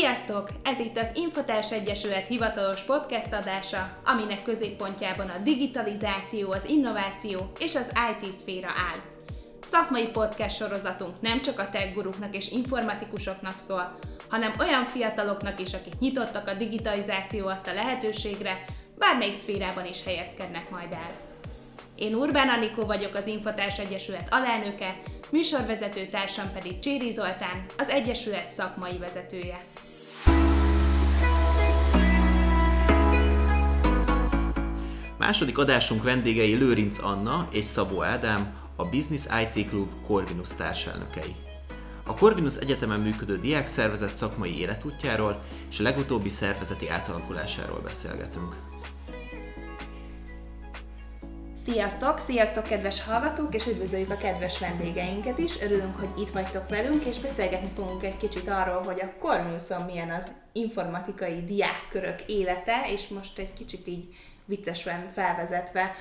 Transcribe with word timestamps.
Sziasztok! 0.00 0.48
Ez 0.62 0.78
itt 0.78 0.98
az 0.98 1.10
Infotárs 1.14 1.72
Egyesület 1.72 2.26
hivatalos 2.26 2.82
podcast 2.82 3.32
adása, 3.32 3.98
aminek 4.04 4.42
középpontjában 4.42 5.28
a 5.28 5.42
digitalizáció, 5.42 6.50
az 6.50 6.64
innováció 6.64 7.52
és 7.58 7.74
az 7.74 7.92
IT 8.10 8.32
szféra 8.32 8.68
áll. 8.68 8.98
Szakmai 9.62 10.08
podcast 10.08 10.56
sorozatunk 10.56 11.20
nem 11.20 11.42
csak 11.42 11.58
a 11.58 11.68
tech 11.70 11.94
guruknak 11.94 12.36
és 12.36 12.50
informatikusoknak 12.50 13.58
szól, 13.58 13.98
hanem 14.28 14.52
olyan 14.60 14.84
fiataloknak 14.84 15.60
is, 15.60 15.74
akik 15.74 15.98
nyitottak 15.98 16.48
a 16.48 16.54
digitalizáció 16.54 17.46
adta 17.46 17.72
lehetőségre, 17.72 18.64
bármelyik 18.98 19.34
szférában 19.34 19.86
is 19.86 20.04
helyezkednek 20.04 20.70
majd 20.70 20.92
el. 20.92 21.10
Én 21.96 22.14
Urbán 22.14 22.48
Anikó 22.48 22.84
vagyok 22.84 23.14
az 23.14 23.26
Infotárs 23.26 23.78
Egyesület 23.78 24.28
alelnöke, 24.30 24.96
műsorvezető 25.30 26.06
társam 26.06 26.52
pedig 26.52 26.78
Cséri 26.78 27.12
Zoltán, 27.12 27.64
az 27.78 27.88
Egyesület 27.88 28.50
szakmai 28.50 28.98
vezetője. 28.98 29.60
Második 35.20 35.58
adásunk 35.58 36.02
vendégei 36.02 36.54
Lőrinc 36.54 36.98
Anna 37.02 37.48
és 37.52 37.64
Szabó 37.64 38.02
Ádám, 38.02 38.54
a 38.76 38.84
Business 38.84 39.24
IT 39.42 39.68
Club 39.68 39.88
Corvinus 40.06 40.54
társelnökei. 40.54 41.34
A 42.06 42.14
Corvinus 42.14 42.56
Egyetemen 42.56 43.00
működő 43.00 43.38
diákszervezet 43.38 44.14
szakmai 44.14 44.58
életútjáról 44.58 45.42
és 45.70 45.80
a 45.80 45.82
legutóbbi 45.82 46.28
szervezeti 46.28 46.88
átalakulásáról 46.88 47.80
beszélgetünk. 47.80 48.56
Sziasztok! 51.54 52.18
Sziasztok, 52.18 52.64
kedves 52.64 53.04
hallgatók, 53.04 53.54
és 53.54 53.66
üdvözöljük 53.66 54.10
a 54.10 54.16
kedves 54.16 54.58
vendégeinket 54.58 55.38
is. 55.38 55.62
Örülünk, 55.62 55.96
hogy 55.96 56.20
itt 56.20 56.30
vagytok 56.30 56.68
velünk, 56.68 57.04
és 57.04 57.18
beszélgetni 57.18 57.70
fogunk 57.74 58.04
egy 58.04 58.16
kicsit 58.16 58.48
arról, 58.48 58.82
hogy 58.82 59.00
a 59.00 59.12
Corvinuson 59.18 59.82
milyen 59.82 60.10
az 60.10 60.30
informatikai 60.52 61.44
diákkörök 61.44 62.20
élete, 62.26 62.86
és 62.92 63.08
most 63.08 63.38
egy 63.38 63.52
kicsit 63.52 63.86
így 63.86 64.14
viccesen 64.50 65.10
felvezetve 65.14 65.94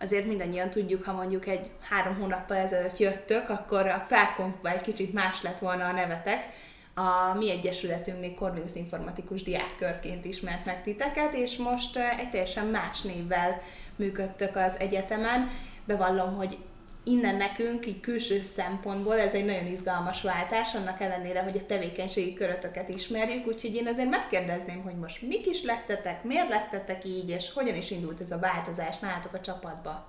azért 0.00 0.26
mindannyian 0.26 0.70
tudjuk, 0.70 1.04
ha 1.04 1.12
mondjuk 1.12 1.46
egy 1.46 1.70
három 1.80 2.14
hónappal 2.14 2.56
ezelőtt 2.56 2.98
jöttök, 2.98 3.48
akkor 3.48 3.86
a 3.86 4.04
felkonfba 4.08 4.70
egy 4.70 4.80
kicsit 4.80 5.12
más 5.12 5.42
lett 5.42 5.58
volna 5.58 5.84
a 5.84 5.92
nevetek. 5.92 6.48
A 6.94 7.34
mi 7.34 7.50
egyesületünk 7.50 8.20
még 8.20 8.34
Corvinus 8.34 8.74
Informatikus 8.74 9.42
Diákkörként 9.42 10.24
ismert 10.24 10.64
meg 10.64 10.82
titeket, 10.82 11.34
és 11.34 11.56
most 11.56 11.96
egy 11.96 12.30
teljesen 12.30 12.66
más 12.66 13.00
névvel 13.00 13.60
működtök 13.96 14.56
az 14.56 14.78
egyetemen. 14.78 15.48
Bevallom, 15.84 16.36
hogy 16.36 16.58
innen 17.04 17.36
nekünk, 17.36 17.86
így 17.86 18.00
külső 18.00 18.42
szempontból 18.42 19.18
ez 19.18 19.32
egy 19.32 19.44
nagyon 19.44 19.66
izgalmas 19.66 20.22
váltás, 20.22 20.74
annak 20.74 21.00
ellenére, 21.00 21.42
hogy 21.42 21.56
a 21.56 21.66
tevékenységi 21.66 22.34
körötöket 22.34 22.88
ismerjük, 22.88 23.46
úgyhogy 23.46 23.74
én 23.74 23.86
azért 23.86 24.10
megkérdezném, 24.10 24.82
hogy 24.82 24.94
most 24.94 25.22
mik 25.22 25.46
is 25.46 25.62
lettetek, 25.62 26.24
miért 26.24 26.48
lettetek 26.48 27.04
így, 27.04 27.28
és 27.28 27.52
hogyan 27.54 27.76
is 27.76 27.90
indult 27.90 28.20
ez 28.20 28.30
a 28.30 28.38
változás 28.38 28.98
nálatok 28.98 29.34
a 29.34 29.40
csapatba? 29.40 30.06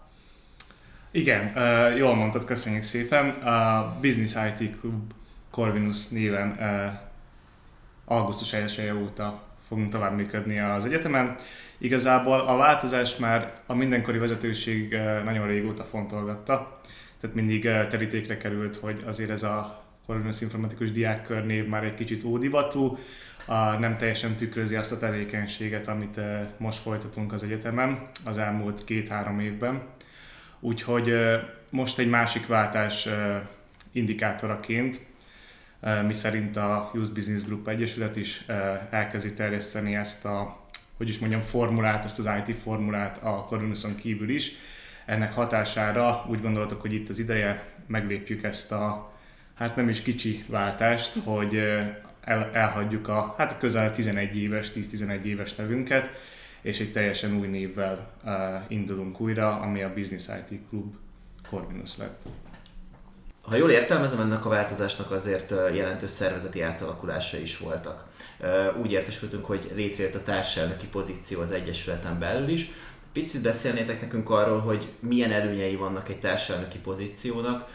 Igen, 1.12 1.58
jól 1.98 2.16
mondtad, 2.16 2.46
köszönjük 2.46 2.84
szépen. 2.84 3.30
A 3.30 3.98
Business 4.02 4.36
IT 4.36 4.80
Club 4.80 5.14
Corvinus 5.52 6.08
néven 6.08 6.60
augusztus 8.06 8.54
1 8.54 8.92
óta 9.04 9.44
fogunk 9.74 9.92
tovább 9.92 10.16
működni 10.16 10.60
az 10.60 10.86
egyetemen. 10.86 11.36
Igazából 11.78 12.40
a 12.40 12.56
változás 12.56 13.18
már 13.18 13.54
a 13.66 13.76
mindenkori 13.76 14.18
vezetőség 14.18 14.98
nagyon 15.24 15.48
régóta 15.48 15.84
fontolgatta, 15.84 16.80
tehát 17.22 17.36
mindig 17.36 17.62
terítékre 17.90 18.38
került, 18.38 18.76
hogy 18.76 19.04
azért 19.06 19.30
ez 19.30 19.44
a 19.44 19.84
Corvinus 20.06 20.42
Informatikus 20.42 20.92
Diákkör 20.92 21.46
név 21.46 21.68
már 21.68 21.84
egy 21.84 21.94
kicsit 21.94 22.24
ódivatú, 22.24 22.98
nem 23.80 23.98
teljesen 23.98 24.36
tükrözi 24.36 24.76
azt 24.76 24.92
a 24.92 24.98
tevékenységet, 24.98 25.88
amit 25.88 26.20
most 26.58 26.80
folytatunk 26.80 27.34
az 27.34 27.44
egyetemen 27.44 28.08
az 28.26 28.38
elmúlt 28.38 28.84
két-három 28.84 29.40
évben. 29.40 29.82
Úgyhogy 30.60 31.14
most 31.70 32.00
egy 32.00 32.10
másik 32.10 32.48
váltás 32.48 33.08
indikátoraként, 33.92 35.02
mi 36.06 36.14
szerint 36.14 36.58
a 36.58 36.92
Youth 36.94 37.12
Business 37.12 37.44
Group 37.44 37.68
Egyesület 37.68 38.16
is 38.16 38.46
elkezdi 38.90 39.34
terjeszteni 39.34 39.96
ezt 39.96 40.26
a 40.26 40.62
hogy 40.98 41.10
is 41.10 41.20
mondjam, 41.20 41.42
formulát, 41.42 42.06
ezt 42.06 42.20
az 42.20 42.30
IT 42.46 42.56
formulát 42.56 43.24
a 43.24 43.46
Coronuson 43.48 43.96
kívül 43.96 44.30
is. 44.30 44.52
Ennek 45.06 45.34
hatására 45.34 46.26
úgy 46.30 46.42
gondoltuk, 46.42 46.82
hogy 46.82 46.94
itt 46.94 47.10
az 47.10 47.20
ideje 47.20 47.66
meglépjük 47.88 48.44
ezt 48.44 48.72
a 48.72 49.14
hát 49.54 49.76
nem 49.76 49.90
is 49.90 50.02
kicsi 50.02 50.44
váltást, 50.48 51.20
hogy 51.24 51.56
el, 52.22 52.50
elhagyjuk 52.54 53.08
a 53.08 53.34
hát 53.38 53.58
közel 53.58 53.92
11 53.92 54.38
éves, 54.38 54.72
10-11 54.76 55.24
éves 55.24 55.56
nevünket, 55.56 56.10
és 56.62 56.80
egy 56.80 56.92
teljesen 56.92 57.36
új 57.36 57.48
névvel 57.48 58.12
uh, 58.24 58.32
indulunk 58.68 59.20
újra, 59.20 59.60
ami 59.60 59.82
a 59.82 59.94
Business 59.94 60.28
IT 60.28 60.60
Club 60.70 60.96
Corvinus 61.50 61.98
lett. 61.98 62.26
Ha 63.44 63.56
jól 63.56 63.72
értelmezem, 63.72 64.20
ennek 64.20 64.46
a 64.46 64.50
változásnak 64.50 65.12
azért 65.12 65.54
jelentős 65.74 66.10
szervezeti 66.10 66.62
átalakulása 66.62 67.38
is 67.38 67.58
voltak. 67.58 68.04
Úgy 68.82 68.92
értesültünk, 68.92 69.46
hogy 69.46 69.72
létrejött 69.76 70.16
a 70.16 70.24
társelnöki 70.24 70.88
pozíció 70.88 71.42
az 71.42 71.52
Egyesületen 71.52 72.20
belül 72.20 72.48
is. 72.48 72.72
Picit 73.14 73.42
beszélnétek 73.42 74.02
nekünk 74.02 74.30
arról, 74.30 74.60
hogy 74.60 74.94
milyen 75.00 75.32
előnyei 75.32 75.76
vannak 75.76 76.10
egy 76.10 76.20
társelnöki 76.20 76.78
pozíciónak, 76.78 77.70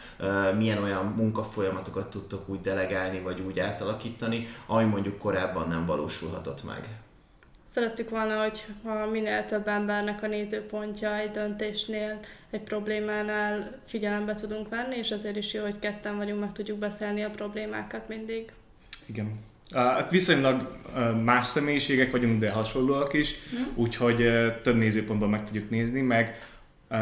milyen 0.57 0.83
olyan 0.83 1.05
munkafolyamatokat 1.05 2.09
tudtok 2.09 2.49
úgy 2.49 2.61
delegálni, 2.61 3.19
vagy 3.19 3.39
úgy 3.39 3.59
átalakítani, 3.59 4.47
ami 4.67 4.83
mondjuk 4.83 5.17
korábban 5.17 5.67
nem 5.67 5.85
valósulhatott 5.85 6.63
meg. 6.63 6.99
Szerettük 7.73 8.09
volna, 8.09 8.41
hogy 8.41 8.65
ha 8.83 9.05
minél 9.05 9.45
több 9.45 9.67
embernek 9.67 10.23
a 10.23 10.27
nézőpontja 10.27 11.17
egy 11.17 11.31
döntésnél, 11.31 12.19
egy 12.49 12.61
problémánál 12.61 13.79
figyelembe 13.85 14.33
tudunk 14.33 14.69
venni, 14.69 14.95
és 14.95 15.11
azért 15.11 15.35
is 15.35 15.53
jó, 15.53 15.61
hogy 15.63 15.79
ketten 15.79 16.17
vagyunk, 16.17 16.39
meg 16.39 16.51
tudjuk 16.51 16.77
beszélni 16.77 17.21
a 17.23 17.29
problémákat 17.29 18.07
mindig. 18.07 18.51
Igen. 19.05 19.39
Hát 19.73 20.11
viszonylag 20.11 20.77
más 21.23 21.45
személyiségek 21.45 22.11
vagyunk, 22.11 22.39
de 22.39 22.51
hasonlóak 22.51 23.13
is, 23.13 23.33
mm. 23.55 23.63
úgyhogy 23.75 24.15
több 24.63 24.75
nézőpontban 24.75 25.29
meg 25.29 25.45
tudjuk 25.45 25.69
nézni, 25.69 26.01
meg 26.01 26.39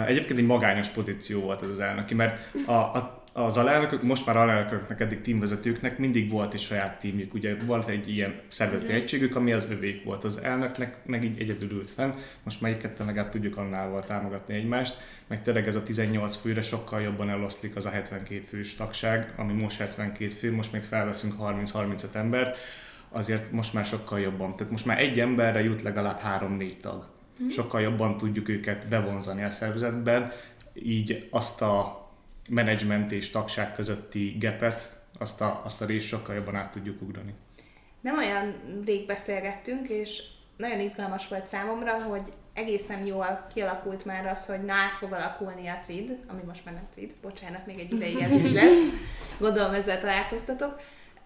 egyébként 0.07 0.39
egy 0.39 0.45
magányos 0.45 0.87
pozíció 0.87 1.41
volt 1.41 1.61
ez 1.61 1.69
az 1.69 1.79
elnöki, 1.79 2.13
mert 2.13 2.55
a, 2.65 2.71
a 2.71 3.16
az 3.37 3.57
alelnökök, 3.57 4.03
most 4.03 4.25
már 4.25 4.37
alelnököknek, 4.37 4.99
eddig 4.99 5.21
tímvezetőknek 5.21 5.97
mindig 5.97 6.29
volt 6.29 6.53
egy 6.53 6.59
saját 6.59 6.99
tímjük, 6.99 7.33
ugye 7.33 7.55
volt 7.65 7.87
egy 7.87 8.09
ilyen 8.09 8.39
szervezeti 8.47 8.93
egységük, 8.93 9.35
ami 9.35 9.51
az 9.51 9.67
övék 9.69 10.03
volt. 10.03 10.23
Az 10.23 10.43
elnöknek, 10.43 10.97
meg 11.05 11.23
így 11.23 11.39
egyedül 11.39 11.71
ült 11.71 11.89
fenn, 11.89 12.11
most 12.43 12.61
már 12.61 12.77
ketten 12.77 13.05
legalább 13.05 13.31
tudjuk 13.31 13.57
annál 13.57 14.03
támogatni 14.07 14.53
egymást, 14.53 14.97
meg 15.27 15.43
tényleg 15.43 15.67
ez 15.67 15.75
a 15.75 15.83
18 15.83 16.35
főre 16.35 16.61
sokkal 16.61 17.01
jobban 17.01 17.29
eloszlik 17.29 17.75
az 17.75 17.85
a 17.85 17.89
72 17.89 18.41
fős 18.47 18.75
tagság, 18.75 19.33
ami 19.35 19.53
most 19.53 19.77
72 19.77 20.27
fő, 20.27 20.53
most 20.53 20.71
még 20.71 20.83
felveszünk 20.83 21.33
30-35 21.39 22.13
embert, 22.13 22.57
azért 23.09 23.51
most 23.51 23.73
már 23.73 23.85
sokkal 23.85 24.19
jobban. 24.19 24.55
Tehát 24.55 24.71
most 24.71 24.85
már 24.85 24.99
egy 24.99 25.19
emberre 25.19 25.63
jut 25.63 25.81
legalább 25.81 26.19
3-4 26.39 26.73
tag. 26.81 27.07
Mm. 27.43 27.47
Sokkal 27.47 27.81
jobban 27.81 28.17
tudjuk 28.17 28.49
őket 28.49 28.87
bevonzani 28.87 29.43
a 29.43 29.49
szervezetben, 29.49 30.31
így 30.73 31.27
azt 31.31 31.61
a 31.61 32.05
menedzsment 32.49 33.11
és 33.11 33.29
tagság 33.29 33.73
közötti 33.73 34.35
gepet, 34.39 34.95
azt 35.19 35.41
a, 35.41 35.61
azt 35.65 35.81
a 35.81 35.85
részt 35.85 36.07
sokkal 36.07 36.35
jobban 36.35 36.55
át 36.55 36.71
tudjuk 36.71 37.01
ugrani. 37.01 37.33
Nem 38.01 38.17
olyan 38.17 38.53
rég 38.85 39.05
beszélgettünk, 39.05 39.89
és 39.89 40.23
nagyon 40.57 40.79
izgalmas 40.79 41.27
volt 41.27 41.47
számomra, 41.47 42.01
hogy 42.03 42.33
egészen 42.53 43.05
jól 43.05 43.47
kialakult 43.53 44.05
már 44.05 44.25
az, 44.25 44.45
hogy 44.45 44.63
na 44.63 44.73
át 44.73 44.95
fog 44.95 45.11
alakulni 45.11 45.67
a 45.67 45.79
CID, 45.83 46.17
ami 46.27 46.41
most 46.47 46.65
már 46.65 46.73
nem 46.73 46.87
CID, 46.93 47.15
bocsánat, 47.21 47.65
még 47.65 47.79
egy 47.79 47.93
ideig 47.93 48.19
ez 48.19 48.31
így 48.31 48.53
lesz, 48.53 48.77
gondolom 49.39 49.73
ezzel 49.73 49.99
találkoztatok, 49.99 50.79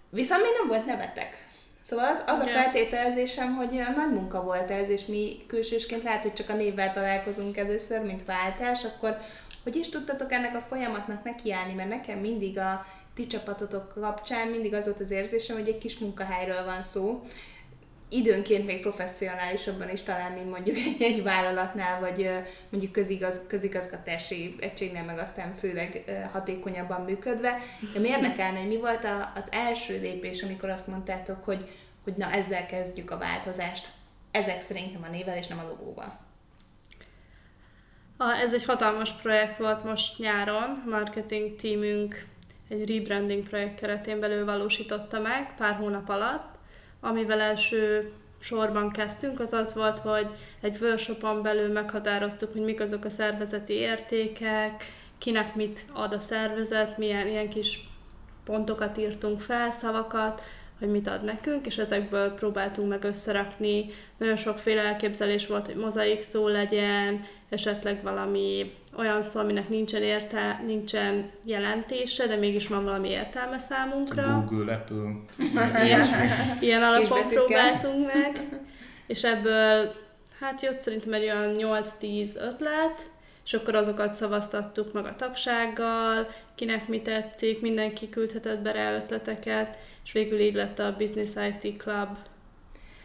viszont 0.09 0.41
még 0.41 0.51
nem 0.59 0.67
volt 0.67 0.85
nevetek. 0.85 1.49
Szóval 1.81 2.05
az, 2.05 2.23
az 2.27 2.39
a 2.39 2.47
feltételezésem, 2.47 3.55
hogy 3.55 3.69
nagy 3.95 4.13
munka 4.13 4.43
volt 4.43 4.71
ez, 4.71 4.89
és 4.89 5.05
mi 5.05 5.37
külsősként 5.47 6.03
lehet, 6.03 6.21
hogy 6.21 6.33
csak 6.33 6.49
a 6.49 6.55
névvel 6.55 6.93
találkozunk 6.93 7.57
először, 7.57 8.05
mint 8.05 8.25
váltás, 8.25 8.83
akkor 8.83 9.17
hogy 9.63 9.75
is 9.75 9.89
tudtatok 9.89 10.31
ennek 10.31 10.55
a 10.55 10.61
folyamatnak 10.61 11.23
nekiállni, 11.23 11.73
mert 11.73 11.89
nekem 11.89 12.19
mindig 12.19 12.57
a 12.57 12.85
ti 13.13 13.27
csapatotok 13.27 13.93
kapcsán 13.93 14.47
mindig 14.47 14.73
az 14.73 14.85
volt 14.85 14.99
az 14.99 15.11
érzésem, 15.11 15.57
hogy 15.57 15.67
egy 15.67 15.77
kis 15.77 15.97
munkahelyről 15.97 16.65
van 16.65 16.81
szó, 16.81 17.23
időnként 18.11 18.65
még 18.65 18.81
professzionálisabban 18.81 19.89
is 19.89 20.03
talán, 20.03 20.31
mint 20.31 20.49
mondjuk 20.49 20.77
egy, 20.77 21.01
egy 21.01 21.23
vállalatnál, 21.23 21.99
vagy 21.99 22.29
mondjuk 22.69 22.91
közigaz, 22.91 23.41
közigazgatási 23.47 24.55
egységnél, 24.59 25.03
meg 25.03 25.17
aztán 25.17 25.55
főleg 25.59 26.03
hatékonyabban 26.31 27.01
működve. 27.01 27.59
De 27.93 27.99
mi 27.99 28.07
érdekelne, 28.07 28.59
hogy 28.59 28.67
mi 28.67 28.77
volt 28.77 29.03
a, 29.03 29.31
az 29.35 29.47
első 29.51 29.99
lépés, 29.99 30.43
amikor 30.43 30.69
azt 30.69 30.87
mondtátok, 30.87 31.43
hogy, 31.43 31.69
hogy 32.03 32.13
na 32.13 32.31
ezzel 32.31 32.65
kezdjük 32.65 33.11
a 33.11 33.17
változást. 33.17 33.89
Ezek 34.31 34.61
szerint 34.61 34.93
nem 34.93 35.03
a 35.03 35.11
nével 35.11 35.37
és 35.37 35.47
nem 35.47 35.59
a 35.59 35.67
logóval. 35.67 36.19
Ez 38.29 38.53
egy 38.53 38.65
hatalmas 38.65 39.11
projekt 39.11 39.57
volt 39.57 39.83
most 39.83 40.17
nyáron, 40.17 40.83
marketing 40.89 41.55
teamünk 41.55 42.25
egy 42.67 42.89
rebranding 42.89 43.47
projekt 43.47 43.79
keretén 43.79 44.19
belül 44.19 44.45
valósította 44.45 45.19
meg 45.19 45.55
pár 45.57 45.75
hónap 45.75 46.09
alatt, 46.09 46.55
amivel 46.99 47.39
első 47.39 48.11
sorban 48.39 48.91
kezdtünk, 48.91 49.39
az 49.39 49.53
az 49.53 49.73
volt, 49.73 49.99
hogy 49.99 50.27
egy 50.61 50.77
workshopon 50.81 51.41
belül 51.41 51.71
meghatároztuk, 51.71 52.51
hogy 52.51 52.61
mik 52.61 52.79
azok 52.79 53.05
a 53.05 53.09
szervezeti 53.09 53.73
értékek, 53.73 54.85
kinek 55.17 55.55
mit 55.55 55.81
ad 55.93 56.13
a 56.13 56.19
szervezet, 56.19 56.97
milyen 56.97 57.27
ilyen 57.27 57.49
kis 57.49 57.79
pontokat 58.43 58.97
írtunk 58.97 59.41
fel, 59.41 59.71
szavakat, 59.71 60.41
hogy 60.81 60.91
mit 60.91 61.07
ad 61.07 61.23
nekünk, 61.23 61.65
és 61.65 61.77
ezekből 61.77 62.33
próbáltunk 62.33 62.89
meg 62.89 63.03
összerakni. 63.03 63.85
Nagyon 64.17 64.35
sokféle 64.35 64.81
elképzelés 64.81 65.47
volt, 65.47 65.65
hogy 65.65 65.75
mozaik 65.75 66.21
szó 66.21 66.47
legyen, 66.47 67.25
esetleg 67.49 68.03
valami 68.03 68.73
olyan 68.97 69.21
szó, 69.21 69.39
aminek 69.39 69.69
nincsen, 69.69 70.01
érte, 70.01 70.61
nincsen 70.65 71.29
jelentése, 71.45 72.27
de 72.27 72.35
mégis 72.35 72.67
van 72.67 72.83
valami 72.83 73.09
értelme 73.09 73.57
számunkra. 73.57 74.45
Google, 74.49 74.73
Apple. 74.73 75.11
Ilyen, 75.85 76.07
ilyen 76.59 76.83
alapon 76.83 77.27
próbáltunk 77.27 78.13
meg, 78.13 78.39
és 79.13 79.23
ebből 79.23 79.93
hát 80.39 80.61
jött 80.61 80.79
szerintem 80.79 81.13
egy 81.13 81.23
olyan 81.23 81.55
8-10 82.01 82.35
ötlet, 82.35 83.11
és 83.45 83.53
akkor 83.53 83.75
azokat 83.75 84.13
szavaztattuk 84.13 84.93
meg 84.93 85.05
a 85.05 85.15
tagsággal, 85.15 86.27
kinek 86.55 86.87
mi 86.87 87.01
tetszik, 87.01 87.61
mindenki 87.61 88.09
küldhetett 88.09 88.59
be 88.59 88.71
rá 88.71 88.95
ötleteket, 88.95 89.77
és 90.05 90.11
végül 90.11 90.39
így 90.39 90.55
lett 90.55 90.79
a 90.79 90.95
Business 90.97 91.29
IT 91.61 91.77
Club. 91.77 92.17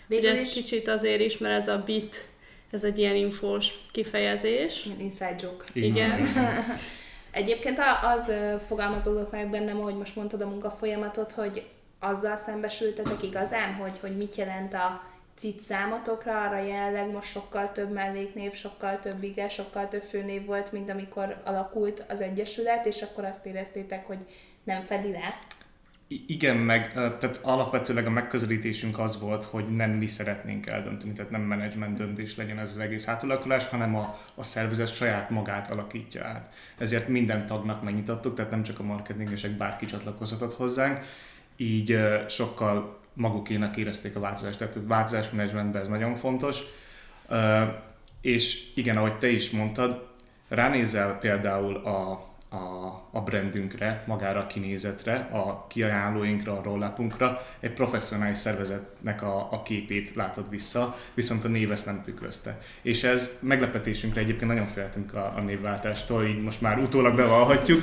Végül 0.07 0.31
ez 0.31 0.43
is... 0.43 0.53
kicsit 0.53 0.89
azért 0.89 1.21
is, 1.21 1.39
mert 1.39 1.61
ez 1.61 1.69
a 1.69 1.83
BIT, 1.87 2.25
ez 2.71 2.85
egy 2.85 2.99
ilyen 2.99 3.15
infós 3.15 3.73
kifejezés. 3.93 4.89
Inside 4.99 5.37
joke. 5.41 5.65
Igen. 5.73 6.21
Egyébként 7.31 7.79
az 8.03 8.33
fogalmazódott 8.67 9.31
meg 9.31 9.51
bennem, 9.51 9.79
hogy 9.79 9.97
most 9.97 10.17
mondtad 10.17 10.41
a 10.41 10.49
munkafolyamatot, 10.49 11.33
hogy 11.33 11.63
azzal 11.99 12.37
szembesültetek 12.37 13.23
igazán, 13.23 13.75
hogy, 13.75 13.99
hogy 14.01 14.17
mit 14.17 14.35
jelent 14.35 14.75
a 14.75 15.03
CIT 15.37 15.61
számotokra, 15.61 16.43
arra 16.43 16.59
jelenleg 16.59 17.11
most 17.11 17.31
sokkal 17.31 17.73
több 17.73 17.93
melléknév, 17.93 18.53
sokkal 18.53 19.01
több 19.01 19.23
ige, 19.23 19.49
sokkal 19.49 19.89
több 19.89 20.03
főnév 20.03 20.45
volt, 20.45 20.73
mint 20.73 20.91
amikor 20.91 21.43
alakult 21.45 22.05
az 22.09 22.21
Egyesület, 22.21 22.87
és 22.87 23.03
akkor 23.03 23.25
azt 23.25 23.47
éreztétek, 23.47 24.07
hogy 24.07 24.19
nem 24.65 24.83
fedi 24.83 25.11
le? 25.11 25.39
Igen, 26.09 26.57
meg 26.57 26.93
tehát 26.93 27.41
alapvetőleg 27.43 28.07
a 28.07 28.11
megközelítésünk 28.11 28.99
az 28.99 29.21
volt, 29.21 29.45
hogy 29.45 29.77
nem 29.77 29.91
mi 29.91 30.07
szeretnénk 30.07 30.67
eldönteni, 30.67 31.13
tehát 31.13 31.31
nem 31.31 31.41
menedzsment 31.41 31.97
döntés 31.97 32.37
legyen 32.37 32.59
ez 32.59 32.71
az 32.71 32.79
egész 32.79 33.09
átalakulás, 33.09 33.69
hanem 33.69 33.97
a, 33.97 34.19
a 34.35 34.43
szervezet 34.43 34.95
saját 34.95 35.31
magát 35.31 35.71
alakítja 35.71 36.25
át. 36.25 36.55
Ezért 36.79 37.09
minden 37.09 37.47
tagnak 37.47 37.83
megnyitottuk, 37.83 38.35
tehát 38.35 38.51
nem 38.51 38.63
csak 38.63 38.79
a 38.79 38.83
marketingesek, 38.83 39.51
bárki 39.51 39.87
csatlakozhatott 39.87 40.55
hozzánk, 40.55 41.01
így 41.57 41.99
sokkal 42.29 42.99
magukénak 43.13 43.77
érezték 43.77 44.17
a 44.17 44.21
változást, 44.21 44.59
tehát 44.59 44.77
a 44.77 44.87
változásmenedzsmentben 44.87 45.81
ez 45.81 45.89
nagyon 45.89 46.17
fontos. 46.17 46.61
És 48.21 48.67
igen, 48.75 48.97
ahogy 48.97 49.19
te 49.19 49.29
is 49.29 49.51
mondtad, 49.51 50.09
ránézel 50.49 51.19
például 51.19 51.77
a 51.77 52.27
a, 52.57 53.09
a 53.11 53.21
brandünkre, 53.21 54.05
magára 54.07 54.41
a 54.41 54.47
kinézetre, 54.47 55.15
a 55.15 55.67
kiajánlóinkra, 55.67 56.59
a 56.59 56.63
rollapunkra, 56.63 57.41
egy 57.61 57.73
professzionális 57.73 58.39
szervezetnek 58.39 59.23
a, 59.23 59.49
a 59.53 59.63
képét 59.63 60.15
látod 60.15 60.51
vissza, 60.51 60.97
viszont 61.15 61.45
a 61.45 61.49
név 61.49 61.73
ezt 61.73 61.87
nem 61.87 62.03
tükrözte. 62.03 62.59
És 62.83 63.05
ez 63.05 63.39
meglepetésünkre 63.43 64.21
egyébként 64.21 64.51
nagyon 64.51 64.67
féltünk 64.67 65.15
a, 65.15 65.35
a 65.37 65.41
névváltástól, 65.41 66.25
így 66.25 66.43
most 66.43 66.61
már 66.61 66.79
utólag 66.79 67.17
bevallhatjuk, 67.17 67.83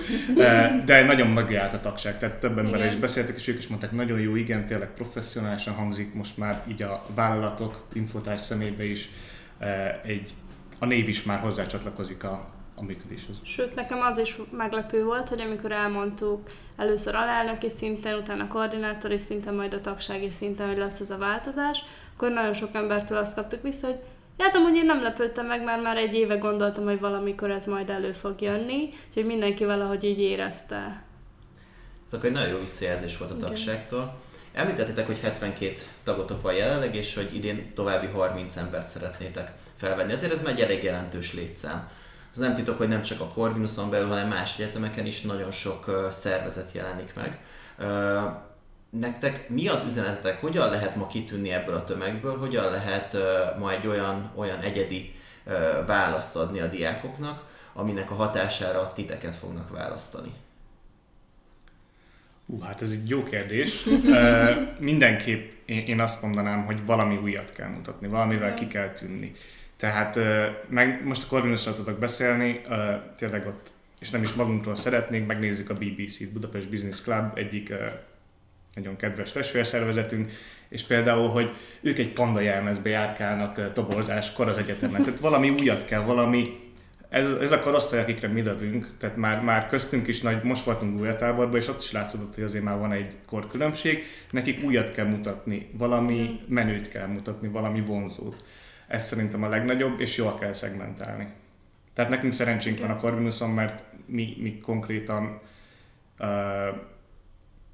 de 0.86 1.04
nagyon 1.06 1.28
megállt 1.28 1.74
a 1.74 1.80
tagság, 1.80 2.18
tehát 2.18 2.36
több 2.36 2.58
emberrel 2.58 2.88
is 2.88 2.96
beszéltek, 2.96 3.36
és 3.36 3.48
ők 3.48 3.58
is 3.58 3.68
mondták, 3.68 3.92
nagyon 3.92 4.20
jó, 4.20 4.36
igen, 4.36 4.66
tényleg 4.66 4.94
professzionálisan 4.94 5.74
hangzik 5.74 6.14
most 6.14 6.38
már 6.38 6.64
így 6.68 6.82
a 6.82 7.06
vállalatok, 7.16 7.86
infotás 7.94 8.42
szemébe 8.42 8.86
is 8.86 9.10
egy, 10.04 10.34
a 10.80 10.86
név 10.86 11.08
is 11.08 11.24
már 11.24 11.40
hozzácsatlakozik 11.40 12.24
a, 12.24 12.54
a 12.84 12.86
működéshez. 12.86 13.36
Sőt, 13.44 13.76
nekem 13.76 14.02
az 14.02 14.18
is 14.18 14.38
meglepő 14.52 15.04
volt, 15.04 15.30
hogy 15.30 15.42
amikor 15.42 15.72
elmondtuk 15.72 16.50
először 16.78 17.16
alelnöki 17.16 17.70
szinten, 17.70 18.18
utána 18.18 18.48
koordinátori 18.48 19.18
szinten, 19.18 19.54
majd 19.54 19.74
a 19.74 19.82
tagsági 19.82 20.30
szinten, 20.30 20.68
hogy 20.68 20.78
lesz 20.78 21.00
ez 21.00 21.10
a 21.10 21.18
változás, 21.18 21.84
akkor 22.16 22.32
nagyon 22.32 22.54
sok 22.54 22.74
embertől 22.74 23.18
azt 23.18 23.36
kaptuk 23.36 23.62
vissza, 23.62 23.88
hogy 23.88 24.00
Hát 24.38 24.56
amúgy 24.56 24.76
én 24.76 24.86
nem 24.86 25.02
lepődtem 25.02 25.46
meg, 25.46 25.64
mert 25.64 25.82
már 25.82 25.98
egy 25.98 26.14
éve 26.14 26.36
gondoltam, 26.36 26.84
hogy 26.84 27.00
valamikor 27.00 27.52
ez 27.52 27.66
majd 27.66 27.90
elő 27.90 28.12
fog 28.12 28.42
jönni, 28.42 28.90
úgyhogy 29.08 29.26
mindenki 29.26 29.66
valahogy 29.66 30.04
így 30.04 30.20
érezte. 30.20 31.04
Ez 32.08 32.14
akkor 32.14 32.26
egy 32.26 32.32
nagyon 32.32 32.50
jó 32.50 32.60
visszajelzés 32.60 33.18
volt 33.18 33.32
a 33.32 33.38
tagságtól. 33.38 34.22
Említettétek, 34.54 35.06
hogy 35.06 35.20
72 35.20 35.76
tagotok 36.04 36.42
van 36.42 36.54
jelenleg, 36.54 36.96
és 36.96 37.16
hogy 37.16 37.36
idén 37.36 37.74
további 37.74 38.08
30 38.08 38.56
embert 38.56 38.88
szeretnétek 38.88 39.52
felvenni. 39.76 40.12
Ezért 40.12 40.34
ez 40.34 40.42
már 40.42 40.54
egy 40.54 40.60
elég 40.60 40.84
jelentős 40.84 41.34
létszám. 41.34 41.90
Az 42.34 42.40
nem 42.40 42.56
titok, 42.56 42.78
hogy 42.78 42.88
nem 42.88 43.04
csak 43.04 43.22
a 43.22 43.28
Corvinuson 43.28 43.90
belül, 43.90 44.08
hanem 44.08 44.28
más 44.28 44.60
egyetemeken 44.60 45.06
is 45.06 45.22
nagyon 45.22 45.52
sok 45.52 46.10
szervezet 46.12 46.72
jelenik 46.74 47.14
meg. 47.16 47.40
Nektek 48.90 49.50
mi 49.50 49.68
az 49.68 49.86
üzenetetek, 49.88 50.42
hogyan 50.42 50.70
lehet 50.70 50.96
ma 50.96 51.08
kitűnni 51.08 51.52
ebből 51.52 51.76
a 51.76 51.84
tömegből, 51.84 52.38
hogyan 52.38 52.72
lehet 52.72 53.18
ma 53.60 53.72
egy 53.72 53.88
olyan, 53.88 54.32
olyan 54.36 54.60
egyedi 54.60 55.16
választ 55.86 56.36
adni 56.36 56.60
a 56.60 56.68
diákoknak, 56.68 57.44
aminek 57.74 58.12
a 58.12 58.16
hatására 58.16 58.94
titeket 58.94 59.36
fognak 59.36 59.70
választani? 59.70 60.32
Ú, 62.46 62.60
hát 62.60 62.82
ez 62.82 62.92
egy 62.92 63.10
jó 63.10 63.24
kérdés. 63.24 63.88
mindenképp 64.80 65.52
én, 65.66 65.86
én 65.86 66.00
azt 66.00 66.22
mondanám, 66.22 66.66
hogy 66.66 66.86
valami 66.86 67.18
újat 67.18 67.50
kell 67.50 67.70
mutatni, 67.70 68.08
valamivel 68.08 68.54
ki 68.54 68.68
kell 68.68 68.90
tűnni. 68.90 69.32
Tehát 69.78 70.20
meg, 70.70 71.06
most 71.06 71.24
a 71.24 71.28
Corvinusról 71.28 71.76
tudok 71.76 72.00
beszélni, 72.00 72.62
tényleg 73.18 73.48
ott, 73.48 73.72
és 74.00 74.10
nem 74.10 74.24
is 74.24 74.34
magunkról 74.34 74.76
szeretnénk, 74.76 75.28
megnézzük 75.28 75.70
a 75.70 75.74
BBC-t, 75.74 76.34
Budapest 76.34 76.70
Business 76.70 77.02
Club, 77.02 77.38
egyik 77.38 77.74
nagyon 78.74 78.96
kedves 78.96 79.32
testvérszervezetünk, 79.32 80.32
és 80.70 80.84
például, 80.84 81.30
hogy 81.30 81.52
ők 81.82 81.98
egy 81.98 82.14
panda 82.14 82.40
jelmezbe 82.40 82.90
járkálnak 82.90 83.74
toborzáskor 83.74 84.48
az 84.48 84.58
egyetemen. 84.58 85.04
Tehát 85.04 85.20
valami 85.20 85.50
újat 85.50 85.86
kell, 85.86 86.02
valami, 86.02 86.60
ez, 87.10 87.30
ez 87.30 87.52
a 87.52 87.60
korosztály, 87.60 88.02
akikre 88.02 88.28
mi 88.28 88.42
lövünk, 88.42 88.88
tehát 88.98 89.16
már, 89.16 89.42
már 89.42 89.68
köztünk 89.68 90.08
is 90.08 90.22
nagy, 90.22 90.44
most 90.44 90.64
voltunk 90.64 91.00
újjátáborban, 91.00 91.60
és 91.60 91.68
ott 91.68 91.82
is 91.82 91.92
látszott, 91.92 92.36
hogy 92.36 92.44
azért 92.44 92.64
már 92.64 92.78
van 92.78 92.92
egy 92.92 93.16
korkülönbség, 93.26 94.04
nekik 94.32 94.64
újat 94.64 94.92
kell 94.92 95.06
mutatni, 95.06 95.70
valami 95.78 96.40
menőt 96.48 96.90
kell 96.90 97.08
mutatni, 97.08 97.48
valami 97.48 97.82
vonzót. 97.82 98.44
Ez 98.94 99.06
szerintem 99.06 99.44
a 99.44 99.50
legnagyobb, 99.50 100.00
és 100.00 100.18
jól 100.18 100.36
kell 100.36 100.54
szegmentálni. 100.54 101.28
Tehát 101.94 102.12
nekünk 102.12 102.34
szerencsénk 102.34 102.80
van 102.80 102.90
a 102.90 102.98
Corvinuson, 102.98 103.50
mert 103.50 103.84
mi, 104.06 104.38
mi 104.40 104.60
konkrétan 104.60 105.40
uh, 106.20 106.28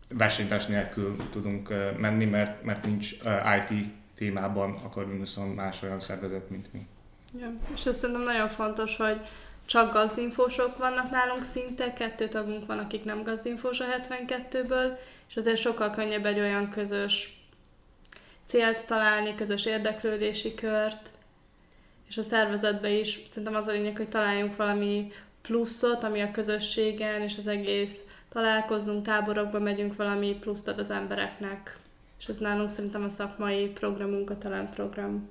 versenytárs 0.10 0.66
nélkül 0.66 1.16
tudunk 1.30 1.70
uh, 1.70 1.98
menni, 1.98 2.26
mert, 2.26 2.64
mert 2.64 2.86
nincs 2.86 3.12
uh, 3.12 3.32
IT 3.56 3.86
témában 4.16 4.76
a 4.84 4.90
Corvinuson 4.90 5.48
más 5.48 5.82
olyan 5.84 6.00
szervezet, 6.00 6.50
mint 6.50 6.74
mi. 6.74 6.88
Ja, 7.40 7.54
és 7.74 7.86
ez 7.86 7.98
szerintem 7.98 8.24
nagyon 8.24 8.48
fontos, 8.48 8.96
hogy 8.96 9.22
csak 9.66 9.94
gazdinfósok 9.94 10.78
vannak 10.78 11.10
nálunk 11.10 11.44
szinte, 11.44 11.94
kettő 11.94 12.28
tagunk 12.28 12.66
van, 12.66 12.80
akik 12.80 13.04
nem 13.04 13.24
gazdinfós 13.24 13.80
a 13.80 13.86
72-ből, 13.86 14.98
és 15.30 15.36
azért 15.36 15.58
sokkal 15.58 15.90
könnyebb 15.90 16.26
egy 16.26 16.40
olyan 16.40 16.70
közös 16.70 17.39
célt 18.50 18.88
találni, 18.88 19.36
közös 19.36 19.66
érdeklődési 19.66 20.54
kört, 20.54 21.12
és 22.08 22.18
a 22.18 22.22
szervezetben 22.22 22.92
is 22.92 23.20
szerintem 23.28 23.56
az 23.56 23.68
a 23.68 23.72
lényeg, 23.72 23.98
hogy 23.98 24.10
találjunk 24.10 24.56
valami 24.56 25.12
pluszot, 25.42 26.04
ami 26.04 26.20
a 26.20 26.32
közösségen, 26.32 27.22
és 27.22 27.38
az 27.38 27.48
egész 27.48 28.04
találkozunk, 28.30 29.06
táborokba 29.06 29.60
megyünk, 29.60 29.96
valami 29.96 30.38
pluszt 30.40 30.68
ad 30.68 30.80
az 30.80 30.90
embereknek. 30.90 31.78
És 32.20 32.26
ez 32.26 32.38
nálunk 32.38 32.70
szerintem 32.70 33.04
a 33.04 33.10
szakmai 33.10 33.68
programunk, 33.68 34.30
a 34.30 34.38
talentprogram. 34.38 35.30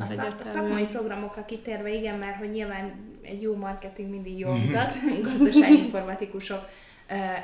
A, 0.00 0.06
szak, 0.06 0.40
a 0.40 0.44
szakmai 0.44 0.86
programokra 0.86 1.44
kitérve, 1.44 1.94
igen, 1.94 2.18
mert 2.18 2.36
hogy 2.36 2.50
nyilván 2.50 2.92
egy 3.22 3.42
jó 3.42 3.54
marketing 3.54 4.10
mindig 4.10 4.38
jól 4.38 4.56
mutat, 4.56 4.94
gazdasági 5.28 5.78
informatikusok 5.78 6.68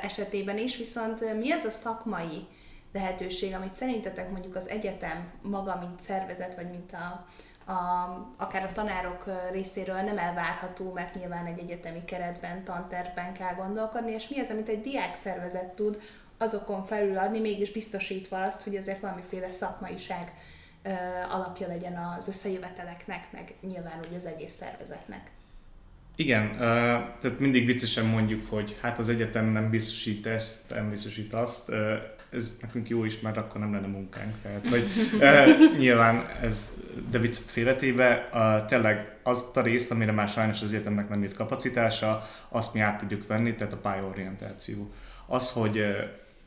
esetében 0.01 0.57
is, 0.57 0.77
viszont 0.77 1.37
mi 1.39 1.51
az 1.51 1.63
a 1.63 1.69
szakmai 1.69 2.47
lehetőség, 2.93 3.53
amit 3.53 3.73
szerintetek 3.73 4.31
mondjuk 4.31 4.55
az 4.55 4.69
egyetem 4.69 5.31
maga, 5.41 5.77
mint 5.79 6.01
szervezet, 6.01 6.55
vagy 6.55 6.69
mint 6.69 6.91
a, 6.93 7.27
a, 7.71 8.35
akár 8.37 8.63
a 8.63 8.71
tanárok 8.71 9.23
részéről 9.51 10.01
nem 10.01 10.17
elvárható, 10.17 10.93
mert 10.93 11.15
nyilván 11.15 11.45
egy 11.45 11.59
egyetemi 11.59 12.03
keretben, 12.05 12.63
tantervben 12.63 13.33
kell 13.33 13.53
gondolkodni, 13.53 14.11
és 14.11 14.27
mi 14.27 14.39
az, 14.39 14.49
amit 14.49 14.69
egy 14.69 14.81
diák 14.81 15.15
szervezet 15.15 15.73
tud 15.73 16.01
azokon 16.37 16.85
felül 16.85 17.17
adni, 17.17 17.39
mégis 17.39 17.71
biztosítva 17.71 18.41
azt, 18.41 18.63
hogy 18.63 18.75
azért 18.75 18.99
valamiféle 18.99 19.51
szakmaiság 19.51 20.33
alapja 21.29 21.67
legyen 21.67 21.97
az 22.17 22.27
összejöveteleknek, 22.27 23.31
meg 23.31 23.53
nyilván 23.61 23.99
úgy 24.09 24.15
az 24.15 24.25
egész 24.25 24.53
szervezetnek. 24.53 25.31
Igen, 26.15 26.51
tehát 26.51 27.39
mindig 27.39 27.65
viccesen 27.65 28.05
mondjuk, 28.05 28.49
hogy 28.49 28.77
hát 28.81 28.99
az 28.99 29.09
egyetem 29.09 29.45
nem 29.45 29.69
biztosít 29.69 30.25
ezt, 30.25 30.69
nem 30.69 30.89
biztosít 30.89 31.33
azt. 31.33 31.71
Ez 32.31 32.57
nekünk 32.61 32.89
jó 32.89 33.03
is, 33.03 33.19
mert 33.19 33.37
akkor 33.37 33.61
nem 33.61 33.73
lenne 33.73 33.87
munkánk. 33.87 34.33
Tehát, 34.41 34.67
hogy 34.67 34.87
nyilván 35.77 36.29
ez, 36.41 36.73
de 37.09 37.19
viccet 37.19 37.49
félretéve, 37.49 38.29
tényleg 38.67 39.17
azt 39.23 39.57
a 39.57 39.61
részt, 39.61 39.91
amire 39.91 40.11
már 40.11 40.27
sajnos 40.27 40.61
az 40.61 40.69
egyetemnek 40.69 41.09
nem 41.09 41.23
jött 41.23 41.33
kapacitása, 41.33 42.27
azt 42.49 42.73
mi 42.73 42.79
át 42.79 42.99
tudjuk 42.99 43.27
venni, 43.27 43.55
tehát 43.55 43.73
a 43.73 43.77
pályaorientáció. 43.77 44.91
Az, 45.25 45.51
hogy 45.51 45.85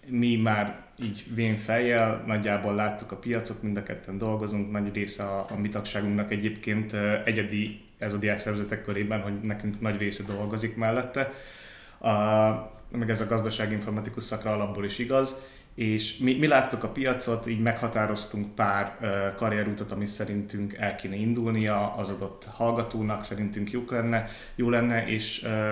mi 0.07 0.37
már 0.37 0.83
így 1.03 1.25
vén 1.35 1.57
fejjel 1.57 2.23
nagyjából 2.27 2.75
láttuk 2.75 3.13
a 3.13 3.17
piacot, 3.17 3.63
mind 3.63 3.77
a 3.77 3.83
ketten 3.83 4.19
dolgozunk, 4.19 4.71
nagy 4.71 4.95
része 4.95 5.25
a, 5.25 5.47
a 5.51 5.57
mi 5.61 5.69
tagságunknak 5.69 6.31
egyébként 6.31 6.93
egyedi 7.25 7.89
ez 7.99 8.15
a 8.15 8.19
diákszervezetek 8.19 8.83
körében, 8.83 9.21
hogy 9.21 9.41
nekünk 9.41 9.81
nagy 9.81 9.99
része 9.99 10.23
dolgozik 10.27 10.77
mellette. 10.77 11.33
A, 11.99 12.09
meg 12.91 13.11
ez 13.11 13.21
a 13.21 13.27
gazdasági 13.27 13.75
informatikus 13.75 14.23
szakra 14.23 14.53
alapból 14.53 14.85
is 14.85 14.99
igaz, 14.99 15.37
és 15.75 16.19
mi, 16.19 16.35
mi 16.35 16.47
láttuk 16.47 16.85
a 16.85 16.89
piacot, 16.89 17.47
így 17.47 17.61
meghatároztunk 17.61 18.55
pár 18.55 18.97
uh, 19.01 19.35
karrierútot, 19.35 19.93
ami 19.93 20.07
szerintünk 20.07 20.75
el 20.75 20.95
kéne 20.95 21.15
indulnia 21.15 21.95
az 21.95 22.11
adott 22.11 22.45
hallgatónak, 22.45 23.25
szerintünk 23.25 23.71
jó 23.71 23.85
lenne, 23.89 24.29
jó 24.55 24.71
lenne 24.71 25.07
és 25.07 25.43
uh, 25.43 25.71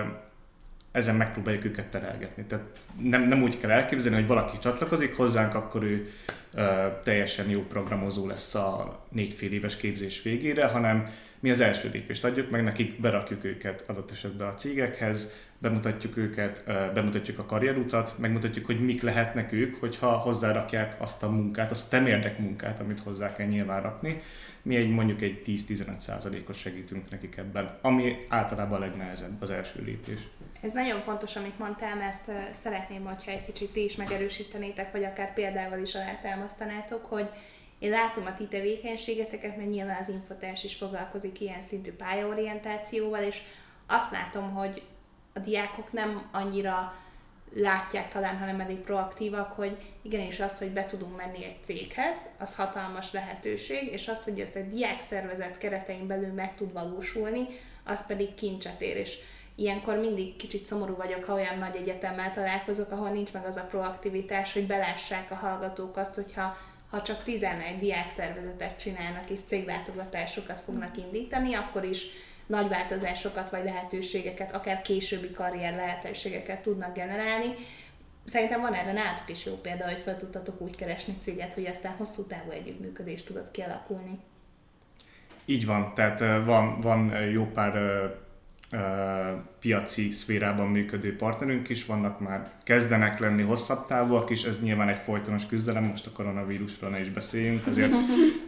ezen 0.91 1.15
megpróbáljuk 1.15 1.65
őket 1.65 1.85
terelgetni. 1.85 2.43
Tehát 2.43 2.65
nem, 3.01 3.23
nem 3.23 3.43
úgy 3.43 3.57
kell 3.57 3.69
elképzelni, 3.69 4.17
hogy 4.17 4.27
valaki 4.27 4.57
csatlakozik 4.57 5.15
hozzánk, 5.15 5.53
akkor 5.53 5.83
ő 5.83 6.09
uh, 6.53 6.63
teljesen 7.03 7.49
jó 7.49 7.61
programozó 7.61 8.27
lesz 8.27 8.55
a 8.55 8.99
négy 9.09 9.33
fél 9.33 9.51
éves 9.51 9.77
képzés 9.77 10.21
végére, 10.21 10.65
hanem 10.65 11.09
mi 11.39 11.49
az 11.49 11.61
első 11.61 11.89
lépést 11.93 12.25
adjuk, 12.25 12.49
meg 12.49 12.63
nekik 12.63 12.99
berakjuk 13.01 13.43
őket 13.43 13.83
adott 13.87 14.11
esetben 14.11 14.47
a 14.47 14.53
cégekhez, 14.53 15.33
bemutatjuk 15.61 16.17
őket, 16.17 16.63
bemutatjuk 16.93 17.39
a 17.39 17.45
karrierutat, 17.45 18.17
megmutatjuk, 18.17 18.65
hogy 18.65 18.85
mik 18.85 19.01
lehetnek 19.01 19.51
ők, 19.51 19.79
hogyha 19.79 20.07
hozzárakják 20.07 20.95
azt 21.01 21.23
a 21.23 21.29
munkát, 21.29 21.71
azt 21.71 21.89
temérdek 21.89 22.39
munkát, 22.39 22.79
amit 22.79 22.99
hozzá 22.99 23.35
kell 23.35 23.47
nyilván 23.47 23.81
rakni. 23.81 24.21
Mi 24.61 24.75
egy 24.75 24.89
mondjuk 24.89 25.21
egy 25.21 25.41
10-15%-ot 25.45 26.55
segítünk 26.55 27.09
nekik 27.09 27.37
ebben, 27.37 27.77
ami 27.81 28.25
általában 28.27 28.77
a 28.77 28.85
legnehezebb 28.85 29.41
az 29.41 29.49
első 29.49 29.83
lépés. 29.83 30.19
Ez 30.61 30.73
nagyon 30.73 30.99
fontos, 30.99 31.35
amit 31.35 31.59
mondtál, 31.59 31.95
mert 31.95 32.31
szeretném, 32.51 33.03
hogyha 33.03 33.31
egy 33.31 33.45
kicsit 33.45 33.71
ti 33.71 33.83
is 33.83 33.95
megerősítenétek, 33.95 34.91
vagy 34.91 35.03
akár 35.03 35.33
példával 35.33 35.79
is 35.79 35.95
alátámasztanátok, 35.95 37.05
hogy 37.05 37.29
én 37.79 37.89
látom 37.89 38.25
a 38.25 38.33
ti 38.33 38.47
tevékenységeteket, 38.47 39.57
mert 39.57 39.69
nyilván 39.69 39.97
az 39.99 40.09
infotárs 40.09 40.63
is 40.63 40.75
foglalkozik 40.75 41.41
ilyen 41.41 41.61
szintű 41.61 41.91
pályaorientációval, 41.91 43.21
és 43.21 43.41
azt 43.87 44.11
látom, 44.11 44.51
hogy 44.51 44.81
a 45.33 45.39
diákok 45.39 45.91
nem 45.91 46.29
annyira 46.31 46.93
látják 47.53 48.11
talán, 48.11 48.37
hanem 48.37 48.59
elég 48.59 48.77
proaktívak, 48.77 49.51
hogy 49.51 49.77
igenis 50.01 50.39
az, 50.39 50.57
hogy 50.57 50.71
be 50.71 50.85
tudunk 50.85 51.17
menni 51.17 51.45
egy 51.45 51.63
céghez, 51.63 52.17
az 52.39 52.55
hatalmas 52.55 53.11
lehetőség, 53.11 53.91
és 53.91 54.07
az, 54.07 54.23
hogy 54.23 54.39
ez 54.39 54.51
egy 54.53 54.69
diák 54.69 55.01
szervezet 55.01 55.57
keretein 55.57 56.07
belül 56.07 56.33
meg 56.33 56.55
tud 56.55 56.73
valósulni, 56.73 57.47
az 57.83 58.05
pedig 58.05 58.35
kincset 58.35 58.81
ér, 58.81 58.97
és 58.97 59.17
ilyenkor 59.55 59.97
mindig 59.97 60.35
kicsit 60.35 60.65
szomorú 60.65 60.95
vagyok, 60.95 61.23
ha 61.23 61.33
olyan 61.33 61.57
nagy 61.57 61.75
egyetemmel 61.75 62.31
találkozok, 62.33 62.91
ahol 62.91 63.09
nincs 63.09 63.33
meg 63.33 63.45
az 63.45 63.55
a 63.55 63.67
proaktivitás, 63.69 64.53
hogy 64.53 64.67
belássák 64.67 65.31
a 65.31 65.35
hallgatók 65.35 65.97
azt, 65.97 66.15
hogyha 66.15 66.57
ha 66.89 67.01
csak 67.01 67.23
11 67.23 67.79
diák 67.79 68.09
szervezetet 68.09 68.79
csinálnak 68.79 69.29
és 69.29 69.39
céglátogatásokat 69.45 70.59
fognak 70.59 70.97
indítani, 70.97 71.53
akkor 71.53 71.83
is 71.83 72.05
nagy 72.49 72.67
változásokat 72.67 73.49
vagy 73.49 73.63
lehetőségeket, 73.63 74.55
akár 74.55 74.81
későbbi 74.81 75.31
karrier 75.31 75.75
lehetőségeket 75.75 76.61
tudnak 76.61 76.95
generálni. 76.95 77.53
Szerintem 78.25 78.61
van 78.61 78.73
erre 78.73 78.93
nálatok 78.93 79.29
is 79.29 79.45
jó 79.45 79.53
példa, 79.53 79.85
hogy 79.85 79.97
fel 80.03 80.17
tudtatok 80.17 80.61
úgy 80.61 80.75
keresni 80.75 81.13
céget, 81.19 81.53
hogy 81.53 81.65
aztán 81.65 81.95
hosszú 81.97 82.27
távú 82.27 82.49
együttműködést 82.49 83.25
tudott 83.25 83.51
kialakulni. 83.51 84.19
Így 85.45 85.65
van, 85.65 85.93
tehát 85.95 86.19
van, 86.45 86.81
van 86.81 87.21
jó 87.31 87.45
pár 87.45 87.73
piaci 89.59 90.11
szférában 90.11 90.67
működő 90.67 91.15
partnerünk 91.15 91.69
is, 91.69 91.85
vannak 91.85 92.19
már 92.19 92.51
kezdenek 92.63 93.19
lenni 93.19 93.41
hosszabb 93.41 93.85
távúak 93.87 94.29
is, 94.29 94.43
ez 94.43 94.61
nyilván 94.61 94.89
egy 94.89 94.97
folytonos 94.97 95.45
küzdelem, 95.45 95.83
most 95.83 96.07
a 96.07 96.11
koronavírusról 96.11 96.89
ne 96.89 96.99
is 96.99 97.09
beszéljünk, 97.09 97.67
azért 97.67 97.93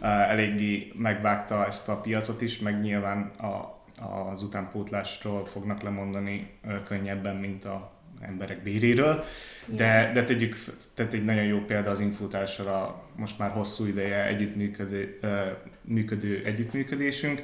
eléggé 0.00 0.92
megvágta 0.96 1.66
ezt 1.66 1.88
a 1.88 2.00
piacot 2.00 2.40
is, 2.40 2.58
meg 2.58 2.80
nyilván 2.80 3.20
a, 3.22 3.81
az 4.02 4.42
utánpótlásról 4.42 5.46
fognak 5.46 5.82
lemondani 5.82 6.50
könnyebben, 6.84 7.36
mint 7.36 7.64
a 7.64 7.90
emberek 8.20 8.62
béréről, 8.62 9.24
de, 9.66 10.10
de 10.14 10.24
tegyük, 10.24 10.56
tehát 10.94 11.12
egy 11.12 11.24
nagyon 11.24 11.44
jó 11.44 11.58
példa 11.58 11.90
az 11.90 12.00
Infotársal 12.00 12.66
a 12.66 13.02
most 13.16 13.38
már 13.38 13.50
hosszú 13.50 13.86
ideje 13.86 14.26
együttműködő, 14.26 15.18
működő 15.82 16.42
együttműködésünk, 16.44 17.42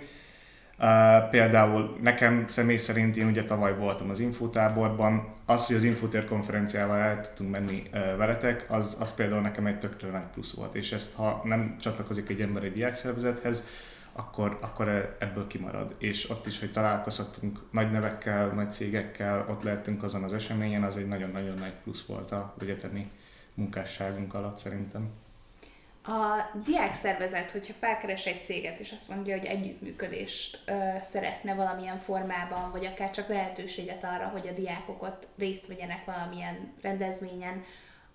például 1.30 1.96
nekem 2.02 2.44
személy 2.48 2.76
szerint 2.76 3.16
én 3.16 3.26
ugye 3.26 3.44
tavaly 3.44 3.76
voltam 3.76 4.10
az 4.10 4.20
infotáborban, 4.20 5.34
az, 5.44 5.66
hogy 5.66 5.76
az 5.76 5.84
infotér 5.84 6.24
konferenciával 6.24 6.96
el 6.96 7.20
tudtunk 7.20 7.50
menni 7.50 7.82
veletek, 8.16 8.64
az, 8.68 8.96
az 9.00 9.14
például 9.14 9.40
nekem 9.40 9.66
egy 9.66 9.78
tökre 9.78 10.08
nagy 10.08 10.26
plusz 10.32 10.54
volt, 10.54 10.74
és 10.74 10.92
ezt 10.92 11.14
ha 11.14 11.42
nem 11.44 11.76
csatlakozik 11.80 12.28
egy 12.28 12.40
ember 12.40 12.62
egy 12.62 12.72
diákszervezethez, 12.72 13.66
akkor, 14.18 14.58
akkor 14.60 14.88
e, 14.88 15.16
ebből 15.18 15.46
kimarad. 15.46 15.94
És 15.98 16.30
ott 16.30 16.46
is, 16.46 16.58
hogy 16.58 16.72
találkozhatunk 16.72 17.60
nagy 17.70 17.90
nevekkel, 17.90 18.46
nagy 18.46 18.70
cégekkel, 18.70 19.46
ott 19.50 19.62
lehetünk 19.62 20.02
azon 20.02 20.22
az 20.22 20.32
eseményen, 20.32 20.82
az 20.82 20.96
egy 20.96 21.08
nagyon-nagyon 21.08 21.58
nagy 21.58 21.74
plusz 21.82 22.06
volt 22.06 22.32
a 22.32 22.54
egyetemi 22.60 23.10
munkásságunk 23.54 24.34
alatt 24.34 24.58
szerintem. 24.58 25.10
A 26.04 26.58
diák 26.64 26.94
szervezet, 26.94 27.50
hogyha 27.50 27.72
felkeres 27.72 28.26
egy 28.26 28.42
céget, 28.42 28.78
és 28.78 28.92
azt 28.92 29.08
mondja, 29.08 29.36
hogy 29.36 29.46
együttműködést 29.46 30.62
ö, 30.66 30.72
szeretne 31.02 31.54
valamilyen 31.54 31.98
formában, 31.98 32.70
vagy 32.70 32.86
akár 32.86 33.10
csak 33.10 33.28
lehetőséget 33.28 34.04
arra, 34.04 34.26
hogy 34.26 34.48
a 34.48 34.52
diákok 34.52 35.02
ott 35.02 35.26
részt 35.38 35.66
vegyenek 35.66 36.04
valamilyen 36.04 36.72
rendezvényen, 36.82 37.64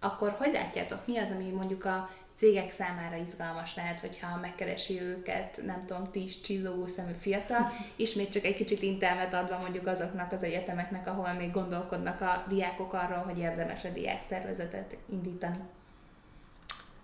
akkor 0.04 0.36
hogy 0.38 0.54
látjátok, 0.54 1.08
mi 1.08 1.18
az, 1.18 1.32
ami 1.36 1.50
mondjuk 1.50 1.86
a 1.86 2.10
cégek 2.36 2.72
számára 2.72 3.16
izgalmas 3.16 3.76
lehet, 3.76 4.00
hogyha 4.00 4.40
megkeresi 4.42 5.02
őket, 5.02 5.60
nem 5.66 5.84
tudom, 5.86 6.12
tíz 6.12 6.42
csillogó 6.42 6.88
szemű 6.88 7.14
fiatal, 7.20 7.72
ismét 7.96 8.32
csak 8.32 8.44
egy 8.44 8.56
kicsit 8.56 8.82
intelmet 8.82 9.34
adva 9.34 9.58
mondjuk 9.58 9.88
azoknak 9.88 10.32
az 10.32 10.44
egyetemeknek, 10.44 11.08
ahol 11.08 11.34
még 11.34 11.52
gondolkodnak 11.52 12.22
a 12.22 12.46
diákok 12.50 12.94
arról, 12.94 13.24
hogy 13.24 13.38
érdemes 13.38 13.86
a 13.86 13.90
diák 13.94 14.22
szervezetet 14.22 14.98
indítani. 15.12 15.60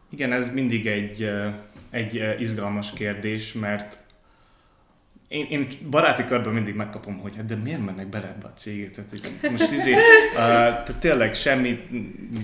Igen, 0.09 0.31
ez 0.31 0.53
mindig 0.53 0.87
egy, 0.87 1.29
egy 1.89 2.35
izgalmas 2.39 2.93
kérdés, 2.93 3.53
mert 3.53 3.99
én, 5.29 5.45
én 5.49 5.67
baráti 5.89 6.25
körben 6.25 6.53
mindig 6.53 6.75
megkapom, 6.75 7.17
hogy 7.17 7.35
hát 7.35 7.45
de 7.45 7.55
miért 7.55 7.85
mennek 7.85 8.07
bele 8.07 8.27
ebbe 8.27 8.45
a 8.45 8.53
céget? 8.53 8.91
Tehát, 8.91 9.51
most 9.51 9.71
izé, 9.79 9.93
uh, 9.93 9.99
tehát 10.33 10.99
tényleg 10.99 11.33
semmi, 11.33 11.83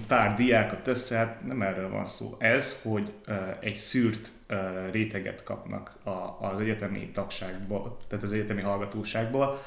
pár 0.07 0.35
diákat 0.35 0.87
össze, 0.87 1.17
hát 1.17 1.45
nem 1.45 1.61
erről 1.61 1.89
van 1.89 2.05
szó. 2.05 2.35
Ez, 2.37 2.81
hogy 2.81 3.11
uh, 3.27 3.35
egy 3.59 3.75
szűrt 3.75 4.31
uh, 4.49 4.57
réteget 4.91 5.43
kapnak 5.43 5.95
a, 6.03 6.47
az 6.47 6.59
egyetemi 6.59 7.09
tagságból, 7.13 7.97
tehát 8.07 8.23
az 8.23 8.33
egyetemi 8.33 8.61
hallgatóságból, 8.61 9.63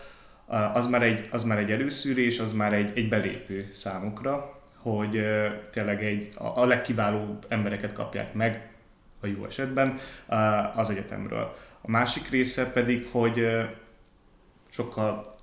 uh, 0.46 0.76
az, 0.76 0.86
már 0.86 1.02
egy, 1.02 1.28
az 1.30 1.44
már 1.44 1.58
egy 1.58 1.70
előszűrés, 1.70 2.38
az 2.38 2.52
már 2.52 2.72
egy, 2.72 2.98
egy 2.98 3.08
belépő 3.08 3.68
számukra, 3.72 4.60
hogy 4.76 5.20
tényleg 5.70 6.04
egy, 6.04 6.28
a 6.36 6.64
legkiválóbb 6.64 7.46
embereket 7.48 7.92
kapják 7.92 8.32
meg, 8.34 8.68
a 9.20 9.26
jó 9.26 9.44
esetben, 9.44 9.98
az 10.74 10.90
egyetemről. 10.90 11.56
A 11.80 11.90
másik 11.90 12.28
része 12.28 12.72
pedig, 12.72 13.08
hogy 13.10 13.46
sokkal 14.70 15.36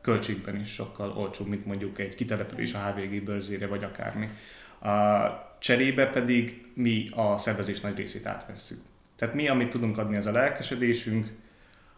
költségben 0.00 0.60
is 0.60 0.72
sokkal 0.72 1.12
olcsóbb, 1.16 1.46
mint 1.46 1.66
mondjuk 1.66 1.98
egy 1.98 2.14
kitelepülés 2.14 2.74
a 2.74 2.78
HVG 2.78 3.22
bőrzére, 3.22 3.66
vagy 3.66 3.84
akármi. 3.84 4.28
A 4.80 5.56
cserébe 5.58 6.06
pedig 6.06 6.66
mi 6.74 7.08
a 7.14 7.38
szervezés 7.38 7.80
nagy 7.80 7.96
részét 7.96 8.26
átvesszük. 8.26 8.78
Tehát 9.16 9.34
mi, 9.34 9.48
amit 9.48 9.68
tudunk 9.68 9.98
adni, 9.98 10.16
az 10.16 10.26
a 10.26 10.32
lelkesedésünk, 10.32 11.28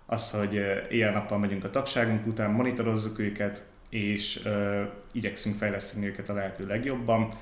az, 0.06 0.30
hogy 0.30 0.54
éjjel-nappal 0.90 1.38
megyünk 1.38 1.64
a 1.64 1.70
tagságunk 1.70 2.26
után, 2.26 2.50
monitorozzuk 2.50 3.18
őket, 3.18 3.62
és 3.88 4.40
uh, 4.44 4.82
igyekszünk 5.12 5.56
fejleszteni 5.56 6.06
őket 6.06 6.28
a 6.28 6.34
lehető 6.34 6.66
legjobban. 6.66 7.38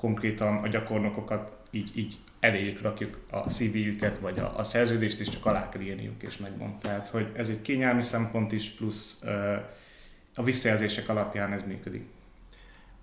Konkrétan 0.00 0.56
a 0.56 0.68
gyakornokokat 0.68 1.56
így, 1.70 1.90
így 1.94 2.18
eléjük 2.40 2.80
rakjuk 2.80 3.18
a 3.30 3.50
CV-jüket, 3.50 4.18
vagy 4.18 4.38
a, 4.38 4.58
a 4.58 4.64
szerződést, 4.64 5.20
és 5.20 5.28
csak 5.28 5.46
alá 5.46 5.68
kell 5.68 5.80
írniuk, 5.80 6.22
és 6.22 6.36
megmond. 6.36 6.78
Tehát, 6.78 7.08
hogy 7.08 7.26
ez 7.36 7.48
egy 7.48 7.62
kényelmi 7.62 8.02
szempont 8.02 8.52
is, 8.52 8.70
plusz 8.70 9.22
uh, 9.22 9.54
a 10.34 10.42
visszajelzések 10.42 11.08
alapján 11.08 11.52
ez 11.52 11.62
működik. 11.66 12.04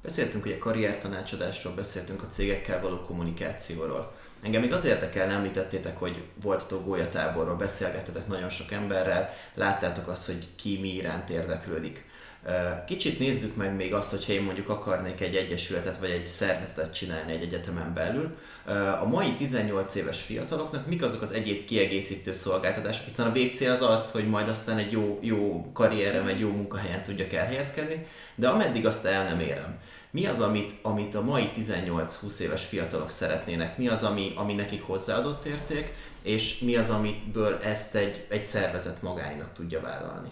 Beszéltünk 0.01 0.45
ugye 0.45 0.57
karriertanácsadásról, 0.57 1.73
beszéltünk 1.73 2.23
a 2.23 2.27
cégekkel 2.27 2.81
való 2.81 3.01
kommunikációról. 3.01 4.15
Engem 4.41 4.61
még 4.61 4.73
az 4.73 4.85
érdekel, 4.85 5.29
említettétek, 5.29 5.97
hogy 5.97 6.23
voltatok 6.41 6.85
gólyatáborról, 6.85 7.55
beszélgettetek 7.55 8.27
nagyon 8.27 8.49
sok 8.49 8.71
emberrel, 8.71 9.33
láttátok 9.53 10.07
azt, 10.07 10.25
hogy 10.25 10.47
ki 10.55 10.79
mi 10.81 10.93
iránt 10.93 11.29
érdeklődik. 11.29 12.05
Kicsit 12.85 13.19
nézzük 13.19 13.55
meg 13.55 13.75
még 13.75 13.93
azt, 13.93 14.09
hogyha 14.09 14.31
én 14.31 14.41
mondjuk 14.41 14.69
akarnék 14.69 15.21
egy 15.21 15.35
egyesületet 15.35 15.97
vagy 15.97 16.09
egy 16.09 16.27
szervezetet 16.27 16.93
csinálni 16.93 17.31
egy 17.31 17.41
egyetemen 17.41 17.93
belül. 17.93 18.37
A 19.01 19.05
mai 19.05 19.31
18 19.31 19.95
éves 19.95 20.21
fiataloknak 20.21 20.87
mik 20.87 21.03
azok 21.03 21.21
az 21.21 21.31
egyéb 21.31 21.65
kiegészítő 21.65 22.33
szolgáltatások, 22.33 23.05
hiszen 23.05 23.27
a 23.27 23.31
végcél 23.31 23.71
az 23.71 23.81
az, 23.81 24.11
hogy 24.11 24.27
majd 24.27 24.49
aztán 24.49 24.77
egy 24.77 24.91
jó, 24.91 25.19
jó 25.21 25.71
karrierem, 25.73 26.27
egy 26.27 26.39
jó 26.39 26.49
munkahelyen 26.49 27.03
tudjak 27.03 27.33
elhelyezkedni, 27.33 28.07
de 28.35 28.47
ameddig 28.47 28.85
azt 28.85 29.05
el 29.05 29.23
nem 29.23 29.39
érem. 29.39 29.79
Mi 30.11 30.25
az, 30.25 30.41
amit, 30.41 30.73
amit 30.81 31.15
a 31.15 31.21
mai 31.21 31.49
18-20 31.57 32.39
éves 32.39 32.65
fiatalok 32.65 33.09
szeretnének? 33.09 33.77
Mi 33.77 33.87
az, 33.87 34.03
ami, 34.03 34.33
ami 34.35 34.53
nekik 34.53 34.83
hozzáadott 34.83 35.45
érték? 35.45 35.93
És 36.21 36.59
mi 36.59 36.75
az, 36.75 36.89
amiből 36.89 37.57
ezt 37.57 37.95
egy, 37.95 38.25
egy 38.29 38.45
szervezet 38.45 39.01
magáinak 39.01 39.53
tudja 39.53 39.81
vállalni? 39.81 40.31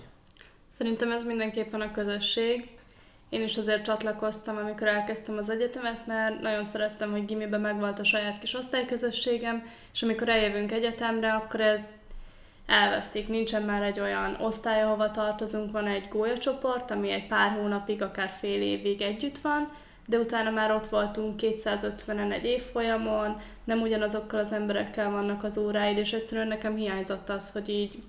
Szerintem 0.77 1.12
ez 1.12 1.25
mindenképpen 1.25 1.82
a 1.82 1.91
közösség. 1.91 2.70
Én 3.29 3.41
is 3.41 3.58
azért 3.58 3.84
csatlakoztam, 3.84 4.58
amikor 4.58 4.88
elkezdtem 4.88 5.38
az 5.38 5.50
egyetemet, 5.50 6.05
mert 6.05 6.41
nagyon 6.41 6.65
szerettem, 6.65 7.12
hogy 7.12 7.25
gimiben 7.25 7.62
megvolt 7.62 8.00
a 8.00 8.03
saját 8.03 8.39
kis 8.39 8.53
osztályközösségem, 8.53 9.63
és 9.94 10.03
amikor 10.03 10.29
eljövünk 10.29 10.72
egyetemre, 10.72 11.34
akkor 11.34 11.60
ez 11.60 11.82
elveszik. 12.65 13.27
Nincsen 13.27 13.62
már 13.62 13.84
egy 13.84 14.00
olyan 14.00 14.38
osztály, 14.39 14.82
ahova 14.82 15.12
tartozunk, 15.12 15.72
van 15.72 15.88
egy 15.88 16.08
gólyacsoport, 16.08 16.91
ami 16.91 17.10
egy 17.12 17.27
pár 17.27 17.51
hónapig, 17.51 18.01
akár 18.01 18.29
fél 18.39 18.62
évig 18.62 19.01
együtt 19.01 19.38
van, 19.38 19.72
de 20.05 20.17
utána 20.17 20.50
már 20.50 20.72
ott 20.72 20.88
voltunk 20.88 21.39
250-en 21.44 22.32
egy 22.32 22.46
évfolyamon, 22.46 23.41
nem 23.63 23.82
ugyanazokkal 23.82 24.39
az 24.39 24.51
emberekkel 24.51 25.12
vannak 25.12 25.44
az 25.44 25.58
óráid, 25.58 25.98
és 25.98 26.13
egyszerűen 26.13 26.48
nekem 26.48 26.75
hiányzott 26.75 27.29
az, 27.29 27.51
hogy 27.51 27.70
így 27.70 28.03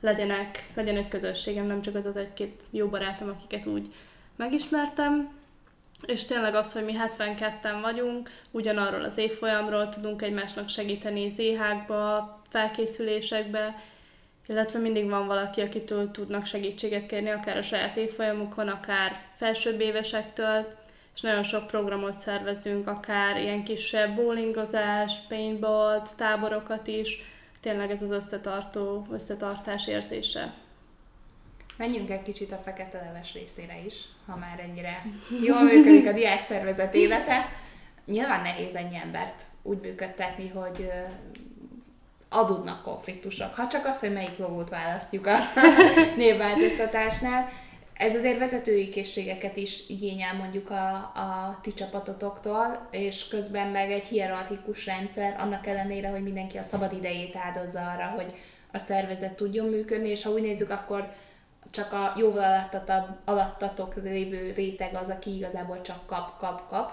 legyenek, 0.00 0.70
legyen 0.74 0.96
egy 0.96 1.08
közösségem, 1.08 1.66
nem 1.66 1.82
csak 1.82 1.94
az 1.94 2.06
az 2.06 2.16
egy-két 2.16 2.62
jó 2.70 2.86
barátom, 2.86 3.28
akiket 3.28 3.66
úgy 3.66 3.92
megismertem, 4.36 5.38
és 6.06 6.24
tényleg 6.24 6.54
az, 6.54 6.72
hogy 6.72 6.84
mi 6.84 6.94
72-en 7.08 7.78
vagyunk, 7.82 8.30
ugyanarról 8.50 9.04
az 9.04 9.18
évfolyamról 9.18 9.88
tudunk 9.88 10.22
egymásnak 10.22 10.68
segíteni 10.68 11.28
zéhákba, 11.28 12.38
felkészülésekbe, 12.48 13.74
illetve 14.46 14.78
mindig 14.78 15.08
van 15.08 15.26
valaki, 15.26 15.60
akitől 15.60 16.10
tudnak 16.10 16.46
segítséget 16.46 17.06
kérni, 17.06 17.28
akár 17.28 17.56
a 17.56 17.62
saját 17.62 17.96
évfolyamukon, 17.96 18.68
akár 18.68 19.16
felsőbb 19.36 19.80
évesektől, 19.80 20.78
és 21.14 21.20
nagyon 21.20 21.42
sok 21.42 21.66
programot 21.66 22.18
szervezünk, 22.18 22.88
akár 22.88 23.36
ilyen 23.36 23.64
kisebb 23.64 24.14
bowlingozás, 24.14 25.14
paintball, 25.28 26.02
táborokat 26.16 26.86
is, 26.86 27.18
tényleg 27.60 27.90
ez 27.90 28.02
az 28.02 28.10
összetartó, 28.10 29.06
összetartás 29.10 29.86
érzése. 29.86 30.54
Menjünk 31.76 32.10
egy 32.10 32.22
kicsit 32.22 32.52
a 32.52 32.56
fekete 32.56 33.00
leves 33.04 33.32
részére 33.32 33.80
is, 33.84 33.94
ha 34.26 34.36
már 34.36 34.60
ennyire 34.60 35.02
jól 35.46 35.62
működik 35.62 36.06
a 36.06 36.12
diák 36.12 36.42
szervezet 36.42 36.94
élete. 36.94 37.48
Nyilván 38.04 38.42
nehéz 38.42 38.74
ennyi 38.74 38.96
embert 38.96 39.42
úgy 39.62 39.80
működtetni, 39.80 40.48
hogy 40.48 40.90
adódnak 42.28 42.82
konfliktusok. 42.82 43.54
Ha 43.54 43.68
csak 43.68 43.86
az, 43.86 44.00
hogy 44.00 44.12
melyik 44.12 44.38
logót 44.38 44.68
választjuk 44.68 45.26
a 45.26 45.38
névváltoztatásnál, 46.16 47.48
ez 48.00 48.14
azért 48.14 48.38
vezetői 48.38 48.88
készségeket 48.88 49.56
is 49.56 49.88
igényel 49.88 50.34
mondjuk 50.34 50.70
a, 50.70 50.94
a 50.96 51.58
ti 51.62 51.74
csapatotoktól, 51.74 52.88
és 52.90 53.28
közben 53.28 53.66
meg 53.66 53.90
egy 53.90 54.04
hierarchikus 54.04 54.86
rendszer, 54.86 55.36
annak 55.40 55.66
ellenére, 55.66 56.08
hogy 56.08 56.22
mindenki 56.22 56.58
a 56.58 56.62
szabad 56.62 56.92
idejét 56.92 57.36
áldozza 57.36 57.90
arra, 57.90 58.06
hogy 58.06 58.34
a 58.72 58.78
szervezet 58.78 59.36
tudjon 59.36 59.68
működni, 59.68 60.08
és 60.08 60.22
ha 60.22 60.30
úgy 60.30 60.42
nézzük, 60.42 60.70
akkor 60.70 61.12
csak 61.70 61.92
a 61.92 62.12
jóval 62.16 62.44
alattatok, 62.44 63.08
alattatok 63.24 63.94
lévő 64.02 64.52
réteg 64.52 64.94
az, 64.94 65.08
aki 65.08 65.36
igazából 65.36 65.80
csak 65.80 66.06
kap, 66.06 66.38
kap, 66.38 66.68
kap. 66.68 66.92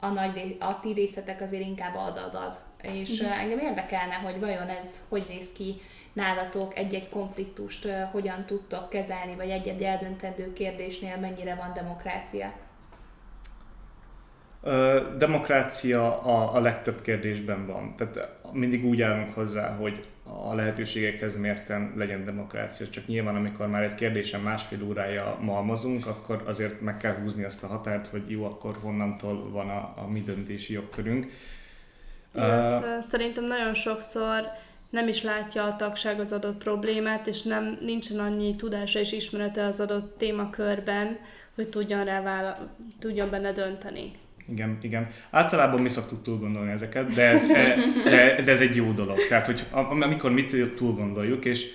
A, 0.00 0.08
nagy, 0.08 0.56
a 0.60 0.80
ti 0.80 0.92
részletek 0.92 1.40
azért 1.40 1.62
inkább 1.62 1.96
ad, 1.96 2.16
ad, 2.16 2.34
ad. 2.34 2.56
És 2.82 3.22
mm. 3.22 3.26
engem 3.26 3.58
érdekelne, 3.58 4.14
hogy 4.14 4.40
vajon 4.40 4.68
ez 4.68 4.86
hogy 5.08 5.24
néz 5.28 5.52
ki 5.52 5.80
nálatok 6.18 6.78
egy-egy 6.78 7.08
konfliktust 7.08 7.88
hogyan 8.10 8.44
tudtok 8.46 8.88
kezelni, 8.88 9.34
vagy 9.36 9.48
egy-egy 9.48 9.82
eldöntendő 9.82 10.52
kérdésnél 10.52 11.16
mennyire 11.16 11.54
van 11.54 11.72
demokrácia? 11.74 12.52
Demokrácia 15.18 16.20
a, 16.20 16.54
a 16.54 16.60
legtöbb 16.60 17.00
kérdésben 17.00 17.66
van. 17.66 17.94
Tehát 17.96 18.38
mindig 18.52 18.84
úgy 18.84 19.02
állunk 19.02 19.34
hozzá, 19.34 19.76
hogy 19.76 20.06
a 20.24 20.54
lehetőségekhez 20.54 21.40
mérten 21.40 21.92
legyen 21.96 22.24
demokrácia. 22.24 22.88
Csak 22.88 23.06
nyilván, 23.06 23.36
amikor 23.36 23.66
már 23.66 23.82
egy 23.82 23.94
kérdésen 23.94 24.40
másfél 24.40 24.82
órája 24.82 25.38
malmazunk, 25.40 26.06
akkor 26.06 26.42
azért 26.46 26.80
meg 26.80 26.96
kell 26.96 27.14
húzni 27.14 27.44
azt 27.44 27.64
a 27.64 27.66
határt, 27.66 28.06
hogy 28.06 28.30
jó, 28.30 28.44
akkor 28.44 28.76
honnantól 28.82 29.50
van 29.50 29.68
a, 29.68 29.94
a 29.96 30.08
mi 30.08 30.20
döntési 30.20 30.72
jogkörünk. 30.72 31.26
Illetve 32.34 32.96
uh, 32.96 33.02
szerintem 33.02 33.44
nagyon 33.44 33.74
sokszor 33.74 34.42
nem 34.90 35.08
is 35.08 35.22
látja 35.22 35.64
a 35.64 35.76
tagság 35.76 36.20
az 36.20 36.32
adott 36.32 36.62
problémát, 36.62 37.26
és 37.26 37.42
nem 37.42 37.78
nincsen 37.80 38.18
annyi 38.18 38.56
tudása 38.56 38.98
és 38.98 39.12
ismerete 39.12 39.64
az 39.64 39.80
adott 39.80 40.18
témakörben, 40.18 41.18
hogy 41.54 41.68
tudjon 41.68 42.04
rá 42.04 42.22
vála- 42.22 42.68
tudjon 42.98 43.30
benne 43.30 43.52
dönteni. 43.52 44.12
Igen, 44.48 44.78
igen. 44.80 45.08
Általában 45.30 45.80
mi 45.80 45.88
szoktuk 45.88 46.22
túl 46.22 46.38
gondolni 46.38 46.70
ezeket, 46.70 47.14
de 47.14 47.22
ez, 47.22 47.50
e, 47.50 47.76
de, 48.04 48.42
de 48.42 48.50
ez 48.50 48.60
egy 48.60 48.76
jó 48.76 48.92
dolog. 48.92 49.18
Tehát, 49.28 49.46
hogy 49.46 49.64
amikor 50.00 50.32
mit 50.32 50.74
túl 50.74 50.94
gondoljuk, 50.94 51.44
és, 51.44 51.66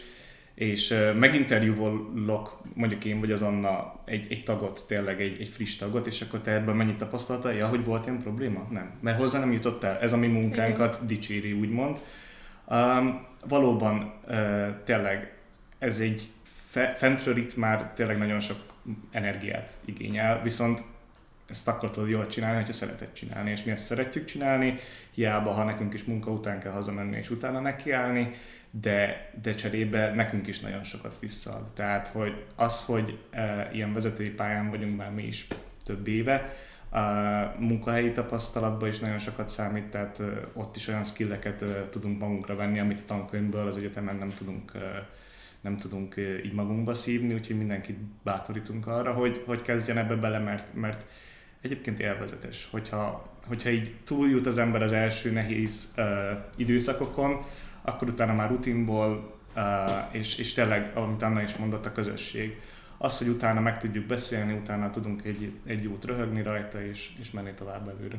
és 0.56 0.96
meginterjúvolok 1.20 2.62
mondjuk 2.74 3.06
én 3.06 3.20
vagy 3.20 3.32
az 3.32 3.42
Anna 3.42 4.00
egy, 4.06 4.26
egy 4.30 4.44
tagot, 4.44 4.84
tényleg 4.88 5.22
egy, 5.22 5.38
egy 5.40 5.48
friss 5.48 5.76
tagot, 5.76 6.08
és 6.08 6.22
akkor 6.22 6.42
te 6.42 6.52
ebben 6.52 6.76
mennyit 6.76 6.98
tapasztalta? 6.98 7.52
Ja, 7.52 7.68
hogy 7.68 7.86
volt 7.86 8.06
ilyen 8.06 8.22
probléma? 8.22 8.68
Nem. 8.72 8.92
Mert 9.02 9.20
hozzá 9.20 9.40
nem 9.40 9.52
jutott 9.52 9.84
el. 9.84 9.98
Ez 10.02 10.14
a 10.14 10.18
mi 10.18 10.28
munkánkat 10.28 11.06
dicséri, 11.06 11.52
úgymond. 11.52 11.98
Um, 12.74 13.26
valóban 13.48 14.14
uh, 14.28 14.68
tényleg 14.84 15.34
ez 15.80 16.00
egy 16.00 16.30
fe, 16.70 16.94
fentről 16.94 17.38
itt 17.38 17.56
már 17.56 17.92
tényleg 17.94 18.18
nagyon 18.18 18.40
sok 18.40 18.58
energiát 19.12 19.78
igényel, 19.86 20.42
viszont 20.42 20.84
ezt 21.50 21.68
akkor 21.68 21.92
tudod 21.92 22.10
jól 22.10 22.28
csinálni, 22.28 22.58
hogyha 22.58 22.74
szereted 22.74 23.14
csinálni, 23.14 23.52
és 23.52 23.64
mi 23.64 23.72
ezt 23.72 23.86
szeretjük 23.86 24.26
csinálni, 24.26 24.80
hiába, 25.12 25.52
ha 25.52 25.64
nekünk 25.64 25.94
is 25.94 26.04
munka 26.04 26.32
után 26.32 26.60
kell 26.60 26.72
hazamenni, 26.72 27.18
és 27.18 27.30
utána 27.30 27.60
nekiállni, 27.60 28.34
de, 28.72 29.30
de 29.42 29.54
cserébe 29.54 30.14
nekünk 30.14 30.48
is 30.48 30.60
nagyon 30.60 30.84
sokat 30.84 31.16
visszaad. 31.20 31.74
Tehát, 31.74 32.08
hogy 32.08 32.46
az, 32.56 32.86
hogy 32.86 33.20
e, 33.32 33.70
ilyen 33.74 33.94
vezetői 33.94 34.30
pályán 34.30 34.70
vagyunk 34.70 34.98
már 34.98 35.12
mi 35.12 35.24
is 35.24 35.48
több 35.86 36.08
éve, 36.08 36.54
a 36.94 37.56
munkahelyi 37.60 38.12
tapasztalatban 38.12 38.90
is 38.90 39.00
nagyon 39.00 39.20
sokat 39.20 39.50
számít, 39.50 39.86
tehát 39.86 40.22
ott 40.54 40.76
is 40.76 40.88
olyan 40.88 41.04
skilleket 41.04 41.66
tudunk 41.90 42.20
magunkra 42.20 42.56
venni, 42.56 42.80
amit 42.80 43.00
a 43.00 43.06
tankönyvből 43.06 43.68
az 43.68 43.78
egyetemen 43.78 44.16
nem 44.16 44.34
tudunk 44.38 44.72
nem 45.64 45.78
tudunk 45.78 46.16
így 46.46 46.54
magunkba 46.54 46.94
szívni, 46.94 47.34
úgyhogy 47.34 47.58
mindenkit 47.58 47.98
bátorítunk 48.24 48.88
arra, 48.88 49.14
hogy, 49.14 49.44
hogy 49.46 49.62
kezdjen 49.62 49.98
ebbe 49.98 50.16
bele, 50.16 50.40
mert, 50.40 50.74
mert 50.74 51.06
egyébként 51.62 52.00
élvezetes, 52.00 52.68
hogyha, 52.72 53.32
hogyha 53.48 53.70
így 53.70 53.96
túljut 54.04 54.46
az 54.46 54.58
ember 54.58 54.82
az 54.82 54.92
első 54.92 55.32
nehéz 55.32 55.94
uh, 55.98 56.06
időszakokon, 56.56 57.46
akkor 57.82 58.08
utána 58.08 58.34
már 58.34 58.50
rutinból, 58.50 59.34
uh, 59.56 59.64
és, 60.12 60.38
és 60.38 60.54
tényleg, 60.54 60.92
amit 60.98 61.22
Anna 61.22 61.42
is 61.42 61.56
mondott, 61.56 61.86
a 61.86 61.92
közösség. 61.92 62.60
Az, 63.04 63.18
hogy 63.18 63.28
utána 63.28 63.60
meg 63.60 63.80
tudjuk 63.80 64.06
beszélni, 64.06 64.54
utána 64.54 64.90
tudunk 64.90 65.26
egy, 65.26 65.52
egy 65.66 65.84
jót 65.84 66.06
röhögni 66.06 66.44
rajta, 66.44 66.82
és, 66.82 67.10
és 67.20 67.32
menni 67.32 67.54
tovább 67.54 67.90
előre. 67.90 68.18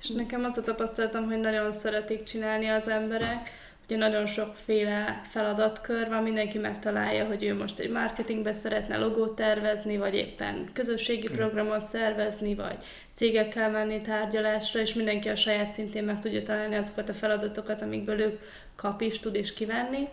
És 0.00 0.08
nekem 0.08 0.44
az 0.44 0.58
a 0.58 0.62
tapasztalatom, 0.62 1.24
hogy 1.24 1.40
nagyon 1.40 1.72
szeretik 1.72 2.22
csinálni 2.22 2.66
az 2.66 2.88
emberek, 2.88 3.50
Ugye 3.84 3.96
nagyon 3.96 4.26
sokféle 4.26 5.22
feladatkör 5.30 6.08
van, 6.08 6.22
mindenki 6.22 6.58
megtalálja, 6.58 7.26
hogy 7.26 7.44
ő 7.44 7.54
most 7.54 7.78
egy 7.78 7.90
marketingbe 7.90 8.52
szeretne 8.52 8.96
logót 8.96 9.34
tervezni, 9.34 9.96
vagy 9.96 10.14
éppen 10.14 10.70
közösségi 10.72 11.28
programot 11.28 11.84
szervezni, 11.84 12.54
vagy 12.54 12.84
cégekkel 13.14 13.70
menni 13.70 14.00
tárgyalásra, 14.00 14.80
és 14.80 14.94
mindenki 14.94 15.28
a 15.28 15.36
saját 15.36 15.72
szintén 15.72 16.04
meg 16.04 16.18
tudja 16.18 16.42
találni 16.42 16.74
azokat 16.74 17.08
a 17.08 17.14
feladatokat, 17.14 17.82
amikből 17.82 18.20
ők 18.20 18.40
kap 18.76 19.00
is 19.00 19.18
tud 19.18 19.34
is 19.34 19.54
kivenni. 19.54 20.08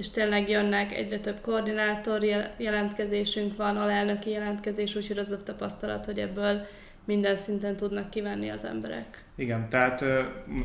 És 0.00 0.10
tényleg 0.10 0.48
jönnek 0.48 0.92
egyre 0.92 1.18
több 1.18 1.40
koordinátor 1.40 2.20
jelentkezésünk 2.56 3.56
van, 3.56 3.76
alelnöki 3.76 4.30
jelentkezés, 4.30 4.94
úgyhogy 4.94 5.18
az 5.18 5.30
a 5.30 5.42
tapasztalat, 5.42 6.04
hogy 6.04 6.18
ebből 6.18 6.66
minden 7.04 7.36
szinten 7.36 7.76
tudnak 7.76 8.10
kivenni 8.10 8.48
az 8.48 8.64
emberek. 8.64 9.24
Igen, 9.34 9.68
tehát, 9.68 10.04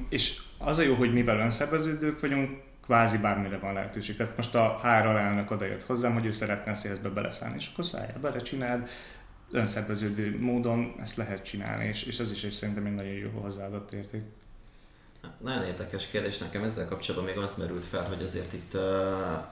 és 0.09 0.41
az 0.57 0.77
a 0.77 0.81
jó, 0.81 0.93
hogy 0.93 1.13
mivel 1.13 1.39
önszerveződők 1.39 2.19
vagyunk, 2.19 2.49
kvázi 2.83 3.17
bármire 3.17 3.57
van 3.57 3.73
lehetőség. 3.73 4.15
Tehát 4.15 4.37
most 4.37 4.55
a 4.55 4.79
HR 4.81 5.05
alelnök 5.05 5.51
odajött 5.51 5.83
hozzám, 5.83 6.13
hogy 6.13 6.25
ő 6.25 6.31
szeretne 6.31 6.71
a 6.71 6.75
szélzbe 6.75 7.09
beleszállni, 7.09 7.55
és 7.57 7.69
akkor 7.73 7.85
szálljál 7.85 8.19
bele, 8.21 8.41
csináld, 8.41 8.89
önszerveződő 9.51 10.39
módon 10.39 10.95
ezt 11.01 11.17
lehet 11.17 11.43
csinálni, 11.43 11.85
és, 11.85 12.03
és 12.03 12.19
ez 12.19 12.31
is 12.31 12.43
egy 12.43 12.51
szerintem 12.51 12.85
egy 12.85 12.95
nagyon 12.95 13.13
jó 13.13 13.29
hozzáadott 13.29 13.93
érték. 13.93 14.21
Nagyon 15.43 15.63
érdekes 15.63 16.07
kérdés. 16.07 16.37
Nekem 16.37 16.63
ezzel 16.63 16.87
kapcsolatban 16.87 17.33
még 17.33 17.43
az 17.43 17.55
merült 17.57 17.85
fel, 17.85 18.03
hogy 18.03 18.23
azért 18.25 18.53
itt 18.53 18.73
uh, 18.73 18.81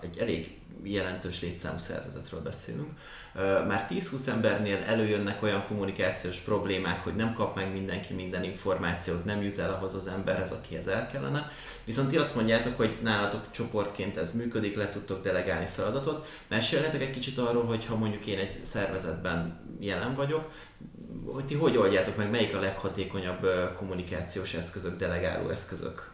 egy 0.02 0.18
elég 0.18 0.58
jelentős 0.84 1.42
létszámú 1.42 1.80
szervezetről 1.80 2.42
beszélünk. 2.42 2.90
Uh, 3.36 3.42
már 3.68 3.88
10-20 3.90 4.28
embernél 4.28 4.78
előjönnek 4.78 5.44
olyan 5.44 5.66
kommunikációs 5.68 6.38
problémák, 6.38 7.04
hogy 7.04 7.16
nem 7.16 7.34
kap 7.34 7.56
meg 7.56 7.72
mindenki 7.72 8.14
minden 8.14 8.44
információt, 8.44 9.26
nem 9.26 9.42
jut 9.42 9.60
el 9.60 9.74
ahhoz 9.74 9.94
az 9.94 10.08
emberhez, 10.08 10.52
akihez 10.52 10.88
el 10.88 11.08
kellene. 11.08 11.52
Viszont 11.86 12.10
ti 12.10 12.18
azt 12.18 12.36
mondjátok, 12.36 12.78
hogy 12.78 12.98
nálatok 13.02 13.52
csoportként 13.52 14.18
ez 14.18 14.36
működik, 14.36 14.76
le 14.76 14.90
tudtok 14.90 15.24
delegálni 15.24 15.66
feladatot. 15.66 16.28
Meséljetek 16.48 17.02
egy 17.02 17.12
kicsit 17.12 17.38
arról, 17.38 17.66
hogy 17.66 17.86
ha 17.86 17.96
mondjuk 17.96 18.26
én 18.26 18.40
egy 18.40 18.64
szervezetben 18.64 19.62
jelen 19.80 20.14
vagyok, 20.14 20.52
hogy 21.26 21.46
ti 21.46 21.56
hogy 21.56 21.78
oldjátok 21.78 22.18
meg, 22.18 22.30
melyik 22.30 22.56
a 22.56 22.60
leghatékonyabb 22.60 23.48
kommunikációs 23.78 24.54
eszközök, 24.54 24.98
delegáló 24.98 25.50
eszközök, 25.50 26.12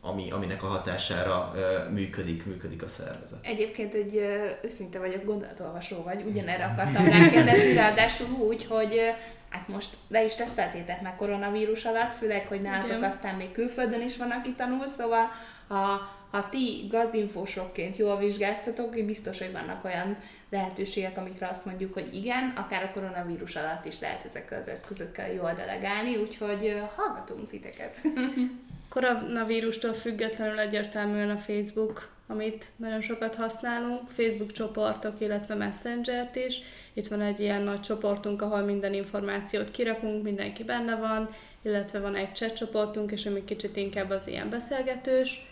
ami, 0.00 0.30
aminek 0.30 0.62
a 0.62 0.66
hatására 0.66 1.52
működik, 1.90 2.46
működik 2.46 2.82
a 2.82 2.88
szervezet? 2.88 3.38
Egyébként 3.42 3.94
egy 3.94 4.24
őszinte 4.62 4.98
vagyok, 4.98 5.24
gondolatolvasó 5.24 6.02
vagy, 6.02 6.24
ugyanerre 6.26 6.64
akartam 6.64 7.04
rákérdezni, 7.08 7.72
ráadásul 7.72 8.28
úgy, 8.28 8.64
hogy 8.64 9.00
hát 9.48 9.68
most 9.68 9.96
le 10.08 10.24
is 10.24 10.34
teszteltétek 10.34 11.02
meg 11.02 11.16
koronavírus 11.16 11.84
alatt, 11.84 12.12
főleg, 12.12 12.46
hogy 12.46 12.60
nálatok 12.60 13.02
aztán 13.02 13.34
még 13.34 13.52
külföldön 13.52 14.02
is 14.02 14.16
van, 14.16 14.30
aki 14.30 14.54
tanul, 14.54 14.86
szóval 14.86 15.28
ha, 15.68 16.00
ha 16.30 16.48
ti 16.48 16.86
gazdinfósokként 16.90 17.96
jól 17.96 18.18
vizsgáztatok, 18.18 19.04
biztos, 19.04 19.38
hogy 19.38 19.52
vannak 19.52 19.84
olyan 19.84 20.16
lehetőségek, 20.50 21.16
amikre 21.16 21.48
azt 21.48 21.64
mondjuk, 21.64 21.92
hogy 21.94 22.14
igen, 22.14 22.52
akár 22.56 22.84
a 22.84 22.92
koronavírus 22.92 23.56
alatt 23.56 23.84
is 23.84 24.00
lehet 24.00 24.24
ezekkel 24.24 24.60
az 24.60 24.68
eszközökkel 24.68 25.32
jól 25.32 25.52
delegálni, 25.52 26.16
úgyhogy 26.16 26.82
hallgatunk 26.96 27.48
titeket. 27.48 28.00
Koronavírustól 28.88 29.94
függetlenül 29.94 30.58
egyértelműen 30.58 31.30
a 31.30 31.36
Facebook, 31.36 32.08
amit 32.26 32.66
nagyon 32.76 33.00
sokat 33.00 33.34
használunk, 33.34 34.08
Facebook 34.10 34.52
csoportok, 34.52 35.20
illetve 35.20 35.54
Messenger-t 35.54 36.36
is. 36.36 36.60
Itt 36.92 37.06
van 37.06 37.20
egy 37.20 37.40
ilyen 37.40 37.62
nagy 37.62 37.80
csoportunk, 37.80 38.42
ahol 38.42 38.60
minden 38.60 38.94
információt 38.94 39.70
kirakunk, 39.70 40.22
mindenki 40.22 40.64
benne 40.64 40.96
van, 40.96 41.30
illetve 41.62 42.00
van 42.00 42.14
egy 42.14 42.34
chat 42.34 42.56
csoportunk, 42.56 43.10
és 43.12 43.26
ami 43.26 43.44
kicsit 43.44 43.76
inkább 43.76 44.10
az 44.10 44.26
ilyen 44.26 44.50
beszélgetős 44.50 45.47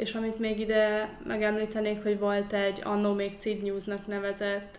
és 0.00 0.14
amit 0.14 0.38
még 0.38 0.60
ide 0.60 1.08
megemlítenék, 1.26 2.02
hogy 2.02 2.18
volt 2.18 2.52
egy 2.52 2.80
annó 2.82 3.12
még 3.12 3.32
Cid 3.38 3.62
Newsnak 3.62 4.06
nevezett 4.06 4.78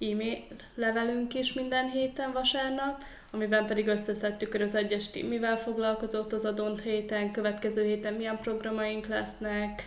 e-mail 0.00 0.44
levelünk 0.74 1.34
is 1.34 1.52
minden 1.52 1.90
héten 1.90 2.32
vasárnap, 2.32 3.02
amiben 3.30 3.66
pedig 3.66 3.86
összeszedtük, 3.86 4.52
hogy 4.52 4.62
az 4.62 4.74
egyes 4.74 5.10
team 5.10 5.26
mivel 5.26 5.58
foglalkozott 5.58 6.32
az 6.32 6.44
adott 6.44 6.80
héten, 6.80 7.30
következő 7.30 7.84
héten 7.84 8.14
milyen 8.14 8.38
programaink 8.38 9.06
lesznek, 9.06 9.82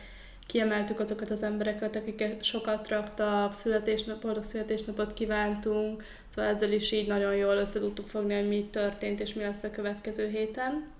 kiemeltük 0.47 0.99
azokat 0.99 1.29
az 1.29 1.43
embereket, 1.43 1.95
akik 1.95 2.43
sokat 2.43 2.89
raktak, 2.89 3.53
születésnapot, 3.53 4.37
a 4.37 4.43
születésnapot 4.43 5.13
kívántunk, 5.13 6.03
szóval 6.27 6.51
ezzel 6.51 6.71
is 6.71 6.91
így 6.91 7.07
nagyon 7.07 7.35
jól 7.35 7.55
össze 7.55 7.79
tudtuk 7.79 8.07
fogni, 8.07 8.33
hogy 8.33 8.47
mi 8.47 8.67
történt 8.71 9.19
és 9.19 9.33
mi 9.33 9.43
lesz 9.43 9.63
a 9.63 9.71
következő 9.71 10.27
héten. 10.27 10.99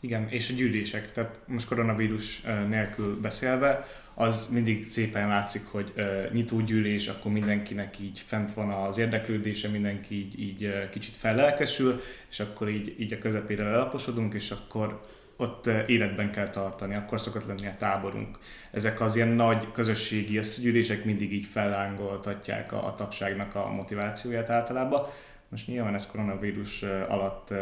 Igen, 0.00 0.28
és 0.28 0.50
a 0.50 0.52
gyűlések, 0.52 1.12
tehát 1.12 1.40
most 1.46 1.68
koronavírus 1.68 2.42
nélkül 2.68 3.20
beszélve, 3.20 3.86
az 4.14 4.48
mindig 4.48 4.88
szépen 4.88 5.28
látszik, 5.28 5.62
hogy 5.70 5.92
nyitó 6.32 6.60
gyűlés, 6.60 7.08
akkor 7.08 7.32
mindenkinek 7.32 7.98
így 7.98 8.22
fent 8.26 8.52
van 8.52 8.70
az 8.70 8.98
érdeklődése, 8.98 9.68
mindenki 9.68 10.14
így, 10.14 10.40
így 10.40 10.88
kicsit 10.90 11.16
fellelkesül, 11.16 12.00
és 12.30 12.40
akkor 12.40 12.68
így, 12.68 12.94
így 12.98 13.12
a 13.12 13.18
közepére 13.18 13.64
lelaposodunk, 13.64 14.34
és 14.34 14.50
akkor 14.50 15.00
ott 15.36 15.66
életben 15.86 16.30
kell 16.30 16.48
tartani, 16.48 16.94
akkor 16.94 17.20
szokott 17.20 17.46
lenni 17.46 17.66
a 17.66 17.74
táborunk. 17.78 18.38
Ezek 18.70 19.00
az 19.00 19.16
ilyen 19.16 19.28
nagy 19.28 19.72
közösségi 19.72 20.36
összegyűlések 20.36 21.04
mindig 21.04 21.32
így 21.32 21.46
fellángoltatják 21.46 22.72
a, 22.72 22.86
a 22.86 22.94
tapságnak 22.94 23.54
a 23.54 23.70
motivációját 23.70 24.50
általában. 24.50 25.06
Most 25.50 25.66
nyilván 25.66 25.94
ez 25.94 26.06
koronavírus 26.06 26.82
alatt 26.82 27.54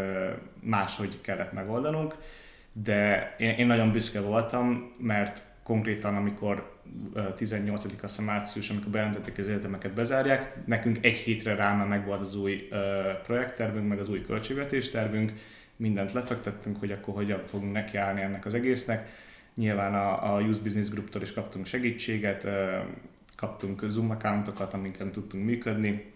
máshogy 0.60 1.20
kellett 1.20 1.52
megoldanunk, 1.52 2.14
de 2.72 3.34
én, 3.38 3.50
én 3.50 3.66
nagyon 3.66 3.92
büszke 3.92 4.20
voltam, 4.20 4.92
mert 4.98 5.42
konkrétan 5.62 6.16
amikor 6.16 6.76
18. 7.36 8.18
a 8.18 8.22
március, 8.22 8.70
amikor 8.70 8.90
bejelentették 8.90 9.38
az 9.38 9.48
egyetemeket 9.48 9.92
bezárják, 9.92 10.66
nekünk 10.66 11.04
egy 11.04 11.16
hétre 11.16 11.54
rá 11.54 11.74
már 11.74 11.86
megvolt 11.86 12.20
az 12.20 12.36
új 12.36 12.68
projekttervünk, 13.22 13.88
meg 13.88 13.98
az 13.98 14.08
új 14.08 14.22
költségvetéstervünk, 14.22 15.32
mindent 15.76 16.12
lefektettünk, 16.12 16.78
hogy 16.78 16.92
akkor 16.92 17.14
hogyan 17.14 17.42
fogunk 17.46 17.72
nekiállni 17.72 18.20
ennek 18.20 18.46
az 18.46 18.54
egésznek. 18.54 19.08
Nyilván 19.54 19.94
a, 19.94 20.34
a 20.34 20.40
Youth 20.40 20.62
Business 20.62 20.88
Group-tól 20.88 21.22
is 21.22 21.32
kaptunk 21.32 21.66
segítséget, 21.66 22.46
kaptunk 23.36 23.84
Zoom 23.88 24.10
accountokat, 24.10 24.74
amiken 24.74 25.12
tudtunk 25.12 25.44
működni, 25.44 26.12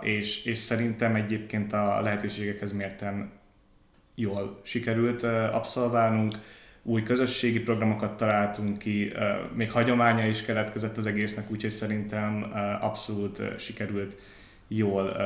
és, 0.00 0.44
és 0.44 0.58
szerintem 0.58 1.14
egyébként 1.14 1.72
a 1.72 2.00
lehetőségekhez 2.00 2.72
mérten 2.72 3.30
jól 4.14 4.60
sikerült 4.64 5.22
abszolválnunk, 5.52 6.34
új 6.82 7.02
közösségi 7.02 7.60
programokat 7.60 8.16
találtunk 8.16 8.78
ki, 8.78 9.12
még 9.54 9.72
hagyománya 9.72 10.26
is 10.26 10.42
keletkezett 10.42 10.96
az 10.96 11.06
egésznek, 11.06 11.50
úgyhogy 11.50 11.70
szerintem 11.70 12.52
abszolút 12.80 13.42
sikerült 13.58 14.16
jól, 14.68 15.16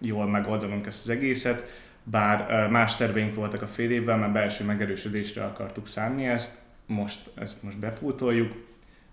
jól 0.00 0.26
megoldanunk 0.26 0.86
ezt 0.86 1.08
az 1.08 1.16
egészet, 1.16 1.66
bár 2.02 2.68
más 2.70 2.96
terveink 2.96 3.34
voltak 3.34 3.62
a 3.62 3.66
fél 3.66 3.90
évvel, 3.90 4.16
mert 4.16 4.32
belső 4.32 4.64
megerősödésre 4.64 5.44
akartuk 5.44 5.86
szánni 5.86 6.26
ezt, 6.26 6.58
most 6.86 7.30
ezt 7.34 7.62
most 7.62 7.78
bepútoljuk 7.78 8.52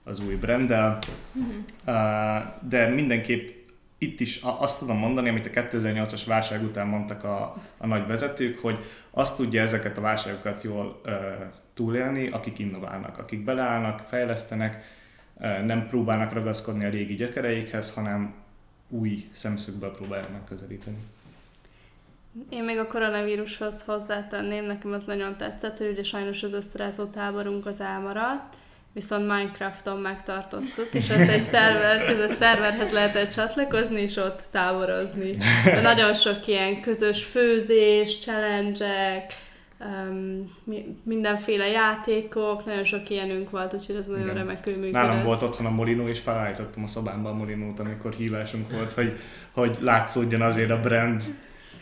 az 0.04 0.20
új 0.20 0.36
branddel, 0.36 1.00
uh-huh. 1.34 2.44
de 2.70 2.88
mindenképp 2.88 3.59
itt 4.00 4.20
is 4.20 4.40
azt 4.42 4.80
tudom 4.80 4.98
mondani, 4.98 5.30
amit 5.30 5.46
a 5.46 5.50
2008-as 5.50 6.22
válság 6.26 6.64
után 6.64 6.88
mondtak 6.88 7.24
a, 7.24 7.56
a 7.78 7.88
nagy 7.88 8.08
vezetők, 8.08 8.60
hogy 8.60 8.78
azt 9.12 9.38
tudja 9.38 9.62
ezeket 9.62 9.98
a 9.98 10.02
válságokat 10.02 10.64
jól 10.64 11.02
uh, 11.06 11.14
túlélni, 11.74 12.28
akik 12.28 12.60
innoválnak, 12.60 13.18
akik 13.18 13.44
beleállnak, 13.44 14.00
fejlesztenek, 14.00 14.84
uh, 15.34 15.66
nem 15.66 15.88
próbálnak 15.88 16.34
ragaszkodni 16.34 16.86
a 16.86 16.90
régi 16.90 17.16
gyökereikhez, 17.16 17.94
hanem 17.94 18.34
új 18.90 19.30
szemszögből 19.32 19.92
próbálják 19.92 20.32
megközelíteni. 20.32 20.98
Én 22.50 22.64
még 22.64 22.78
a 22.78 22.88
koronavírushoz 22.88 23.82
hozzátenném, 23.82 24.66
nekem 24.66 24.92
az 24.92 25.04
nagyon 25.04 25.38
tetszett, 25.38 25.78
hogy 25.78 25.90
ugye 25.92 26.04
sajnos 26.04 26.44
az 26.44 26.54
összerázó 26.54 27.06
táborunk 27.06 27.66
az 27.66 27.80
elmaradt, 27.80 28.56
viszont 28.94 29.28
Minecrafton 29.28 30.00
megtartottuk, 30.00 30.88
és 30.92 31.10
ott 31.10 31.18
egy 31.18 31.48
szerver, 31.52 32.06
közös 32.06 32.36
szerverhez 32.40 32.92
lehetett 32.92 33.30
csatlakozni, 33.30 34.02
és 34.02 34.16
ott 34.16 34.44
táborozni. 34.52 35.38
De 35.64 35.82
nagyon 35.82 36.14
sok 36.14 36.48
ilyen 36.48 36.82
közös 36.82 37.24
főzés, 37.24 38.20
challenge 38.20 39.26
um, 39.80 40.52
mindenféle 41.04 41.68
játékok, 41.68 42.66
nagyon 42.66 42.84
sok 42.84 43.10
ilyenünk 43.10 43.50
volt, 43.50 43.74
úgyhogy 43.74 43.96
ez 43.96 44.06
nagyon 44.06 44.24
Igen. 44.24 44.36
remekül 44.36 44.74
működött. 44.74 44.92
Nálam 44.92 45.24
volt 45.24 45.44
otthon 45.44 45.66
a 45.66 45.70
molinó, 45.70 46.08
és 46.08 46.20
felállítottam 46.20 46.84
a 46.84 46.88
szobámban 46.88 47.32
a 47.32 47.36
molinót, 47.36 47.80
amikor 47.80 48.14
hívásunk 48.14 48.72
volt, 48.72 48.94
hogy, 48.94 49.20
hogy 49.52 49.78
látszódjon 49.82 50.42
azért 50.42 50.70
a 50.70 50.80
brand. 50.80 51.24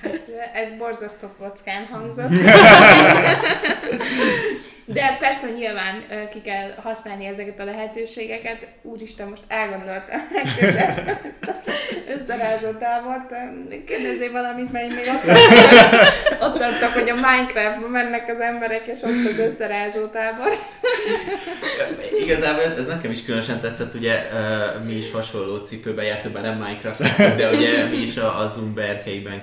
Hát 0.02 0.30
ez 0.54 0.78
borzasztó 0.78 1.28
kockán 1.38 1.86
hangzott. 1.86 2.30
De 4.90 5.18
persze 5.20 5.50
nyilván 5.50 6.04
ki 6.32 6.42
kell 6.42 6.72
használni 6.82 7.26
ezeket 7.26 7.60
a 7.60 7.64
lehetőségeket. 7.64 8.68
Úristen, 8.82 9.28
most 9.28 9.42
elgondoltam 9.48 10.20
ezt 11.26 11.44
a 11.48 11.56
összerázó 12.16 12.72
tábort. 12.80 13.30
Kérdezzél 13.86 14.32
valamit, 14.32 14.72
mert 14.72 14.90
még 14.90 15.08
ott 15.08 15.22
tartok, 15.22 16.42
ott 16.42 16.58
tartok, 16.58 16.90
hogy 16.90 17.10
a 17.10 17.16
Minecraftba 17.16 17.88
mennek 17.88 18.30
az 18.30 18.40
emberek, 18.40 18.86
és 18.86 19.02
ott 19.02 19.32
az 19.32 19.40
összerázó 19.40 20.06
tábor. 20.06 20.58
Igazából 22.20 22.64
ez 22.64 22.86
nekem 22.86 23.12
is 23.12 23.24
különösen 23.24 23.62
tetszett, 23.62 23.94
ugye 23.94 24.30
mi 24.86 24.94
is 24.94 25.12
hasonló 25.12 25.58
cipőben 25.58 26.06
jártunk, 26.06 26.34
bár 26.34 26.44
nem 26.44 26.58
Minecraft, 26.58 27.36
de 27.36 27.50
ugye 27.50 27.86
mi 27.86 27.98
is 27.98 28.18
a, 28.18 28.40
a 28.40 28.48
Zoom 28.48 28.74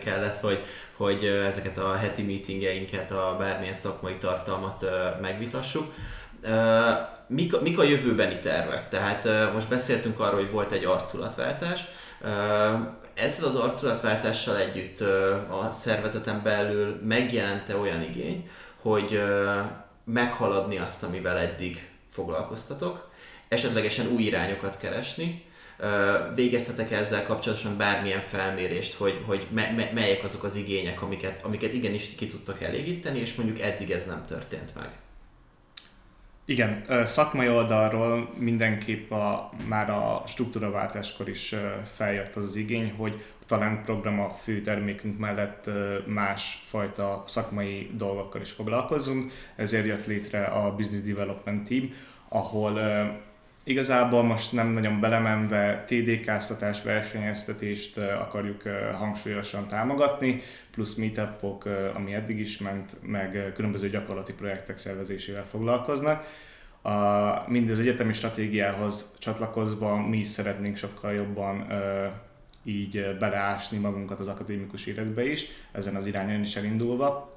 kellett, 0.05 0.41
hogy 0.41 0.63
hogy 0.97 1.25
ezeket 1.25 1.79
a 1.79 1.95
heti 1.95 2.23
meetingeinket, 2.23 3.11
a 3.11 3.37
bármilyen 3.39 3.75
szakmai 3.75 4.15
tartalmat 4.15 4.85
megvitassuk. 5.21 5.95
Mik, 7.27 7.61
mik 7.61 7.79
a 7.79 7.83
jövőbeni 7.83 8.39
tervek? 8.39 8.89
Tehát 8.89 9.53
most 9.53 9.69
beszéltünk 9.69 10.21
arról, 10.21 10.41
hogy 10.41 10.51
volt 10.51 10.73
egy 10.73 10.85
arculatváltás. 10.85 11.81
Ezzel 13.15 13.49
az 13.49 13.55
arculatváltással 13.55 14.57
együtt 14.57 15.01
a 15.51 15.71
szervezeten 15.73 16.43
belül 16.43 17.01
megjelente 17.05 17.77
olyan 17.77 18.03
igény, 18.03 18.51
hogy 18.83 19.23
meghaladni 20.05 20.79
azt, 20.79 21.03
amivel 21.03 21.39
eddig 21.39 21.89
foglalkoztatok, 22.11 23.11
esetlegesen 23.49 24.07
új 24.07 24.23
irányokat 24.23 24.77
keresni, 24.77 25.45
végeztetek 26.35 26.93
ezzel 26.93 27.27
kapcsolatosan 27.27 27.77
bármilyen 27.77 28.21
felmérést, 28.21 28.95
hogy, 28.95 29.23
hogy 29.27 29.47
me, 29.51 29.73
me, 29.77 29.91
melyek 29.95 30.25
azok 30.25 30.43
az 30.43 30.57
igények, 30.57 31.03
amiket, 31.03 31.41
amiket 31.43 31.73
igenis 31.73 32.15
ki 32.15 32.29
tudtak 32.29 32.63
elégíteni, 32.63 33.19
és 33.19 33.35
mondjuk 33.35 33.61
eddig 33.61 33.91
ez 33.91 34.07
nem 34.07 34.25
történt 34.29 34.75
meg? 34.75 34.91
Igen, 36.47 36.85
szakmai 37.05 37.49
oldalról 37.49 38.35
mindenképp 38.39 39.11
a, 39.11 39.51
már 39.67 39.91
a 39.91 40.23
struktúraváltáskor 40.27 41.29
is 41.29 41.55
feljött 41.95 42.37
az 42.37 42.45
az 42.45 42.57
igény, 42.57 42.95
hogy 42.97 43.25
a 43.41 43.45
Talent 43.47 43.85
program 43.85 44.21
a 44.21 44.29
fő 44.29 44.61
termékünk 44.61 45.19
mellett 45.19 45.71
másfajta 46.07 47.25
szakmai 47.27 47.91
dolgokkal 47.95 48.41
is 48.41 48.51
foglalkozunk, 48.51 49.33
ezért 49.57 49.87
jött 49.87 50.07
létre 50.07 50.45
a 50.45 50.75
Business 50.75 51.03
Development 51.03 51.69
Team, 51.69 51.91
ahol 52.29 52.79
Igazából 53.67 54.23
most 54.23 54.53
nem 54.53 54.71
nagyon 54.71 55.01
belemenve 55.01 55.85
TDK-ztatás, 55.87 56.83
versenyeztetést 56.83 57.97
akarjuk 57.99 58.63
hangsúlyosan 58.95 59.69
támogatni, 59.69 60.41
plusz 60.71 60.95
meetupok, 60.95 61.65
ami 61.95 62.15
eddig 62.15 62.39
is 62.39 62.59
ment, 62.59 62.97
meg 63.03 63.53
különböző 63.55 63.89
gyakorlati 63.89 64.33
projektek 64.33 64.79
szervezésével 64.79 65.45
foglalkoznak. 65.45 66.27
A, 66.83 66.91
mindez 67.47 67.79
egyetemi 67.79 68.13
stratégiához 68.13 69.15
csatlakozva 69.19 70.07
mi 70.07 70.17
is 70.19 70.27
szeretnénk 70.27 70.77
sokkal 70.77 71.13
jobban 71.13 71.67
így 72.65 73.17
beleásni 73.19 73.79
magunkat 73.79 74.21
az 74.21 74.29
akadémikus 74.29 74.87
életbe 74.87 75.27
is, 75.27 75.47
ezen 75.73 75.95
az 75.95 76.07
irányon 76.07 76.41
is 76.41 76.57
elindulva. 76.57 77.33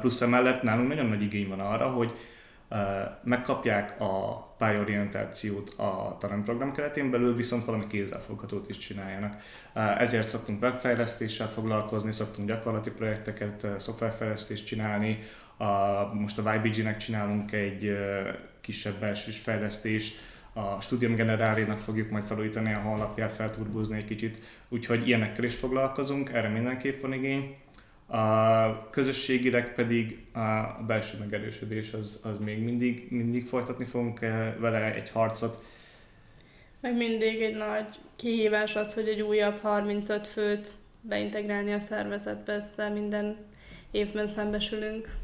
Plusz 0.00 0.20
emellett 0.20 0.62
nálunk 0.62 0.88
nagyon 0.88 1.06
nagy 1.06 1.22
igény 1.22 1.48
van 1.48 1.60
arra, 1.60 1.86
hogy 1.86 2.12
megkapják 3.22 4.00
a 4.00 4.42
pályorientációt 4.58 5.70
a 5.76 6.16
talentprogram 6.20 6.72
keretén 6.72 7.10
belül, 7.10 7.34
viszont 7.34 7.64
valami 7.64 7.86
kézzelfoghatót 7.86 8.68
is 8.68 8.78
csináljanak. 8.78 9.42
Ezért 9.98 10.28
szoktunk 10.28 10.62
webfejlesztéssel 10.62 11.48
foglalkozni, 11.48 12.12
szoktunk 12.12 12.48
gyakorlati 12.48 12.90
projekteket, 12.90 13.66
szoftverfejlesztést 13.78 14.66
csinálni, 14.66 15.18
a, 15.56 16.14
most 16.14 16.38
a 16.38 16.54
YBG-nek 16.54 16.96
csinálunk 16.96 17.52
egy 17.52 17.98
kisebb 18.60 18.94
belső 18.94 19.30
fejlesztést, 19.30 20.20
a 20.52 20.80
Studium 20.80 21.14
Generálénak 21.14 21.78
fogjuk 21.78 22.10
majd 22.10 22.24
felújítani 22.24 22.72
a 22.72 22.78
honlapját, 22.78 23.32
felturbózni 23.32 23.96
egy 23.96 24.04
kicsit, 24.04 24.42
úgyhogy 24.68 25.08
ilyenekkel 25.08 25.44
is 25.44 25.54
foglalkozunk, 25.54 26.30
erre 26.30 26.48
mindenképp 26.48 27.02
van 27.02 27.12
igény. 27.12 27.56
A 28.10 28.90
közösségileg 28.90 29.74
pedig 29.74 30.26
a 30.32 30.82
belső 30.86 31.18
megerősödés 31.18 31.92
az, 31.92 32.20
az 32.24 32.38
még 32.38 32.62
mindig, 32.62 33.06
mindig 33.10 33.46
folytatni 33.46 33.84
fogunk 33.84 34.20
eh, 34.20 34.54
vele 34.58 34.94
egy 34.94 35.10
harcot. 35.10 35.64
Meg 36.80 36.96
mindig 36.96 37.42
egy 37.42 37.56
nagy 37.56 37.86
kihívás 38.16 38.76
az, 38.76 38.94
hogy 38.94 39.08
egy 39.08 39.20
újabb 39.20 39.60
35 39.60 40.26
főt 40.26 40.72
beintegrálni 41.00 41.72
a 41.72 41.78
szervezetbe, 41.78 42.52
ezzel 42.52 42.92
minden 42.92 43.36
évben 43.90 44.28
szembesülünk. 44.28 45.14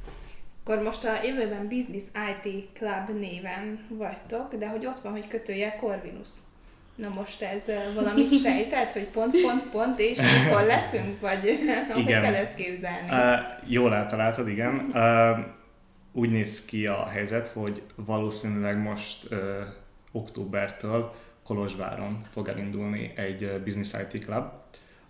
Akkor 0.64 0.82
most 0.82 1.04
a 1.04 1.22
jövőben 1.22 1.68
Business 1.68 2.04
IT 2.04 2.68
Club 2.72 3.18
néven 3.18 3.86
vagytok, 3.88 4.54
de 4.54 4.68
hogy 4.68 4.86
ott 4.86 5.00
van, 5.00 5.12
hogy 5.12 5.28
kötője 5.28 5.76
Corvinus. 5.76 6.28
Na 6.96 7.08
most 7.14 7.42
ez 7.42 7.64
valamit 7.94 8.40
sejtett, 8.40 8.92
hogy 8.92 9.06
pont, 9.06 9.40
pont, 9.40 9.62
pont, 9.70 9.98
és 9.98 10.18
mikor 10.18 10.62
leszünk, 10.62 11.20
vagy 11.20 11.58
hogy 11.92 12.06
kell 12.06 12.34
ezt 12.34 12.54
képzelni? 12.54 13.10
Uh, 13.10 13.72
jól 13.72 13.94
eltaláltad, 13.94 14.48
igen. 14.48 14.90
Uh, 14.92 15.38
úgy 16.12 16.30
néz 16.30 16.64
ki 16.64 16.86
a 16.86 17.06
helyzet, 17.06 17.46
hogy 17.46 17.82
valószínűleg 17.94 18.78
most 18.78 19.26
uh, 19.30 19.38
októbertől 20.12 21.14
Kolozsváron 21.44 22.20
fog 22.32 22.48
elindulni 22.48 23.12
egy 23.16 23.60
Business 23.64 23.92
IT 23.92 24.24
Club 24.24 24.44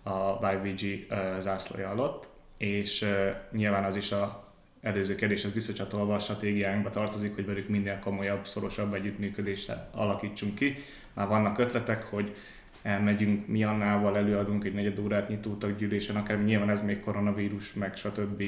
a 0.03 0.51
YVG 0.51 1.05
uh, 1.09 1.39
zászlaja 1.39 1.89
alatt, 1.89 2.29
és 2.57 3.01
uh, 3.01 3.09
nyilván 3.51 3.83
az 3.83 3.95
is 3.95 4.11
a 4.11 4.47
előző 4.81 5.15
kérdéshez 5.15 5.53
visszacsatolva 5.53 6.15
a 6.15 6.19
stratégiánkba 6.19 6.89
tartozik, 6.89 7.35
hogy 7.35 7.45
velük 7.45 7.67
minél 7.67 7.99
komolyabb, 7.99 8.45
szorosabb 8.45 8.93
együttműködést 8.93 9.71
alakítsunk 9.91 10.55
ki. 10.55 10.75
Már 11.17 11.27
vannak 11.27 11.57
ötletek, 11.57 12.03
hogy 12.03 12.35
elmegyünk 12.81 13.47
mi 13.47 13.63
annával, 13.63 14.17
előadunk 14.17 14.63
egy 14.63 14.73
negyed 14.73 14.99
órát 14.99 15.29
nyitótaggyűlésen, 15.29 16.15
akár 16.15 16.43
nyilván 16.43 16.69
ez 16.69 16.81
még 16.81 16.99
koronavírus, 16.99 17.73
meg 17.73 17.95
stb. 17.95 18.43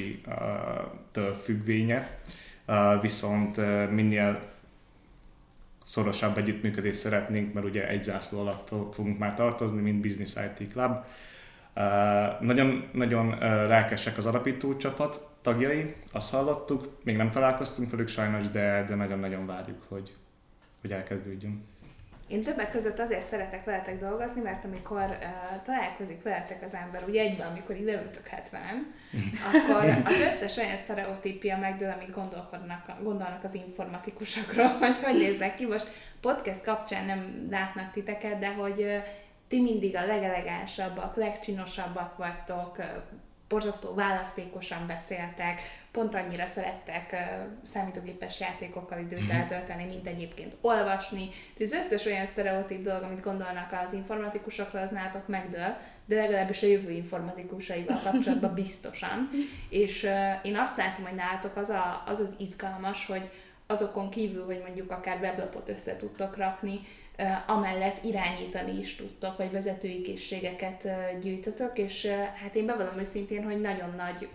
től 1.12 1.32
függvénye. 1.32 2.18
Viszont 3.00 3.60
minél 3.90 4.40
szorosabb 5.84 6.38
együttműködést 6.38 6.98
szeretnénk, 6.98 7.52
mert 7.52 7.66
ugye 7.66 7.88
egy 7.88 8.02
zászló 8.02 8.40
alatt 8.40 8.68
fogunk 8.68 9.18
már 9.18 9.34
tartozni, 9.34 9.80
mint 9.80 10.00
Business 10.00 10.34
IT 10.34 10.72
Club. 10.72 11.04
Nagyon, 12.40 12.88
nagyon 12.92 13.38
lelkesek 13.68 14.16
az 14.16 14.26
alapító 14.26 14.76
csapat, 14.76 15.28
tagjai, 15.42 15.94
azt 16.12 16.30
hallottuk, 16.30 16.98
még 17.04 17.16
nem 17.16 17.30
találkoztunk 17.30 17.90
velük 17.90 18.08
sajnos, 18.08 18.48
de, 18.48 18.84
de 18.88 18.94
nagyon-nagyon 18.94 19.46
várjuk, 19.46 19.82
hogy, 19.88 20.14
hogy 20.80 20.92
elkezdődjön. 20.92 21.68
Én 22.30 22.42
többek 22.42 22.70
között 22.70 22.98
azért 22.98 23.26
szeretek 23.26 23.64
veletek 23.64 24.00
dolgozni, 24.00 24.40
mert 24.40 24.64
amikor 24.64 25.02
uh, 25.02 25.62
találkozik 25.62 26.22
veletek 26.22 26.62
az 26.62 26.74
ember, 26.74 27.04
ugye 27.08 27.20
egyben, 27.22 27.46
amikor 27.46 27.76
ide 27.76 27.92
ültök 27.92 28.26
70, 28.26 28.94
akkor 29.52 30.02
az 30.04 30.20
összes 30.20 30.56
olyan 30.56 30.76
sztereotípia 30.76 31.58
megdől, 31.58 31.90
amit 31.90 32.14
gondolkodnak, 32.14 33.02
gondolnak 33.02 33.44
az 33.44 33.54
informatikusokról, 33.54 34.66
hogy 34.80 34.96
hogy 35.02 35.16
néznek 35.16 35.56
ki. 35.56 35.66
Most 35.66 35.88
podcast 36.20 36.62
kapcsán 36.62 37.04
nem 37.04 37.46
látnak 37.50 37.92
titeket, 37.92 38.38
de 38.38 38.52
hogy 38.52 38.80
uh, 38.80 39.02
ti 39.48 39.60
mindig 39.60 39.96
a 39.96 40.06
legelegánsabbak, 40.06 41.16
legcsinosabbak 41.16 42.16
vagytok, 42.16 42.76
borzasztó 43.50 43.94
választékosan 43.94 44.86
beszéltek, 44.86 45.60
pont 45.90 46.14
annyira 46.14 46.46
szerettek 46.46 47.10
uh, 47.12 47.20
számítógépes 47.64 48.40
játékokkal 48.40 48.98
időt 48.98 49.26
mhm. 49.26 49.30
eltölteni, 49.30 49.84
mint 49.84 50.06
egyébként 50.06 50.56
olvasni. 50.60 51.28
Tehát 51.28 51.72
az 51.72 51.72
összes 51.72 52.06
olyan 52.06 52.26
sztereotíp 52.26 52.82
dolog, 52.82 53.02
amit 53.02 53.20
gondolnak 53.20 53.78
az 53.84 53.92
informatikusokra, 53.92 54.80
az 54.80 54.90
nálatok 54.90 55.28
megdől, 55.28 55.76
de 56.06 56.16
legalábbis 56.16 56.62
a 56.62 56.66
jövő 56.66 56.90
informatikusaival 56.90 58.00
kapcsolatban 58.04 58.54
biztosan. 58.62 59.30
És 59.68 60.02
uh, 60.02 60.46
én 60.46 60.56
azt 60.56 60.76
látom, 60.76 61.04
hogy 61.04 61.14
nálatok 61.14 61.56
az, 61.56 61.68
a, 61.68 62.02
az 62.06 62.20
az 62.20 62.34
izgalmas, 62.38 63.06
hogy 63.06 63.30
azokon 63.66 64.10
kívül, 64.10 64.44
hogy 64.44 64.60
mondjuk 64.66 64.90
akár 64.90 65.20
weblapot 65.20 65.68
össze 65.68 65.96
tudtok 65.96 66.36
rakni, 66.36 66.80
amellett 67.46 68.04
irányítani 68.04 68.80
is 68.80 68.96
tudtok, 68.96 69.36
vagy 69.36 69.50
vezetői 69.50 70.02
készségeket 70.02 70.88
gyűjtötök, 71.20 71.78
és 71.78 72.06
hát 72.42 72.54
én 72.54 72.66
bevallom 72.66 72.98
őszintén, 72.98 73.44
hogy 73.44 73.60
nagyon 73.60 73.94
nagy 73.96 74.28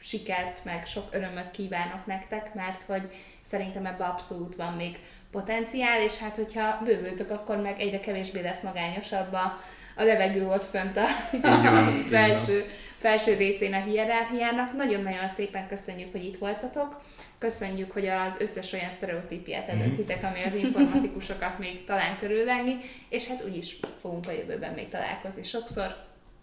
sikert, 0.00 0.64
meg 0.64 0.86
sok 0.86 1.08
örömöt 1.10 1.50
kívánok 1.50 2.06
nektek, 2.06 2.54
mert 2.54 2.82
hogy 2.82 3.08
szerintem 3.42 3.86
ebbe 3.86 4.04
abszolút 4.04 4.56
van 4.56 4.72
még 4.72 4.98
potenciál, 5.30 6.00
és 6.00 6.18
hát 6.18 6.36
hogyha 6.36 6.80
bővültök, 6.84 7.30
akkor 7.30 7.56
meg 7.56 7.80
egyre 7.80 8.00
kevésbé 8.00 8.40
lesz 8.40 8.62
magányosabb 8.62 9.32
a, 9.32 9.62
a 9.96 10.02
levegő 10.02 10.46
ott 10.46 10.64
fönt 10.64 10.96
a, 10.96 11.06
a 11.48 11.90
felső, 12.10 12.64
felső 12.98 13.34
részén 13.34 13.74
a 13.74 13.82
hierarchiának. 13.82 14.76
Nagyon-nagyon 14.76 15.28
szépen 15.28 15.66
köszönjük, 15.68 16.12
hogy 16.12 16.24
itt 16.24 16.38
voltatok. 16.38 17.02
Köszönjük, 17.40 17.90
hogy 17.92 18.06
az 18.06 18.36
összes 18.40 18.72
olyan 18.72 18.90
sztereotípiát 18.90 19.68
eldöntitek, 19.68 20.24
ami 20.24 20.42
az 20.42 20.54
informatikusokat 20.54 21.58
még 21.58 21.84
talán 21.84 22.18
körülvenni, 22.18 22.76
és 23.08 23.26
hát 23.26 23.44
úgyis 23.44 23.76
fogunk 24.00 24.26
a 24.28 24.32
jövőben 24.32 24.72
még 24.72 24.88
találkozni 24.88 25.42
sokszor. 25.42 25.86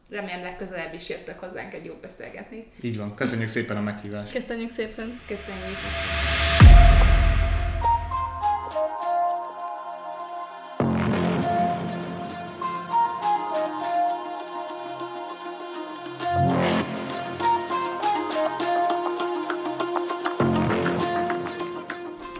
Remélem 0.10 0.41
legközelebb 0.41 0.93
is 0.93 1.10
jöttök 1.10 1.39
hozzánk 1.39 1.73
egy 1.73 1.86
jó 1.86 1.93
beszélgetni. 2.01 2.67
Így 2.81 2.97
van. 2.97 3.15
Köszönjük 3.15 3.49
szépen 3.49 3.77
a 3.77 3.81
meghívást. 3.81 4.31
Köszönjük 4.31 4.71
szépen. 4.71 5.21
Köszönjük. 5.27 5.75
köszönjük. 5.75 7.16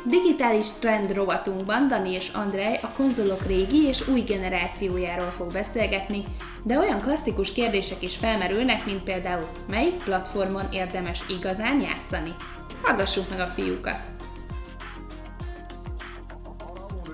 Digitális 0.08 0.70
trend 0.80 1.14
rovatunkban 1.14 1.88
Dani 1.88 2.14
és 2.14 2.30
Andrej 2.30 2.80
a 2.82 2.92
konzolok 2.92 3.46
régi 3.46 3.86
és 3.86 4.08
új 4.08 4.22
generációjáról 4.22 5.30
fog 5.30 5.52
beszélgetni, 5.52 6.24
de 6.64 6.80
olyan 6.80 7.00
klasszikus 7.00 7.52
kérdések 7.52 8.04
is 8.04 8.16
felmerülnek, 8.16 8.86
mint 8.86 9.04
például 9.04 9.48
melyik 9.70 10.04
platformon 10.04 10.72
érdemes 10.72 11.20
igazán 11.30 11.82
játszani. 11.82 12.36
Hallgassuk 12.82 13.30
meg 13.30 13.40
a 13.40 13.46
fiúkat! 13.46 14.06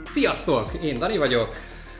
Sziasztok! 0.05 0.71
Én 0.83 0.99
Dani 0.99 1.17
vagyok. 1.17 1.55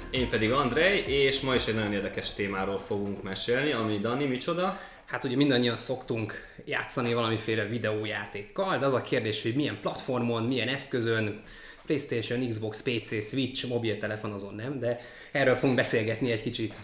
Én 0.10 0.30
pedig 0.30 0.52
Andrej, 0.52 1.00
és 1.00 1.42
ma 1.42 1.56
is 1.56 1.66
egy 1.66 1.76
nagyon 1.76 1.94
érdekes 1.94 2.34
témáról 2.34 2.80
fogunk 2.88 3.24
mesélni, 3.24 3.72
ami 3.72 4.00
Dani, 4.00 4.26
micsoda? 4.26 4.80
Hát 5.14 5.24
ugye 5.24 5.36
mindannyian 5.36 5.78
szoktunk 5.78 6.34
játszani 6.66 7.14
valamiféle 7.14 7.66
videójátékkal, 7.66 8.78
de 8.78 8.86
az 8.86 8.94
a 8.94 9.02
kérdés, 9.02 9.42
hogy 9.42 9.56
milyen 9.56 9.80
platformon, 9.82 10.44
milyen 10.44 10.68
eszközön, 10.68 11.42
PlayStation, 11.86 12.48
Xbox, 12.48 12.82
PC, 12.82 13.28
Switch, 13.28 13.68
mobiltelefon 13.68 14.32
azon 14.32 14.56
nem, 14.56 14.80
de 14.80 15.00
erről 15.32 15.56
fogunk 15.56 15.76
beszélgetni 15.76 16.32
egy 16.32 16.42
kicsit. 16.42 16.76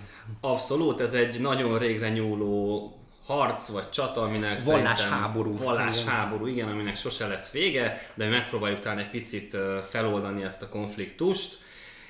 Abszolút, 0.42 1.02
ez 1.02 1.14
egy 1.14 1.40
nagyon 1.40 1.80
régre 1.80 2.10
nyúló 2.10 2.94
harc 3.26 3.70
vagy 3.70 3.90
csata, 3.90 4.22
aminek 4.22 4.64
Vallásháború. 4.64 5.58
Vallásháború, 5.58 6.46
igen, 6.46 6.70
aminek 6.70 6.96
sose 6.96 7.28
lesz 7.28 7.52
vége, 7.52 8.12
de 8.14 8.26
mi 8.26 8.32
megpróbáljuk 8.32 8.80
talán 8.80 9.00
egy 9.00 9.10
picit 9.10 9.58
feloldani 9.90 10.44
ezt 10.44 10.62
a 10.62 10.70
konfliktust, 10.70 11.58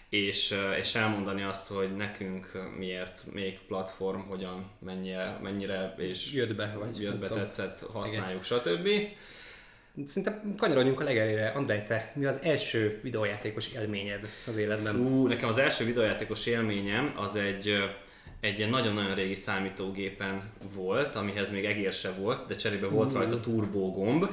és, 0.10 0.56
és 0.80 0.96
elmondani 0.96 1.44
azt, 1.44 1.68
hogy 1.68 1.96
nekünk 1.96 2.52
miért 2.78 3.24
még 3.34 3.60
platform, 3.68 4.20
hogyan, 4.20 4.72
mennyire, 4.80 5.40
mennyire 5.42 5.96
és 5.98 6.34
Jött 6.34 6.56
be, 6.56 6.76
vagy 6.80 7.02
jött 7.02 7.18
be, 7.18 7.28
tudom. 7.28 7.44
tetszett, 7.44 7.86
használjuk, 7.92 8.44
stb. 8.44 8.88
Szerintem 10.06 10.56
kanyarodjunk 10.58 11.00
a 11.00 11.04
legelére. 11.04 11.50
Andrej, 11.50 11.84
te 11.84 12.12
mi 12.16 12.26
az 12.26 12.40
első 12.44 13.00
videójátékos 13.04 13.68
élményed 13.68 14.28
az 14.48 14.58
életben? 14.58 14.96
Fú, 14.96 15.28
nekem 15.28 15.50
az 15.50 15.58
első 15.58 15.86
videójátékos 15.86 16.46
élményem 16.46 17.14
az 17.16 17.36
egy, 17.36 17.76
egy 18.40 18.58
ilyen 18.58 18.70
nagyon-nagyon 18.70 19.16
régi 19.16 19.36
számítógépen 19.36 20.52
volt, 20.74 21.16
amihez 21.16 21.52
még 21.52 21.66
egér 21.66 21.92
se 21.92 22.12
volt, 22.12 22.48
de 22.48 22.56
cserébe 22.56 22.88
volt 22.88 23.14
rajta 23.14 23.40
turbó 23.40 23.92
gomb, 23.92 24.30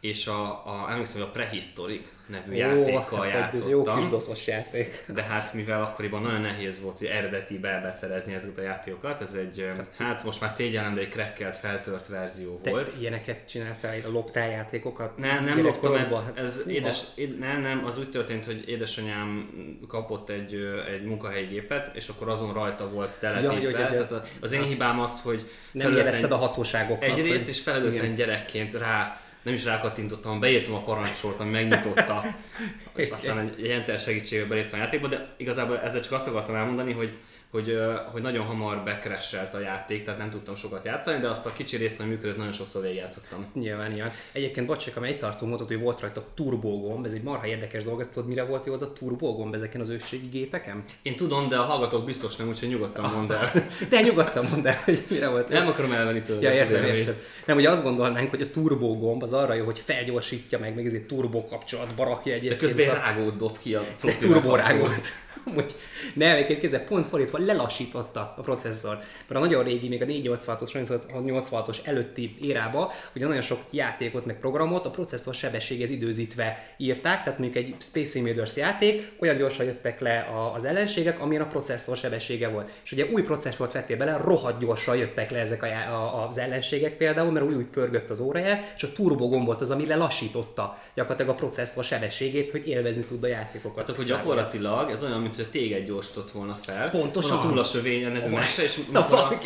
és 0.00 0.26
a, 0.26 0.66
a, 0.66 0.90
emlékszem, 0.90 1.20
hogy 1.20 1.28
a 1.28 1.32
Prehistoric 1.32 2.04
nevű 2.30 2.54
játékkal 2.54 3.26
hát, 3.26 3.52
ez 3.52 3.68
jó 3.68 3.82
kis 3.82 3.86
játszottam. 3.86 4.10
doszos 4.10 4.46
játék. 4.46 5.04
De 5.14 5.22
hát 5.22 5.54
mivel 5.54 5.82
akkoriban 5.82 6.22
nagyon 6.22 6.40
nehéz 6.40 6.80
volt 6.82 6.98
hogy 6.98 7.06
eredetibe 7.06 7.80
beszerezni 7.82 8.34
ezeket 8.34 8.58
a 8.58 8.62
játékokat, 8.62 9.20
ez 9.20 9.32
egy, 9.32 9.60
ö, 9.60 9.82
hát 10.04 10.24
most 10.24 10.40
már 10.40 10.50
szégyellem, 10.50 10.92
de 10.94 11.00
egy 11.00 11.08
crackelt, 11.08 11.56
feltört 11.56 12.06
verzió 12.06 12.60
Te 12.62 12.70
volt. 12.70 12.94
ilyeneket 13.00 13.48
csináltál, 13.48 13.96
loptál 14.10 14.50
játékokat? 14.50 15.16
Nem, 15.18 15.44
nem 15.44 15.62
loptam, 15.62 15.94
ez, 15.94 16.14
ez 16.34 16.56
Húha. 16.62 16.70
édes, 16.70 17.00
éd, 17.14 17.38
nem, 17.38 17.60
nem, 17.60 17.84
az 17.84 17.98
úgy 17.98 18.10
történt, 18.10 18.44
hogy 18.44 18.68
édesanyám 18.68 19.50
kapott 19.88 20.30
egy, 20.30 20.54
egy 20.94 21.04
munkahelyi 21.04 21.46
gépet, 21.46 21.90
és 21.94 22.08
akkor 22.08 22.28
azon 22.28 22.52
rajta 22.52 22.90
volt 22.90 23.18
telepítve. 23.20 23.60
Ja, 23.70 23.88
Tehát 23.88 24.12
a- 24.12 24.24
az 24.40 24.52
én 24.52 24.62
hibám 24.62 25.00
az, 25.00 25.22
hogy 25.22 25.50
Nem 25.72 25.96
jelezted 25.96 26.32
a 26.32 26.36
hatóságoknak. 26.36 27.08
Egyrészt 27.10 27.38
hogy- 27.44 27.48
és 27.54 27.60
felelőtlen 27.60 28.14
gyerekként 28.14 28.74
rá, 28.74 29.20
nem 29.42 29.54
is 29.54 29.64
rákattintottam, 29.64 30.40
beírtam 30.40 30.74
a 30.74 30.82
parancsort, 30.82 31.40
ami 31.40 31.50
megnyitotta. 31.50 32.24
Aztán 33.10 33.38
egy 33.38 33.64
ilyen 33.64 33.98
segítségével 33.98 34.48
beléptem 34.48 34.78
a 34.78 34.82
játékba, 34.82 35.08
de 35.08 35.34
igazából 35.36 35.80
ezzel 35.80 36.00
csak 36.00 36.12
azt 36.12 36.26
akartam 36.26 36.54
elmondani, 36.54 36.92
hogy 36.92 37.12
hogy, 37.50 37.78
hogy 38.12 38.22
nagyon 38.22 38.44
hamar 38.46 38.82
bekresselt 38.84 39.54
a 39.54 39.60
játék, 39.60 40.04
tehát 40.04 40.18
nem 40.18 40.30
tudtam 40.30 40.56
sokat 40.56 40.84
játszani, 40.84 41.20
de 41.20 41.28
azt 41.28 41.46
a 41.46 41.52
kicsi 41.52 41.76
részt, 41.76 42.00
ami 42.00 42.08
működött, 42.08 42.36
nagyon 42.36 42.52
sokszor 42.52 42.82
végigjátszottam. 42.82 43.46
Nyilván, 43.54 43.90
nyilván. 43.90 44.12
Egyébként 44.32 44.66
bocs, 44.66 44.84
csak 44.84 44.96
amely 44.96 45.16
tartó 45.16 45.46
mondtad, 45.46 45.68
hogy 45.68 45.80
volt 45.80 46.00
rajta 46.00 46.24
turbógomb, 46.34 47.04
ez 47.04 47.12
egy 47.12 47.22
marha 47.22 47.46
érdekes 47.46 47.84
dolog, 47.84 48.00
ezt 48.00 48.12
tudod, 48.12 48.28
mire 48.28 48.42
volt 48.44 48.66
jó 48.66 48.72
az 48.72 48.82
a 48.82 48.92
turbógomb 48.92 49.54
ezeken 49.54 49.80
az 49.80 49.88
ősségi 49.88 50.26
gépeken? 50.28 50.84
Én 51.02 51.16
tudom, 51.16 51.48
de 51.48 51.56
a 51.56 51.62
hallgatók 51.62 52.04
biztos 52.04 52.36
nem, 52.36 52.48
úgyhogy 52.48 52.68
nyugodtan 52.68 53.10
mondd 53.14 53.32
el. 53.32 53.50
De 53.90 54.00
nyugodtan 54.00 54.46
mondd 54.50 54.66
el, 54.66 54.80
hogy 54.84 55.02
mire 55.08 55.28
volt 55.28 55.48
jó. 55.50 55.56
Nem 55.58 55.68
akarom 55.68 55.92
elvenni 55.92 56.22
tőled 56.22 56.42
Ja, 56.42 56.52
értem, 56.52 56.84
érted. 56.84 57.22
Nem, 57.46 57.56
ugye 57.56 57.70
azt 57.70 57.82
gondolnánk, 57.82 58.30
hogy 58.30 58.42
a 58.42 58.50
turbógomb 58.50 59.22
az 59.22 59.32
arra 59.32 59.54
jó, 59.54 59.64
hogy 59.64 59.78
felgyorsítja 59.78 60.58
meg, 60.58 60.74
még 60.74 60.86
ezért 60.86 61.04
turbó 61.06 61.44
kapcsolatba 61.44 62.04
rakja 62.04 62.32
De 62.32 62.38
egyébként. 62.38 62.60
közben 62.60 62.84
egy 62.84 62.90
a- 62.90 63.00
rágót 63.00 63.36
dob 63.36 63.58
ki 63.58 63.74
a 63.74 63.80
de 63.80 63.94
floppy 63.96 64.18
turborágót. 64.26 65.06
Amúgy 65.44 65.74
nem, 66.14 66.34
egyébként 66.34 66.60
kézzel 66.60 66.80
pont 66.84 67.06
fordítva 67.06 67.38
lelassította 67.44 68.34
a 68.36 68.40
processzor. 68.40 68.98
Mert 69.28 69.40
a 69.40 69.44
nagyon 69.44 69.64
régi, 69.64 69.88
még 69.88 70.02
a 70.02 70.06
486-os, 70.06 71.04
86-os 71.14 71.76
előtti 71.84 72.36
érába, 72.40 72.92
ugye 73.14 73.26
nagyon 73.26 73.42
sok 73.42 73.58
játékot 73.70 74.24
meg 74.26 74.38
programot 74.38 74.86
a 74.86 74.90
processzor 74.90 75.34
sebességhez 75.34 75.90
időzítve 75.90 76.74
írták, 76.76 77.22
tehát 77.22 77.38
mondjuk 77.38 77.64
egy 77.64 77.74
Space 77.78 78.18
Invaders 78.18 78.56
játék, 78.56 79.12
olyan 79.20 79.36
gyorsan 79.36 79.66
jöttek 79.66 80.00
le 80.00 80.18
a- 80.18 80.54
az 80.54 80.64
ellenségek, 80.64 81.20
amilyen 81.20 81.42
a 81.42 81.46
processzor 81.48 81.96
sebessége 81.96 82.48
volt. 82.48 82.70
És 82.84 82.92
ugye 82.92 83.06
új 83.12 83.22
processzort 83.22 83.72
vettél 83.72 83.96
bele, 83.96 84.16
rohadt 84.16 84.60
gyorsan 84.60 84.96
jöttek 84.96 85.30
le 85.30 85.38
ezek 85.38 85.62
a, 85.62 85.66
a, 85.66 86.26
az 86.28 86.38
ellenségek 86.38 86.96
például, 86.96 87.30
mert 87.30 87.46
úgy, 87.46 87.54
úgy 87.54 87.64
pörgött 87.66 88.10
az 88.10 88.20
órájel, 88.20 88.60
és 88.76 88.82
a 88.82 88.92
turbo 88.92 89.28
gomb 89.28 89.46
volt 89.46 89.60
az, 89.60 89.70
ami 89.70 89.86
lelassította 89.86 90.78
gyakorlatilag 90.94 91.30
a 91.30 91.34
processzor 91.38 91.84
sebességét, 91.84 92.50
hogy 92.50 92.68
élvezni 92.68 93.02
tud 93.02 93.24
a 93.24 93.26
játékokat. 93.26 93.84
Tehát, 93.84 93.96
hogy 93.96 94.06
gyakorlatilag 94.06 94.90
ez 94.90 95.02
olyan, 95.02 95.20
mintha 95.20 95.42
téged 95.50 95.86
gyorsított 95.86 96.30
volna 96.30 96.58
fel. 96.62 96.90
Pontosan. 96.90 97.29
Van 97.30 97.38
a 97.38 97.42
túl 97.48 97.58
a 97.58 97.64
sövénye 97.64 98.08
nevű 98.08 98.24
Oh, 98.24 98.30
mese, 98.30 98.62
és 98.62 98.78
Na, 98.92 99.00
mikor 99.00 99.38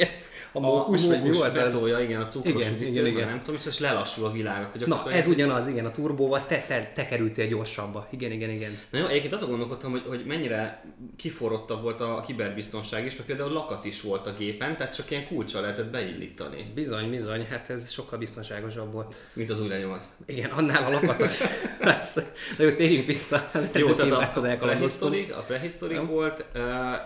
a, 0.55 0.59
igen. 0.59 0.71
a 0.71 0.75
mókus, 0.75 1.07
vagy 1.07 1.11
mi 1.11 1.29
mókus 1.29 1.37
volt 1.37 1.57
ez? 1.57 2.01
igen, 2.01 2.21
a 2.21 2.27
cukros 2.27 2.55
Igen, 2.55 2.73
üdítőt, 2.75 2.89
igen, 2.89 3.07
igen. 3.07 3.29
nem 3.29 3.43
tudom, 3.43 3.61
és 3.67 3.79
lelassul 3.79 4.25
a 4.25 4.31
világ. 4.31 4.63
Akkor 4.63 4.89
Na, 4.89 5.13
ez 5.13 5.29
ugyanaz, 5.29 5.69
igen, 5.69 5.87
a 5.87 5.91
turbóval 5.91 6.47
te, 6.47 6.65
te, 6.69 6.93
te 6.95 7.07
kerültél 7.07 7.47
gyorsabba. 7.47 8.07
Igen, 8.11 8.31
igen, 8.31 8.51
igen. 8.51 8.79
Na 8.91 8.99
jó, 8.99 9.07
egyébként 9.07 9.33
azon 9.33 9.49
gondolkodtam, 9.49 9.91
hogy, 9.91 10.03
hogy 10.07 10.25
mennyire 10.27 10.85
kiforrottabb 11.17 11.83
volt 11.83 12.01
a 12.01 12.23
kiberbiztonság 12.27 13.05
is, 13.07 13.15
mert 13.15 13.27
például 13.27 13.53
lakat 13.53 13.85
is 13.85 14.01
volt 14.01 14.27
a 14.27 14.35
gépen, 14.39 14.77
tehát 14.77 14.95
csak 14.95 15.11
ilyen 15.11 15.27
kulcsal 15.27 15.63
lehetett 15.63 15.91
beillítani, 15.91 16.73
Bizony, 16.75 17.11
bizony, 17.11 17.47
hát 17.51 17.71
ez 17.71 17.91
sokkal 17.91 18.19
biztonságosabb 18.19 18.93
volt. 18.93 19.15
mint 19.33 19.51
az 19.51 19.61
új 19.61 19.69
lenyomat. 19.69 20.05
Igen, 20.27 20.51
annál 20.51 20.85
a 20.85 20.91
lakat 20.91 21.23
az... 21.23 21.49
az 21.81 22.23
de 22.57 22.65
jó, 22.65 22.71
térjünk 22.71 23.07
vissza 23.07 23.51
az 23.53 23.71
Jó, 23.75 23.95
tehát 23.95 24.37
a, 24.37 24.41
a 24.41 24.57
prehistorik, 24.57 25.37
a 25.37 25.41
prehistorik 25.41 26.07
volt, 26.07 26.45
uh, 26.55 26.61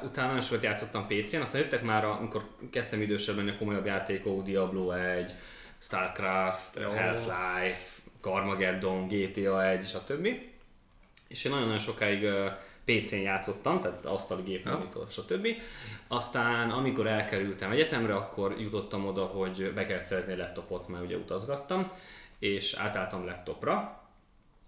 utána 0.04 0.26
nagyon 0.26 0.40
sokat 0.40 0.62
játszottam 0.62 1.06
PC-n, 1.06 1.40
aztán 1.40 1.60
jöttek 1.60 1.82
már, 1.82 2.04
amikor 2.04 2.42
kezdtem 2.70 3.00
idősebb 3.00 3.37
lenni 3.38 3.50
a 3.50 3.58
komolyabb 3.58 3.86
játékok, 3.86 4.42
Diablo 4.42 4.90
1, 4.90 5.34
Starcraft, 5.78 6.78
Jó. 6.80 6.90
Half-Life, 6.90 8.00
Carmageddon, 8.20 9.08
GTA 9.08 9.64
1, 9.64 9.84
stb. 9.86 10.28
És 11.28 11.44
én 11.44 11.52
nagyon-nagyon 11.52 11.80
sokáig 11.80 12.22
uh, 12.22 12.46
PC-n 12.84 13.16
játszottam, 13.16 13.80
tehát 13.80 14.04
asztali 14.04 14.42
gép, 14.42 14.64
Ja. 14.66 14.72
monitor, 14.72 15.06
stb. 15.10 15.46
Aztán 16.08 16.70
amikor 16.70 17.06
elkerültem 17.06 17.70
egyetemre, 17.70 18.14
akkor 18.14 18.60
jutottam 18.60 19.06
oda, 19.06 19.24
hogy 19.24 19.72
be 19.74 19.86
kellett 19.86 20.04
szerezni 20.04 20.32
egy 20.32 20.38
laptopot, 20.38 20.88
mert 20.88 21.04
ugye 21.04 21.16
utazgattam, 21.16 21.92
és 22.38 22.74
átálltam 22.74 23.24
laptopra, 23.24 24.02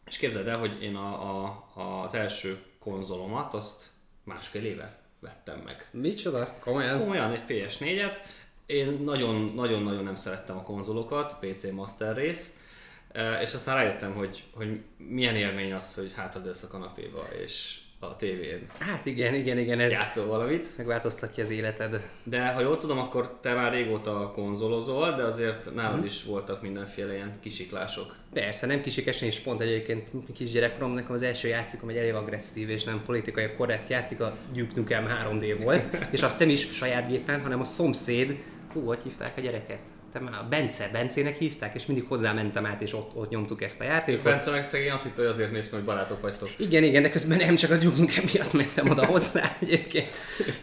és 0.07 0.17
képzeld 0.17 0.47
el, 0.47 0.59
hogy 0.59 0.83
én 0.83 0.97
a, 0.97 1.45
a, 1.45 2.03
az 2.03 2.15
első 2.15 2.59
konzolomat 2.79 3.55
azt 3.55 3.87
másfél 4.25 4.65
éve 4.65 4.99
vettem 5.21 5.59
meg. 5.59 5.89
Micsoda? 5.91 6.57
Komolyan? 6.61 6.99
Komolyan 6.99 7.33
egy 7.33 7.43
PS4-et, 7.49 8.17
én 8.71 9.01
nagyon-nagyon 9.05 10.03
nem 10.03 10.15
szerettem 10.15 10.57
a 10.57 10.63
konzolokat, 10.63 11.37
PC 11.41 11.71
Master 11.71 12.17
Race, 12.17 12.49
eh, 13.13 13.43
és 13.43 13.55
aztán 13.55 13.75
rájöttem, 13.75 14.13
hogy, 14.13 14.45
hogy 14.53 14.81
milyen 14.97 15.37
élmény 15.37 15.73
az, 15.73 15.95
hogy 15.95 16.13
hátradőlsz 16.17 16.63
a 16.63 16.69
kanapéba, 16.69 17.27
és 17.45 17.79
a 18.03 18.17
tévén 18.17 18.67
Hát 18.79 19.07
igen, 19.07 19.35
igen, 19.35 19.59
igen, 19.59 19.81
ez 19.81 19.93
játszol 19.93 20.27
valamit. 20.27 20.77
megváltoztatja 20.77 21.43
az 21.43 21.51
életed. 21.51 22.11
De 22.23 22.49
ha 22.49 22.61
jól 22.61 22.79
tudom, 22.79 22.99
akkor 22.99 23.39
te 23.41 23.55
már 23.55 23.73
régóta 23.73 24.33
konzolozol, 24.35 25.15
de 25.15 25.23
azért 25.23 25.75
nálad 25.75 26.05
is 26.05 26.25
voltak 26.25 26.63
mindenféle 26.63 27.13
ilyen 27.13 27.39
kisiklások. 27.41 28.17
Persze, 28.33 28.67
nem 28.67 28.83
kisikesen 28.83 29.29
is 29.29 29.39
pont 29.39 29.61
egyébként 29.61 30.09
kisgyerekkorom, 30.35 30.93
nekem 30.93 31.13
az 31.13 31.23
első 31.23 31.49
játékom 31.49 31.89
egy 31.89 31.97
elég 31.97 32.15
agresszív 32.15 32.69
és 32.69 32.85
nem 32.85 33.03
politikai 33.07 33.51
korrekt 33.57 33.89
játék, 33.89 34.21
a 34.21 34.37
Duke 34.53 34.73
Nukem 34.75 35.07
3D 35.25 35.59
volt, 35.63 35.97
és 36.15 36.23
azt 36.23 36.39
nem 36.39 36.49
is 36.49 36.73
saját 36.73 37.09
gépen, 37.09 37.41
hanem 37.41 37.61
a 37.61 37.65
szomszéd, 37.65 38.39
hú, 38.73 38.87
hogy 38.87 39.03
hívták 39.03 39.37
a 39.37 39.41
gyereket? 39.41 39.81
Te 40.13 40.21
már 40.21 40.35
a 40.35 40.47
Bence, 40.49 40.89
Bencének 40.93 41.39
hívták, 41.39 41.75
és 41.75 41.87
mindig 41.87 42.05
hozzá 42.09 42.33
mentem 42.33 42.67
át, 42.67 42.81
és 42.81 42.95
ott, 42.95 43.11
ott 43.15 43.31
nyomtuk 43.31 43.63
ezt 43.63 43.81
a 43.81 43.83
Csak 43.83 43.93
játékot. 43.93 44.23
Bence 44.23 44.51
meg 44.51 44.65
szegény 44.65 44.91
azt 44.91 45.05
hitte, 45.05 45.17
hogy 45.17 45.31
azért 45.31 45.51
mész, 45.51 45.71
mert 45.71 45.85
barátok 45.85 46.21
vagytok. 46.21 46.49
Igen, 46.57 46.83
igen, 46.83 47.03
de 47.03 47.11
közben 47.11 47.39
nem 47.39 47.57
csak 47.57 47.71
a 47.71 47.75
Nukem 47.75 48.25
miatt 48.33 48.53
mentem 48.53 48.91
oda 48.91 49.07
hozzá 49.07 49.57
egyébként. 49.61 50.09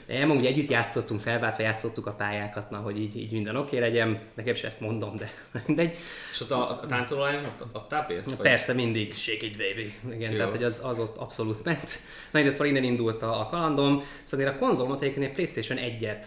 Nem, 0.07 0.29
ugye 0.29 0.47
együtt 0.47 0.69
játszottunk, 0.69 1.19
felváltva 1.19 1.63
játszottuk 1.63 2.05
a 2.05 2.11
pályákat, 2.11 2.69
na, 2.69 2.77
hogy 2.77 3.01
így, 3.01 3.15
így 3.15 3.31
minden 3.31 3.55
oké 3.55 3.77
legyen. 3.77 4.21
Nekem 4.33 4.53
is 4.53 4.63
ezt 4.63 4.79
mondom, 4.79 5.17
de 5.17 5.31
mindegy. 5.65 5.95
És 6.31 6.41
ott 6.41 6.51
a, 6.51 6.69
a 6.69 6.85
táncolólány 6.87 7.35
ott 7.35 7.65
adtál 7.71 8.05
pénzt? 8.05 8.25
Vagy? 8.25 8.37
persze, 8.37 8.73
mindig 8.73 9.13
shake 9.13 9.45
it 9.45 9.57
baby. 9.57 9.93
Igen, 10.15 10.31
Jó. 10.31 10.37
tehát 10.37 10.51
hogy 10.51 10.63
az, 10.63 10.79
az 10.83 10.99
ott 10.99 11.17
abszolút 11.17 11.63
ment. 11.63 11.99
Na, 12.31 12.41
de 12.41 12.49
szóval 12.49 12.67
innen 12.67 12.83
indult 12.83 13.21
a, 13.21 13.39
a 13.39 13.47
kalandom. 13.49 14.03
Szóval 14.23 14.45
én 14.45 14.51
a 14.53 14.57
konzolomat 14.57 15.01
egyébként 15.01 15.25
egy 15.25 15.31
Playstation 15.31 15.77
1-et 15.81 16.01
ö, 16.01 16.09
ö, 16.09 16.17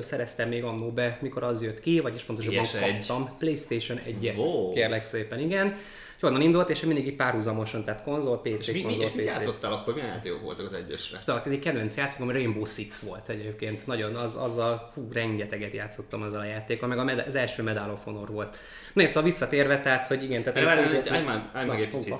szereztem 0.00 0.48
még 0.48 0.64
annó 0.64 0.90
be, 0.90 1.18
mikor 1.20 1.42
az 1.42 1.62
jött 1.62 1.80
ki, 1.80 2.00
vagyis 2.00 2.22
pontosabban 2.22 2.64
PS1. 2.64 2.94
kaptam. 2.96 3.36
Playstation 3.38 3.98
1-et. 4.06 4.36
Wow. 4.36 4.72
Kérlek 4.72 5.04
szépen, 5.06 5.38
igen. 5.38 5.76
És 6.16 6.22
onnan 6.22 6.40
indult, 6.40 6.70
és 6.70 6.80
mindig 6.80 7.06
így 7.06 7.16
párhuzamosan, 7.16 7.84
tehát 7.84 8.02
konzol, 8.02 8.40
És 8.44 8.56
PC, 8.56 8.66
mi, 8.66 8.72
mi, 8.72 8.82
konzol, 8.82 9.04
és 9.04 9.10
PC. 9.10 9.24
játszottál 9.24 9.72
akkor? 9.72 9.94
Milyen 9.94 10.08
játékok 10.08 10.42
voltak 10.42 10.64
az 10.64 10.72
egyesre? 10.72 11.18
Tehát 11.24 11.46
egy 11.46 11.58
kedvenc 11.58 11.96
játékom 11.96 12.30
Rainbow 12.30 12.64
Six 12.64 13.00
volt 13.00 13.28
egyébként. 13.28 13.86
Nagyon, 13.86 14.14
az, 14.14 14.34
azzal 14.34 14.90
hú, 14.94 15.08
rengeteget 15.12 15.72
játszottam 15.72 16.22
azzal 16.22 16.40
a 16.40 16.44
játékkal, 16.44 16.88
meg 16.88 16.98
a 16.98 17.04
med- 17.04 17.26
az 17.26 17.34
első 17.34 17.62
Medal 17.62 17.90
of 17.90 18.04
Honor 18.04 18.30
volt. 18.30 18.56
Na 18.92 19.02
és 19.02 19.08
szóval 19.08 19.22
visszatérve, 19.22 19.80
tehát, 19.80 20.06
hogy 20.06 20.22
igen, 20.22 20.42
tehát... 20.42 20.64
Várj, 20.64 21.24
már, 21.24 21.50
állj 21.52 21.66
meg 21.66 21.80
egy 21.80 21.88
picit. 21.90 22.14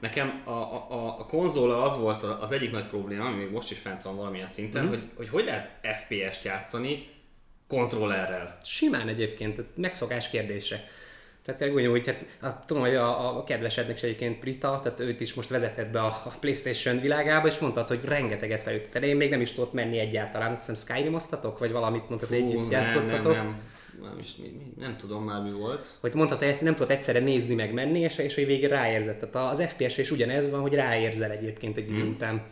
Nekem 0.00 0.42
a, 0.44 0.50
a, 0.50 0.86
a, 0.90 1.18
a 1.18 1.26
konzollal 1.26 1.82
az 1.82 1.98
volt 1.98 2.22
a- 2.22 2.42
az 2.42 2.52
egyik 2.52 2.70
nagy 2.70 2.86
probléma, 2.86 3.24
ami 3.24 3.36
még 3.36 3.50
most 3.50 3.70
is 3.70 3.78
fent 3.78 4.02
van 4.02 4.16
valamilyen 4.16 4.46
szinten, 4.46 4.82
Mhm. 4.82 4.92
hogy, 4.92 5.02
hogy 5.16 5.28
hogy 5.28 5.44
lehet 5.44 5.70
FPS-t 5.82 6.44
játszani 6.44 7.08
kontrollerrel. 7.68 8.58
Simán 8.64 9.08
egyébként, 9.08 9.56
tehát 9.56 9.70
megszokás 9.76 10.30
kérdése. 10.30 10.84
Tehát 11.44 11.74
úgy, 11.74 11.86
hogy 11.86 12.06
hát, 12.06 12.24
hát, 12.40 12.66
tudom, 12.66 12.82
hogy 12.82 12.94
a, 12.94 13.38
a 13.38 13.44
kedvesednek 13.44 13.96
is 13.96 14.02
egyébként 14.02 14.38
Prita, 14.38 14.80
tehát 14.82 15.00
őt 15.00 15.20
is 15.20 15.34
most 15.34 15.48
vezetett 15.48 15.90
be 15.90 16.00
a, 16.00 16.06
a 16.06 16.32
Playstation 16.40 17.00
világába, 17.00 17.46
és 17.48 17.58
mondtad, 17.58 17.88
hogy 17.88 18.00
rengeteget 18.04 18.62
felütted. 18.62 19.02
Én 19.02 19.16
még 19.16 19.30
nem 19.30 19.40
is 19.40 19.52
tudott 19.52 19.72
menni 19.72 19.98
egyáltalán. 19.98 20.50
Azt 20.52 20.66
hiszem 20.66 20.96
skyrim 20.96 21.16
vagy 21.58 21.72
valamit 21.72 22.08
mondtad, 22.08 22.28
hogy 22.28 22.38
együtt 22.38 22.60
nem, 22.60 22.70
játszottatok? 22.70 23.32
Nem, 23.34 23.44
nem, 23.44 23.60
nem, 24.02 24.18
is, 24.18 24.36
mi, 24.36 24.48
mi, 24.48 24.72
nem 24.76 24.96
tudom 24.96 25.24
már 25.24 25.42
mi 25.42 25.52
volt. 25.52 25.98
Hogy 26.00 26.14
mondtad, 26.14 26.38
hogy 26.38 26.56
nem 26.60 26.74
tudod 26.74 26.90
egyszerre 26.90 27.18
nézni 27.18 27.54
meg 27.54 27.72
menni, 27.72 28.00
és, 28.00 28.18
és 28.18 28.34
hogy 28.34 28.46
végig 28.46 28.68
ráérzett. 28.68 29.30
Tehát 29.30 29.50
az 29.50 29.62
FPS 29.62 29.98
is 29.98 30.10
ugyanez 30.10 30.50
van, 30.50 30.60
hogy 30.60 30.74
ráérzel 30.74 31.30
egyébként 31.30 31.76
egy 31.76 31.88
idő 31.88 32.00
hmm. 32.00 32.10
után. 32.10 32.42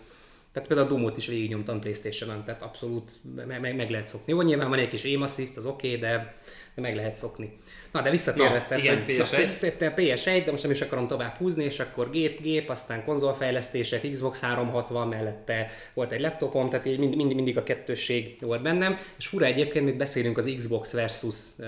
Tehát 0.53 0.68
például 0.68 0.88
a 0.88 0.90
Doom-ot 0.90 1.16
is 1.16 1.26
végignyomtam 1.26 1.80
Playstation-on, 1.80 2.44
tehát 2.44 2.62
abszolút 2.62 3.11
meg, 3.46 3.61
meg, 3.61 3.76
meg 3.76 3.90
lehet 3.90 4.09
szokni. 4.09 4.32
Jó, 4.32 4.42
nyilván 4.42 4.68
van 4.68 4.78
egy 4.78 4.88
kis 4.88 5.05
aim 5.05 5.22
assist, 5.22 5.57
az 5.57 5.66
oké, 5.66 5.86
okay, 5.88 6.01
de 6.01 6.34
meg 6.81 6.95
lehet 6.95 7.14
szokni. 7.14 7.59
Na, 7.93 8.03
de 8.03 8.11
visszatérve, 8.11 8.66
Na, 8.70 8.76
igen, 8.76 9.05
PS1. 9.07 9.51
PS1, 9.97 10.43
de 10.45 10.51
most 10.51 10.62
nem 10.62 10.72
is 10.72 10.81
akarom 10.81 11.07
tovább 11.07 11.37
húzni, 11.37 11.64
és 11.64 11.81
akkor 11.81 12.11
gép, 12.11 12.43
gép, 12.43 12.70
aztán 12.70 13.05
konzolfejlesztések, 13.05 14.11
Xbox 14.11 14.41
360 14.41 15.09
mellette 15.09 15.70
volt 15.95 16.12
egy 16.12 16.20
laptopom, 16.20 16.70
tehát 16.70 16.87
így 16.87 16.99
mind, 16.99 17.16
mind, 17.16 17.35
mindig 17.35 17.57
a 17.57 17.62
kettősség 17.62 18.37
volt 18.41 18.62
bennem, 18.62 18.99
és 19.18 19.26
fura 19.26 19.45
egyébként, 19.45 19.85
mit 19.85 19.97
beszélünk 19.97 20.39
az 20.39 20.55
Xbox 20.57 20.93
versus 20.93 21.37
uh, 21.59 21.66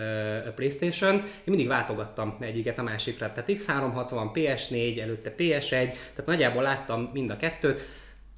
Playstation, 0.54 1.14
én 1.14 1.44
mindig 1.44 1.68
váltogattam 1.68 2.36
egyiket 2.40 2.78
a 2.78 2.82
másikra, 2.82 3.32
tehát 3.32 3.50
X360, 3.52 4.30
PS4, 4.34 5.00
előtte 5.00 5.34
PS1, 5.38 5.68
tehát 5.68 6.26
nagyjából 6.26 6.62
láttam 6.62 7.10
mind 7.12 7.30
a 7.30 7.36
kettőt, 7.36 7.86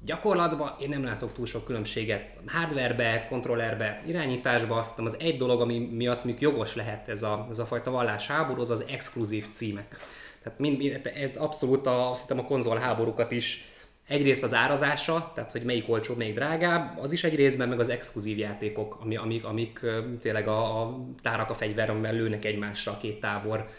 Gyakorlatban 0.05 0.75
én 0.79 0.89
nem 0.89 1.03
látok 1.03 1.33
túl 1.33 1.45
sok 1.45 1.65
különbséget 1.65 2.33
hardwarebe, 2.47 3.25
kontrollerbe, 3.29 4.01
irányításba, 4.07 4.75
azt 4.75 4.99
az 4.99 5.15
egy 5.19 5.37
dolog, 5.37 5.61
ami 5.61 5.79
miatt 5.79 6.23
még 6.23 6.41
jogos 6.41 6.75
lehet 6.75 7.09
ez 7.09 7.23
a, 7.23 7.47
ez 7.49 7.59
a 7.59 7.65
fajta 7.65 7.91
vallás 7.91 8.27
háború, 8.27 8.61
az 8.61 8.69
az 8.69 8.85
exkluzív 8.89 9.49
címek. 9.51 9.97
Tehát 10.43 10.59
mind, 10.59 10.77
mind, 10.77 11.11
ez 11.13 11.29
abszolút 11.37 11.87
a, 11.87 12.09
azt 12.09 12.31
a 12.31 12.43
konzol 12.43 12.77
háborúkat 12.77 13.31
is 13.31 13.65
egyrészt 14.07 14.43
az 14.43 14.53
árazása, 14.53 15.31
tehát 15.35 15.51
hogy 15.51 15.63
melyik 15.63 15.89
olcsóbb, 15.89 16.17
melyik 16.17 16.35
drágább, 16.35 16.99
az 16.99 17.11
is 17.11 17.23
egy 17.23 17.35
részben, 17.35 17.69
meg 17.69 17.79
az 17.79 17.89
exkluzív 17.89 18.37
játékok, 18.37 18.97
ami, 19.01 19.15
amik, 19.15 19.45
amik 19.45 19.79
tényleg 20.19 20.47
a, 20.47 20.81
a 20.81 20.99
tárak 21.21 21.49
a 21.49 21.53
fegyveremmel 21.53 22.13
lőnek 22.13 22.45
egymásra 22.45 22.91
a 22.91 22.97
két 22.97 23.19
tábor 23.19 23.69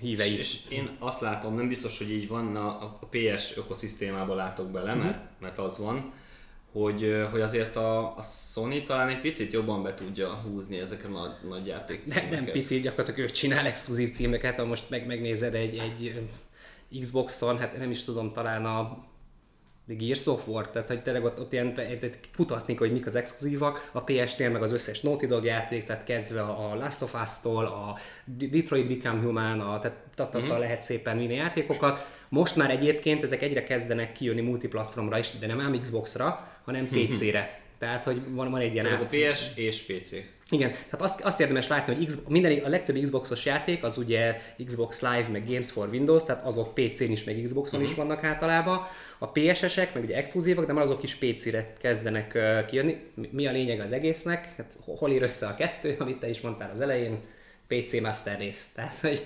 hívei. 0.00 0.38
És, 0.38 0.38
és 0.38 0.60
én 0.68 0.96
azt 0.98 1.20
látom, 1.20 1.54
nem 1.54 1.68
biztos, 1.68 1.98
hogy 1.98 2.10
így 2.10 2.28
van, 2.28 2.56
a, 2.56 2.68
a 3.00 3.08
PS 3.10 3.56
ökoszisztémába 3.56 4.34
látok 4.34 4.70
bele, 4.70 4.90
uh-huh. 4.90 5.04
mert, 5.04 5.18
mert 5.40 5.58
az 5.58 5.78
van, 5.78 6.12
hogy, 6.72 7.26
hogy 7.30 7.40
azért 7.40 7.76
a, 7.76 8.16
a 8.16 8.22
Sony 8.22 8.84
talán 8.84 9.08
egy 9.08 9.20
picit 9.20 9.52
jobban 9.52 9.82
be 9.82 9.94
tudja 9.94 10.34
húzni 10.34 10.78
ezeket 10.78 11.06
a 11.06 11.08
nagy, 11.08 11.32
nagy 11.48 11.66
játék 11.66 12.04
Nem, 12.04 12.28
nem 12.30 12.44
picit, 12.44 12.82
gyakorlatilag 12.82 13.30
ő 13.30 13.32
csinál 13.32 13.66
exkluzív 13.66 14.10
címeket, 14.10 14.56
ha 14.56 14.64
most 14.64 14.90
meg, 14.90 15.06
megnézed 15.06 15.54
egy, 15.54 15.78
egy 15.78 16.28
Xboxon, 17.00 17.58
hát 17.58 17.78
nem 17.78 17.90
is 17.90 18.04
tudom, 18.04 18.32
talán 18.32 18.64
a 18.64 19.06
Gears 19.94 20.26
of 20.26 20.46
War, 20.46 20.70
tehát 20.70 20.88
hogy 20.88 21.02
tényleg 21.02 21.24
ott, 21.24 21.40
ott 21.40 21.52
ilyen 21.52 21.80
kutatni, 22.36 22.74
hogy 22.74 22.92
mik 22.92 23.06
az 23.06 23.14
exkluzívak, 23.14 23.90
a 23.92 24.00
PS-nél 24.00 24.50
meg 24.50 24.62
az 24.62 24.72
összes 24.72 25.00
Naughty 25.00 25.26
Dog 25.26 25.44
játék, 25.44 25.84
tehát 25.84 26.04
kezdve 26.04 26.40
a 26.40 26.74
Last 26.74 27.02
of 27.02 27.14
Us-tól, 27.22 27.64
a 27.64 27.98
Detroit 28.24 28.88
Become 28.88 29.22
Human, 29.22 29.60
a, 29.60 29.78
tehát 29.78 29.96
tata, 30.14 30.38
mm-hmm. 30.38 30.58
lehet 30.58 30.82
szépen 30.82 31.18
vinni 31.18 31.34
játékokat. 31.34 32.06
Most 32.28 32.56
már 32.56 32.70
egyébként 32.70 33.22
ezek 33.22 33.42
egyre 33.42 33.64
kezdenek 33.64 34.12
kijönni 34.12 34.40
multiplatformra 34.40 35.18
is, 35.18 35.30
de 35.40 35.46
nem 35.46 35.60
ám 35.60 35.80
Xbox-ra, 35.80 36.48
hanem 36.64 36.88
PC-re. 36.88 37.60
Tehát, 37.78 38.04
hogy 38.04 38.20
van, 38.28 38.50
van 38.50 38.60
egy 38.60 38.72
ilyen 38.72 38.84
Tehát 38.84 39.02
a 39.02 39.04
PS 39.04 39.50
és 39.54 39.82
PC. 39.82 40.12
Igen, 40.50 40.70
tehát 40.70 41.02
azt, 41.02 41.20
azt 41.20 41.40
érdemes 41.40 41.68
látni, 41.68 41.94
hogy 41.94 42.06
X, 42.06 42.18
minden, 42.28 42.58
a 42.64 42.68
legtöbb 42.68 43.02
Xboxos 43.02 43.44
játék 43.44 43.84
az 43.84 43.98
ugye 43.98 44.40
Xbox 44.66 45.00
Live, 45.00 45.26
meg 45.32 45.46
Games 45.46 45.70
for 45.70 45.88
Windows, 45.88 46.24
tehát 46.24 46.46
azok 46.46 46.74
PC-n 46.74 47.10
is, 47.10 47.24
meg 47.24 47.40
Xboxon 47.44 47.80
uh-huh. 47.80 47.92
is 47.92 47.98
vannak 47.98 48.24
általában. 48.24 48.86
A 49.18 49.30
PSS-ek, 49.30 49.94
meg 49.94 50.02
ugye 50.02 50.16
exkluzívak, 50.16 50.66
de 50.66 50.72
már 50.72 50.82
azok 50.82 51.02
is 51.02 51.14
PC-re 51.14 51.72
kezdenek 51.78 52.38
kijönni. 52.66 53.00
Mi 53.30 53.46
a 53.46 53.52
lényeg 53.52 53.80
az 53.80 53.92
egésznek? 53.92 54.54
Hát 54.56 54.76
hol 54.84 55.10
ér 55.10 55.22
össze 55.22 55.46
a 55.46 55.54
kettő, 55.54 55.96
amit 55.98 56.16
te 56.16 56.28
is 56.28 56.40
mondtál 56.40 56.70
az 56.70 56.80
elején? 56.80 57.18
PC 57.66 58.00
Master 58.00 58.38
Race. 58.38 58.64
Tehát, 58.74 58.98
hogy 59.00 59.20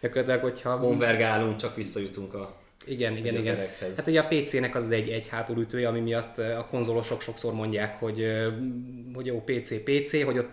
gyakorlatilag, 0.00 0.40
hogyha... 0.40 0.78
Konvergálunk, 0.78 1.56
csak 1.56 1.76
visszajutunk 1.76 2.34
a 2.34 2.56
igen, 2.88 3.16
igen, 3.16 3.34
igen. 3.34 3.56
Hát 3.96 4.06
ugye 4.06 4.20
a 4.20 4.26
PC-nek 4.26 4.74
az 4.74 4.90
egy, 4.90 5.08
egy 5.08 5.28
hátulütője, 5.28 5.88
ami 5.88 6.00
miatt 6.00 6.38
a 6.38 6.66
konzolosok 6.70 7.20
sokszor 7.20 7.54
mondják, 7.54 7.98
hogy, 7.98 8.26
hogy 9.14 9.26
jó 9.26 9.42
PC, 9.44 9.82
PC, 9.82 10.24
hogy 10.24 10.38
ott 10.38 10.50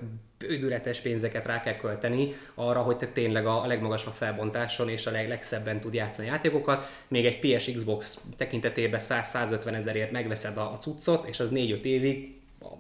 bődületes 0.47 0.99
pénzeket 0.99 1.45
rá 1.45 1.61
kell 1.61 1.75
költeni 1.75 2.35
arra, 2.53 2.81
hogy 2.81 2.97
te 2.97 3.07
tényleg 3.07 3.45
a 3.45 3.65
legmagasabb 3.65 4.13
felbontáson 4.13 4.89
és 4.89 5.05
a 5.05 5.11
leg, 5.11 5.27
legszebben 5.27 5.79
tud 5.79 5.93
játszani 5.93 6.27
játékokat. 6.27 6.89
Még 7.07 7.25
egy 7.25 7.39
PS 7.39 7.71
Xbox 7.73 8.21
tekintetében 8.37 8.99
100-150 9.03 9.73
ezerért 9.73 10.11
megveszed 10.11 10.57
a, 10.57 10.71
a 10.71 10.77
cuccot, 10.77 11.27
és 11.27 11.39
az 11.39 11.49
4-5 11.53 11.81
évig 11.81 12.33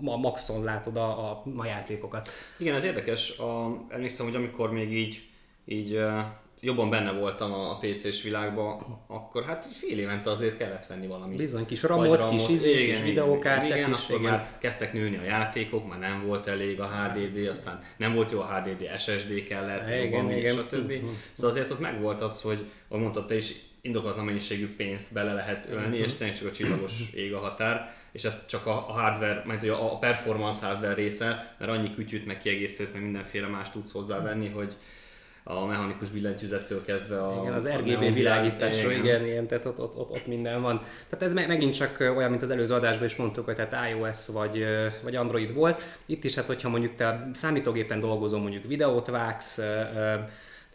a 0.05 0.17
maxon 0.17 0.63
látod 0.63 0.97
a, 0.97 1.29
a, 1.31 1.43
a 1.55 1.65
játékokat. 1.65 2.29
Igen, 2.57 2.75
ez 2.75 2.83
érdekes. 2.83 3.37
A, 3.37 3.77
emlékszem, 3.89 4.25
hogy 4.25 4.35
amikor 4.35 4.71
még 4.71 4.93
így, 4.93 5.23
így 5.65 5.99
jobban 6.65 6.89
benne 6.89 7.11
voltam 7.11 7.53
a 7.53 7.77
PC-s 7.77 8.23
világban, 8.23 9.03
akkor 9.07 9.43
hát 9.43 9.65
fél 9.65 9.99
évente 9.99 10.29
azért 10.29 10.57
kellett 10.57 10.85
venni 10.85 11.07
valami. 11.07 11.35
Bizony, 11.35 11.65
kis 11.65 11.83
ramot, 11.83 12.21
ramot 12.21 12.37
kis 12.37 12.55
izé, 12.55 12.83
igen, 12.83 12.95
kis 12.95 13.03
videókártyák 13.03 13.77
igen, 13.77 13.91
is, 13.91 14.03
akkor 14.03 14.19
igen. 14.19 14.31
már 14.31 14.57
kezdtek 14.59 14.93
nőni 14.93 15.17
a 15.17 15.23
játékok, 15.23 15.89
már 15.89 15.99
nem 15.99 16.25
volt 16.25 16.47
elég 16.47 16.79
a 16.79 16.87
HDD, 16.87 17.47
aztán 17.47 17.83
nem 17.97 18.13
volt 18.13 18.31
jó 18.31 18.39
a 18.39 18.45
HDD, 18.45 18.99
SSD 18.99 19.43
kellett, 19.47 19.87
igen, 19.87 19.99
jobban 19.99 20.31
igen. 20.31 20.55
stb. 20.55 20.91
Uh-huh. 20.91 21.09
Szóval 21.33 21.51
azért 21.51 21.71
ott 21.71 21.79
megvolt 21.79 22.21
az, 22.21 22.41
hogy, 22.41 22.65
ahogy 22.87 23.01
mondtad 23.01 23.25
te 23.27 23.35
is, 23.35 23.55
indokolatlan 23.81 24.25
mennyiségű 24.25 24.75
pénzt 24.75 25.13
bele 25.13 25.33
lehet 25.33 25.67
ölni, 25.71 25.85
uh-huh. 25.85 25.99
és 25.99 26.13
tényleg 26.13 26.37
csak 26.37 26.47
a 26.47 26.51
csillagos 26.51 27.11
ég 27.25 27.33
a 27.33 27.39
határ 27.39 27.93
és 28.15 28.23
ez 28.23 28.45
csak 28.45 28.65
a, 28.65 28.71
hardware, 28.71 29.43
majd 29.45 29.63
a 29.63 29.97
performance 29.97 30.65
hardware 30.65 30.93
része, 30.93 31.55
mert 31.59 31.71
annyi 31.71 31.93
kütyűt, 31.93 32.25
meg 32.25 32.37
kiegészítőt, 32.37 32.93
meg 32.93 33.03
mindenféle 33.03 33.47
más 33.47 33.71
tudsz 33.71 33.91
hozzávenni, 33.91 34.49
hogy, 34.49 34.75
a 35.47 35.65
mechanikus 35.65 36.09
billentyűzettől 36.09 36.85
kezdve 36.85 37.23
a 37.23 37.41
Igen, 37.41 37.53
az 37.53 37.69
RGB 37.69 38.13
világításról, 38.13 38.91
igen, 38.91 39.05
igen, 39.05 39.25
igen, 39.25 39.47
tehát 39.47 39.65
ott, 39.65 39.79
ott, 39.79 39.95
ott, 39.97 40.09
ott, 40.09 40.27
minden 40.27 40.61
van. 40.61 40.81
Tehát 41.09 41.25
ez 41.25 41.33
megint 41.33 41.73
csak 41.73 41.97
olyan, 41.99 42.29
mint 42.29 42.41
az 42.41 42.49
előző 42.49 42.73
adásban 42.73 43.05
is 43.05 43.15
mondtuk, 43.15 43.45
hogy 43.45 43.55
tehát 43.55 43.89
iOS 43.89 44.27
vagy, 44.27 44.65
vagy 45.03 45.15
Android 45.15 45.53
volt. 45.53 45.81
Itt 46.05 46.23
is, 46.23 46.35
hát 46.35 46.45
hogyha 46.45 46.69
mondjuk 46.69 46.95
te 46.95 47.29
számítógépen 47.33 47.99
dolgozom, 47.99 48.41
mondjuk 48.41 48.67
videót 48.67 49.07
vágsz, 49.07 49.61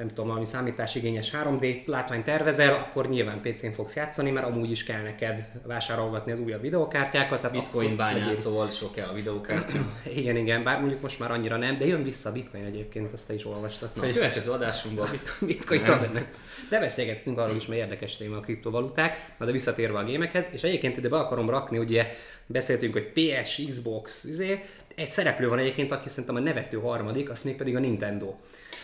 nem 0.01 0.09
tudom, 0.09 0.27
valami 0.27 0.47
számításigényes 0.47 1.31
3D 1.45 1.85
látvány 1.85 2.23
tervezel, 2.23 2.75
akkor 2.75 3.09
nyilván 3.09 3.41
PC-n 3.41 3.71
fogsz 3.71 3.97
játszani, 3.97 4.31
mert 4.31 4.47
amúgy 4.47 4.71
is 4.71 4.85
kell 4.85 5.03
neked 5.03 5.47
vásárolgatni 5.67 6.33
az 6.33 6.41
újabb 6.41 6.61
videókártyákat. 6.61 7.41
Tehát 7.41 7.57
Bitcoin 7.57 7.97
bányászol, 7.97 8.71
sok 8.71 8.95
kell 8.95 9.09
a 9.09 9.13
videókártya. 9.13 9.79
igen, 10.17 10.37
igen, 10.37 10.63
bár 10.63 10.79
mondjuk 10.81 11.01
most 11.01 11.19
már 11.19 11.31
annyira 11.31 11.57
nem, 11.57 11.79
de 11.79 11.87
jön 11.87 12.03
vissza 12.03 12.29
a 12.29 12.33
Bitcoin 12.33 12.65
egyébként, 12.65 13.13
azt 13.13 13.27
te 13.27 13.35
is 13.35 13.47
olvastad. 13.47 13.91
Na, 13.95 14.03
hogy... 14.03 14.13
következő 14.13 14.51
adásunkban 14.51 15.09
a 15.09 15.11
Bitcoin. 15.47 15.83
benne. 15.83 16.31
De 16.69 16.81
beszélgetünk 16.81 17.39
arról 17.39 17.57
is, 17.57 17.67
mert 17.67 17.81
érdekes 17.81 18.17
téma 18.17 18.37
a 18.37 18.41
kriptovaluták, 18.41 19.35
de 19.39 19.53
visszatérve 19.53 19.99
a 19.99 20.05
gémekhez, 20.05 20.49
és 20.53 20.63
egyébként 20.63 20.97
ide 20.97 21.09
be 21.09 21.17
akarom 21.17 21.51
rakni, 21.51 21.79
ugye 21.79 22.17
beszéltünk, 22.47 22.93
hogy 22.93 23.13
PS, 23.13 23.63
Xbox, 23.69 24.25
izé, 24.25 24.65
egy 25.01 25.11
szereplő 25.11 25.49
van 25.49 25.59
egyébként, 25.59 25.93
aki 25.93 26.09
szerintem 26.09 26.35
a 26.35 26.41
nevető 26.41 26.79
harmadik, 26.79 27.31
az 27.31 27.43
még 27.43 27.57
pedig 27.57 27.77
a 27.77 27.79
Nintendo. 27.79 28.35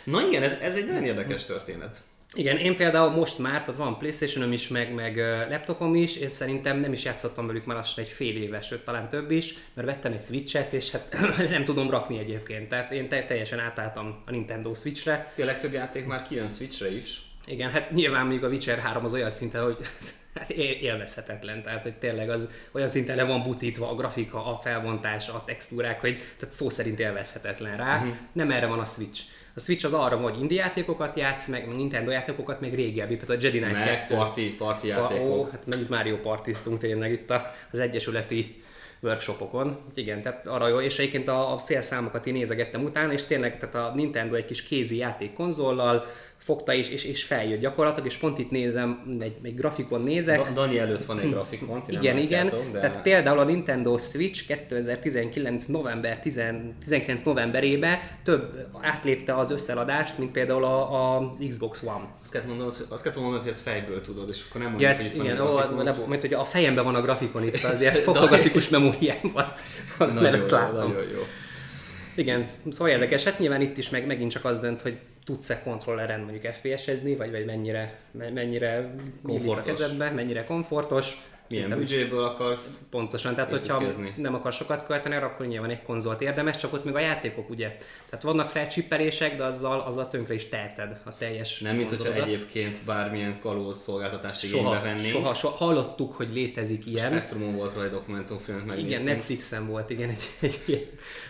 Na 0.05 0.27
igen, 0.27 0.43
ez, 0.43 0.59
ez 0.61 0.75
egy 0.77 0.87
nagyon 0.87 1.05
érdekes 1.05 1.45
történet. 1.45 1.99
Igen, 2.35 2.57
én 2.57 2.77
például 2.77 3.11
most 3.11 3.39
már, 3.39 3.65
tehát 3.65 3.81
van 3.81 3.99
Playstation-om 3.99 4.53
is, 4.53 4.69
meg, 4.69 4.95
meg 4.95 5.17
laptopom 5.51 5.95
is, 5.95 6.17
én 6.17 6.29
szerintem 6.29 6.79
nem 6.79 6.93
is 6.93 7.05
játszottam 7.05 7.47
velük 7.47 7.65
már 7.65 7.77
lassan 7.77 8.05
egy 8.05 8.11
fél 8.11 8.37
éves, 8.37 8.67
sőt 8.67 8.85
talán 8.85 9.09
több 9.09 9.31
is, 9.31 9.55
mert 9.75 9.89
vettem 9.89 10.13
egy 10.13 10.23
Switch-et, 10.23 10.73
és 10.73 10.91
hát 10.91 11.17
nem 11.51 11.65
tudom 11.65 11.91
rakni 11.91 12.19
egyébként, 12.19 12.69
tehát 12.69 12.93
én 12.93 13.09
te- 13.09 13.25
teljesen 13.25 13.59
átálltam 13.59 14.23
a 14.27 14.31
Nintendo 14.31 14.75
Switch-re. 14.75 15.33
A 15.39 15.45
legtöbb 15.45 15.73
játék 15.73 16.07
már 16.07 16.23
kijön 16.23 16.49
Switch-re 16.49 16.91
is. 16.97 17.21
Igen, 17.47 17.71
hát 17.71 17.91
nyilván 17.91 18.23
mondjuk 18.23 18.45
a 18.45 18.49
Witcher 18.49 18.79
3 18.79 19.05
az 19.05 19.13
olyan 19.13 19.31
szinten, 19.31 19.65
hogy 19.65 19.77
hát 20.39 20.51
élvezhetetlen, 20.51 21.63
tehát 21.63 21.83
hogy 21.83 21.95
tényleg 21.95 22.31
az 22.31 22.51
olyan 22.73 22.89
szinten 22.89 23.17
le 23.17 23.25
van 23.25 23.43
butítva 23.43 23.91
a 23.91 23.95
grafika, 23.95 24.47
a 24.47 24.59
felbontás, 24.63 25.29
a 25.29 25.43
textúrák, 25.47 26.01
hogy 26.01 26.21
tehát 26.39 26.55
szó 26.55 26.71
szerint 26.71 27.01
élvezhetetlen 27.01 27.77
rá. 27.77 27.97
Uh-huh. 27.97 28.15
Nem 28.33 28.51
erre 28.51 28.67
van 28.67 28.79
a 28.79 28.85
Switch. 28.85 29.23
A 29.55 29.61
Switch 29.61 29.85
az 29.85 29.93
arra, 29.93 30.17
hogy 30.17 30.41
indie 30.41 30.63
játékokat 30.63 31.17
játsz, 31.17 31.47
meg 31.47 31.69
Nintendo 31.69 32.11
játékokat, 32.11 32.61
meg 32.61 32.75
régebbi, 32.75 33.17
például 33.17 33.39
a 33.39 33.43
Jedi 33.43 33.59
Knight 33.59 33.79
meg 33.79 34.05
2. 34.05 34.15
Party, 34.15 34.55
party 34.59 34.87
játékok. 34.87 35.29
Ó, 35.29 35.49
hát 35.51 35.67
megint 35.67 35.89
Mario 35.89 36.17
partiztunk 36.17 36.79
tényleg 36.79 37.13
itt 37.13 37.33
az 37.71 37.79
egyesületi 37.79 38.63
workshopokon. 39.01 39.79
Igen, 39.95 40.23
tehát 40.23 40.47
arra 40.47 40.69
jó, 40.69 40.81
és 40.81 40.99
egyébként 40.99 41.29
a, 41.29 41.55
a 41.55 41.59
szélszámokat 41.59 42.27
én 42.27 42.33
nézegettem 42.33 42.85
utána, 42.85 43.13
és 43.13 43.25
tényleg 43.25 43.59
tehát 43.59 43.75
a 43.75 43.95
Nintendo 43.95 44.35
egy 44.35 44.45
kis 44.45 44.63
kézi 44.63 44.97
játék 44.97 45.33
konzollal, 45.33 46.07
fogta 46.47 46.73
és, 46.75 46.89
és, 46.91 47.05
és 47.05 47.23
feljött 47.25 47.61
gyakorlatilag, 47.61 48.07
és 48.09 48.17
pont 48.17 48.39
itt 48.39 48.51
nézem, 48.51 49.17
egy, 49.21 49.37
egy 49.43 49.55
grafikon 49.55 50.03
nézek. 50.03 50.37
Da- 50.37 50.53
Dani 50.53 50.79
előtt 50.79 51.05
van 51.05 51.19
egy 51.21 51.31
grafikon, 51.31 51.83
ti 51.83 51.93
Igen, 51.93 52.17
igen. 52.19 52.49
de 52.73 52.81
Tehát 52.81 53.03
például 53.03 53.39
a 53.39 53.45
Nintendo 53.45 53.99
Switch 53.99 54.47
2019. 54.47 55.67
november 55.67 56.19
10, 56.21 56.41
19 56.81 57.23
novemberében 57.23 57.99
több 58.25 58.67
átlépte 58.81 59.35
az 59.37 59.51
összeladást, 59.51 60.19
mint 60.19 60.31
például 60.31 60.65
a, 60.65 61.17
az 61.19 61.43
Xbox 61.49 61.83
One. 61.83 62.09
azt 62.23 62.33
kell 62.33 62.43
mondanod, 62.49 62.75
hogy- 62.75 62.87
azt 62.89 63.03
kell 63.03 63.13
mondanod, 63.17 63.41
hogy 63.43 63.51
ezt 63.51 63.61
fejből 63.63 64.01
tudod, 64.01 64.29
és 64.29 64.45
akkor 64.49 64.61
nem 64.61 64.71
Ja, 64.71 64.77
mondjuk, 64.77 64.95
hogy 64.97 65.05
ezt, 65.07 65.15
itt 65.15 65.17
van 65.17 65.27
igen, 65.27 65.37
grafikon. 65.37 65.85
le, 65.85 65.95
mert 66.09 66.21
hogy 66.21 66.35
a 66.35 66.45
fejemben 66.45 66.85
van 66.85 66.95
a 66.95 67.01
grafikon 67.03 67.43
itt, 67.45 67.65
azért 67.65 67.99
fotografikus 68.13 68.69
memóriámban. 68.69 69.53
Nagyon 69.99 70.35
jó, 70.39 70.47
nagyon 70.73 70.91
jó. 71.13 71.21
Igen, 72.15 72.45
szóval 72.71 72.89
érdekes. 72.93 73.25
Hát 73.25 73.39
nyilván 73.39 73.61
itt 73.61 73.79
is 73.79 73.91
meg, 73.91 74.07
megint 74.07 74.31
csak 74.31 74.45
az 74.45 74.61
dönt, 74.61 74.81
hogy 74.81 74.97
tudsz-e 75.27 75.63
kontrolleren 75.63 76.21
mondjuk 76.21 76.53
FPS-ezni, 76.55 77.17
vagy, 77.17 77.31
vagy 77.31 77.45
mennyire, 77.45 77.95
me- 78.11 78.31
mennyire 78.33 78.95
komfortos. 79.23 79.67
a 79.67 79.69
kezedbe, 79.69 80.11
mennyire 80.11 80.45
komfortos. 80.45 81.23
Milyen 81.49 81.69
Szerintem 81.69 81.79
büdzséből 81.79 82.25
akarsz? 82.25 82.89
Pontosan, 82.91 83.35
tehát 83.35 83.51
hogyha 83.51 83.75
építkezni. 83.75 84.13
nem 84.17 84.35
akar 84.35 84.53
sokat 84.53 84.87
költeni, 84.87 85.15
akkor 85.15 85.47
nyilván 85.47 85.71
egy 85.71 85.83
konzolt 85.83 86.21
érdemes, 86.23 86.57
csak 86.57 86.73
ott 86.73 86.85
még 86.85 86.95
a 86.95 86.99
játékok 86.99 87.51
ugye. 87.51 87.77
Tehát 88.09 88.25
vannak 88.25 88.49
felcsippelések, 88.49 89.37
de 89.37 89.45
azzal, 89.45 89.81
azzal 89.81 90.09
tönkre 90.09 90.35
is 90.35 90.49
teheted 90.49 91.01
a 91.05 91.17
teljes 91.17 91.61
Nem, 91.61 91.77
mint 91.77 91.89
hogyha 91.89 92.13
egyébként 92.13 92.79
bármilyen 92.85 93.41
kalóz 93.41 93.79
szolgáltatást 93.79 94.45
igénybe 94.45 94.81
vennénk. 94.81 95.07
soha, 95.07 95.35
soha, 95.35 95.57
hallottuk, 95.57 96.13
hogy 96.15 96.29
létezik 96.33 96.87
ilyen. 96.87 97.11
Spektrumon 97.11 97.57
volt 97.57 97.73
róla 97.75 97.85
egy 97.85 97.91
dokumentumfilmet 97.93 98.67
megnéztünk. 98.67 99.01
Igen, 99.01 99.15
Netflixen 99.17 99.67
volt 99.67 99.91
igen 99.91 100.09
egy, 100.09 100.23
egy 100.49 100.61
ilyen, 100.65 100.81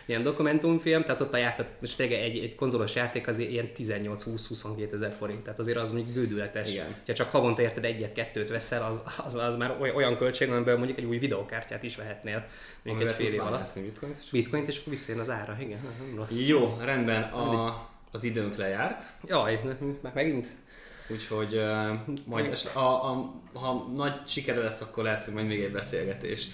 ilyen 0.07 0.23
dokumentumfilm, 0.23 1.03
tehát 1.03 1.21
ott 1.21 1.35
a 1.35 1.37
játék, 1.37 1.67
és 1.81 1.95
tényleg 1.95 2.19
egy, 2.21 2.39
egy 2.39 2.55
konzolos 2.55 2.95
játék 2.95 3.29
azért 3.29 3.51
ilyen 3.51 3.69
18-20-22 3.77 4.93
ezer 4.93 5.12
forint, 5.19 5.43
tehát 5.43 5.59
azért 5.59 5.77
az 5.77 5.91
mondjuk 5.91 6.14
bődületes. 6.14 6.73
Igen. 6.73 6.95
Ha 7.07 7.12
csak 7.12 7.31
havonta 7.31 7.62
érted 7.62 7.85
egyet-kettőt 7.85 8.51
veszel, 8.51 8.85
az, 8.91 9.01
az, 9.27 9.35
az 9.35 9.57
már 9.57 9.77
oly- 9.81 9.91
olyan 10.07 10.19
költség, 10.19 10.51
amiből 10.51 10.77
mondjuk 10.77 10.99
egy 10.99 11.05
új 11.05 11.19
videókártyát 11.19 11.83
is 11.83 11.97
vehetnél, 11.97 12.47
mondjuk 12.83 13.09
Amivel 13.09 13.09
egy 13.09 13.15
fél 13.15 13.35
év 13.35 13.41
alatt. 13.41 13.75
bitcoint 13.75 14.17
is. 14.23 14.31
Bitcoint, 14.31 14.69
és 14.69 14.79
akkor 14.79 14.93
visszajön 14.93 15.21
az 15.21 15.31
ára, 15.31 15.57
igen, 15.61 15.79
nem 15.99 16.17
rossz. 16.17 16.39
Jó, 16.47 16.77
rendben, 16.81 17.23
a, 17.23 17.89
az 18.13 18.25
időnk 18.25 18.57
lejárt, 18.57 19.05
Jaj, 19.25 19.61
már 20.03 20.15
megint? 20.15 20.47
úgyhogy 21.09 21.55
uh, 21.55 22.17
majd 22.27 22.59
a, 22.75 22.79
a, 22.79 23.35
ha 23.53 23.91
nagy 23.95 24.15
sikere 24.27 24.61
lesz, 24.61 24.81
akkor 24.81 25.05
lehet, 25.05 25.25
hogy 25.25 25.35
majd 25.35 25.47
még 25.47 25.63
egy 25.63 25.73
beszélgetést 25.73 26.53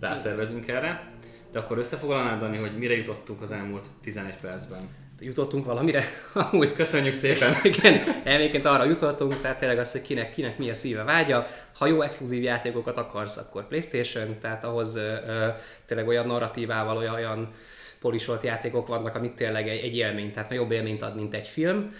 rászervezünk 0.00 0.68
erre. 0.68 1.12
De 1.52 1.58
akkor 1.58 1.78
összefoglalnád, 1.78 2.40
Dani, 2.40 2.56
hogy 2.56 2.78
mire 2.78 2.96
jutottunk 2.96 3.42
az 3.42 3.50
elmúlt 3.50 3.86
11 4.02 4.34
percben. 4.40 4.88
Jutottunk 5.20 5.64
valamire? 5.64 6.04
Amúgy 6.50 6.72
Köszönjük 6.72 7.14
szépen! 7.14 7.54
Igen, 7.62 8.02
elménként 8.24 8.64
arra 8.64 8.84
jutottunk, 8.84 9.40
tehát 9.40 9.58
tényleg 9.58 9.78
az, 9.78 9.92
hogy 9.92 10.02
kinek, 10.02 10.32
kinek 10.32 10.58
mi 10.58 10.70
a 10.70 10.74
szíve 10.74 11.02
vágya. 11.02 11.46
Ha 11.80 11.86
jó 11.86 12.02
exkluzív 12.02 12.42
játékokat 12.42 12.96
akarsz, 12.96 13.36
akkor 13.36 13.66
Playstation, 13.68 14.38
tehát 14.40 14.64
ahhoz 14.64 14.96
ö, 14.96 15.14
ö, 15.26 15.48
tényleg 15.86 16.08
olyan 16.08 16.26
narratívával, 16.26 16.96
olyan, 16.96 17.14
olyan 17.14 17.52
polisolt 18.00 18.42
játékok 18.42 18.86
vannak, 18.86 19.14
amik 19.14 19.34
tényleg 19.34 19.68
egy, 19.68 19.84
egy 19.84 19.96
élmény, 19.96 20.32
tehát 20.32 20.48
nagyobb 20.48 20.70
élményt 20.70 21.02
ad, 21.02 21.16
mint 21.16 21.34
egy 21.34 21.46
film. 21.46 21.94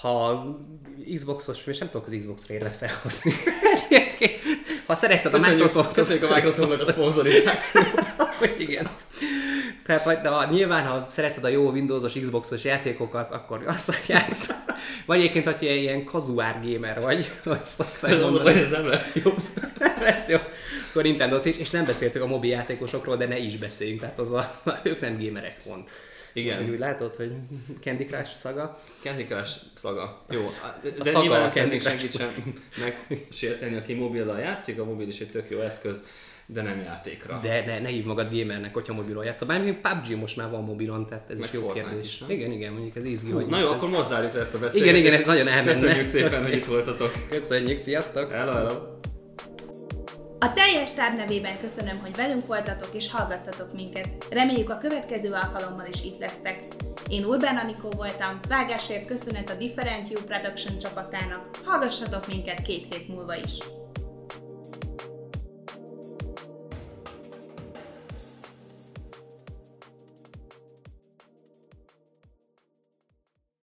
Ha 0.00 0.44
Xboxos, 1.14 1.66
és 1.66 1.78
nem 1.78 1.90
tudok 1.90 2.06
az 2.06 2.16
Xbox-ra 2.18 2.54
érvet 2.54 2.76
felhozni. 2.76 3.32
ha 4.86 4.94
szereted 4.94 5.34
a 5.34 5.38
Microsoft... 5.38 5.94
köszönjük 5.94 6.30
a 6.30 6.34
Microsoftnak 6.34 6.88
a 6.88 6.92
szponzorizációt! 6.92 7.86
Igen. 8.58 8.90
Tehát 9.86 10.04
vagy, 10.04 10.18
de 10.20 10.28
ha, 10.28 10.50
nyilván, 10.50 10.86
ha 10.86 11.06
szereted 11.08 11.44
a 11.44 11.48
jó 11.48 11.70
Windowsos, 11.70 12.12
Xboxos 12.12 12.64
játékokat, 12.64 13.32
akkor 13.32 13.62
azt 13.66 14.08
játsz. 14.08 14.50
Vagy 15.06 15.18
egyébként, 15.18 15.44
hogyha 15.44 15.66
ilyen 15.66 16.04
kazuár 16.04 16.60
gamer 16.64 17.00
vagy, 17.00 17.30
vagy 17.44 17.64
szokták 17.64 18.12
a 18.12 18.30
mondani, 18.30 18.60
ez 18.60 18.70
nem 18.70 18.86
lesz 18.86 19.14
jó. 19.14 19.32
lesz 20.00 20.28
jó, 20.28 20.38
akkor 20.88 21.02
Nintendo 21.02 21.36
is, 21.44 21.56
és 21.56 21.70
nem 21.70 21.84
beszéltük 21.84 22.22
a 22.22 22.26
mobil 22.26 22.50
játékosokról, 22.50 23.16
de 23.16 23.26
ne 23.26 23.38
is 23.38 23.56
beszéljünk, 23.56 24.00
tehát 24.00 24.18
az 24.18 24.32
a, 24.32 24.60
ők 24.82 25.00
nem 25.00 25.18
gamerek 25.18 25.62
pont. 25.62 25.90
Úgy, 26.34 26.42
Igen, 26.42 26.70
úgy 26.70 26.78
látod, 26.78 27.14
hogy 27.14 27.32
Candy 27.80 28.06
Crush 28.06 28.34
szaga. 28.34 28.78
Candy 29.02 29.24
Crush 29.24 29.56
szaga. 29.74 30.24
Jó, 30.30 30.42
de 30.82 31.04
szaga 31.04 31.20
nyilván 31.20 31.40
a 31.40 31.42
nem 31.42 31.50
Candy 31.50 31.78
senkit 31.78 32.16
sem 32.16 32.54
megsérteni, 33.08 33.76
aki 33.76 33.94
mobillal 33.94 34.38
játszik, 34.38 34.80
a 34.80 34.84
mobil 34.84 35.08
is 35.08 35.20
egy 35.20 35.30
tök 35.30 35.50
jó 35.50 35.60
eszköz, 35.60 36.04
de 36.46 36.62
nem 36.62 36.80
játékra. 36.80 37.38
De 37.42 37.64
ne, 37.66 37.78
ne 37.80 37.88
hívd 37.88 38.06
magad 38.06 38.38
gamernek, 38.38 38.74
hogyha 38.74 38.92
mobilon 38.94 39.24
játszol. 39.24 39.48
Bármilyen 39.48 39.80
PUBG 39.80 40.16
most 40.18 40.36
már 40.36 40.50
van 40.50 40.62
mobilon, 40.64 41.06
tehát 41.06 41.30
ez 41.30 41.38
Meg 41.38 41.48
is 41.48 41.54
jó 41.54 41.60
Fortnite 41.60 41.88
kérdés. 41.88 42.06
is, 42.06 42.18
nem? 42.18 42.30
igen, 42.30 42.50
igen, 42.52 42.72
mondjuk 42.72 42.96
ez 42.96 43.04
izgi, 43.04 43.30
Hú, 43.30 43.36
hogy 43.36 43.46
Na 43.46 43.58
jó, 43.60 43.72
ez- 43.72 43.82
akkor 43.82 44.04
zárjuk 44.04 44.32
le 44.32 44.40
ezt 44.40 44.54
a 44.54 44.58
beszélgetést. 44.58 44.96
Igen, 44.96 45.06
igen, 45.12 45.20
ez 45.20 45.26
nagyon 45.26 45.48
elmenne. 45.48 45.72
Köszönjük 45.80 46.04
szépen, 46.06 46.42
hogy 46.42 46.52
itt 46.52 46.64
voltatok. 46.64 47.12
Köszönjük, 47.30 47.78
sziasztok! 47.80 48.32
Hello, 48.32 48.52
hello. 48.52 48.74
A 50.38 50.52
teljes 50.52 50.94
táb 50.94 51.16
nevében 51.16 51.58
köszönöm, 51.60 51.98
hogy 52.02 52.16
velünk 52.16 52.46
voltatok 52.46 52.88
és 52.92 53.10
hallgattatok 53.10 53.72
minket. 53.74 54.08
Reméljük 54.30 54.70
a 54.70 54.78
következő 54.78 55.32
alkalommal 55.32 55.86
is 55.92 56.04
itt 56.04 56.18
lesztek. 56.18 56.58
Én 57.08 57.24
Urbán 57.24 57.56
Anikó 57.56 57.90
voltam, 57.96 58.40
vágásért 58.48 59.06
köszönet 59.06 59.50
a 59.50 59.54
Different 59.54 60.10
You 60.10 60.20
Production 60.24 60.78
csapatának. 60.78 61.50
Hallgassatok 61.64 62.26
minket 62.26 62.60
két 62.62 62.94
hét 62.94 63.08
múlva 63.08 63.34
is. 63.36 63.58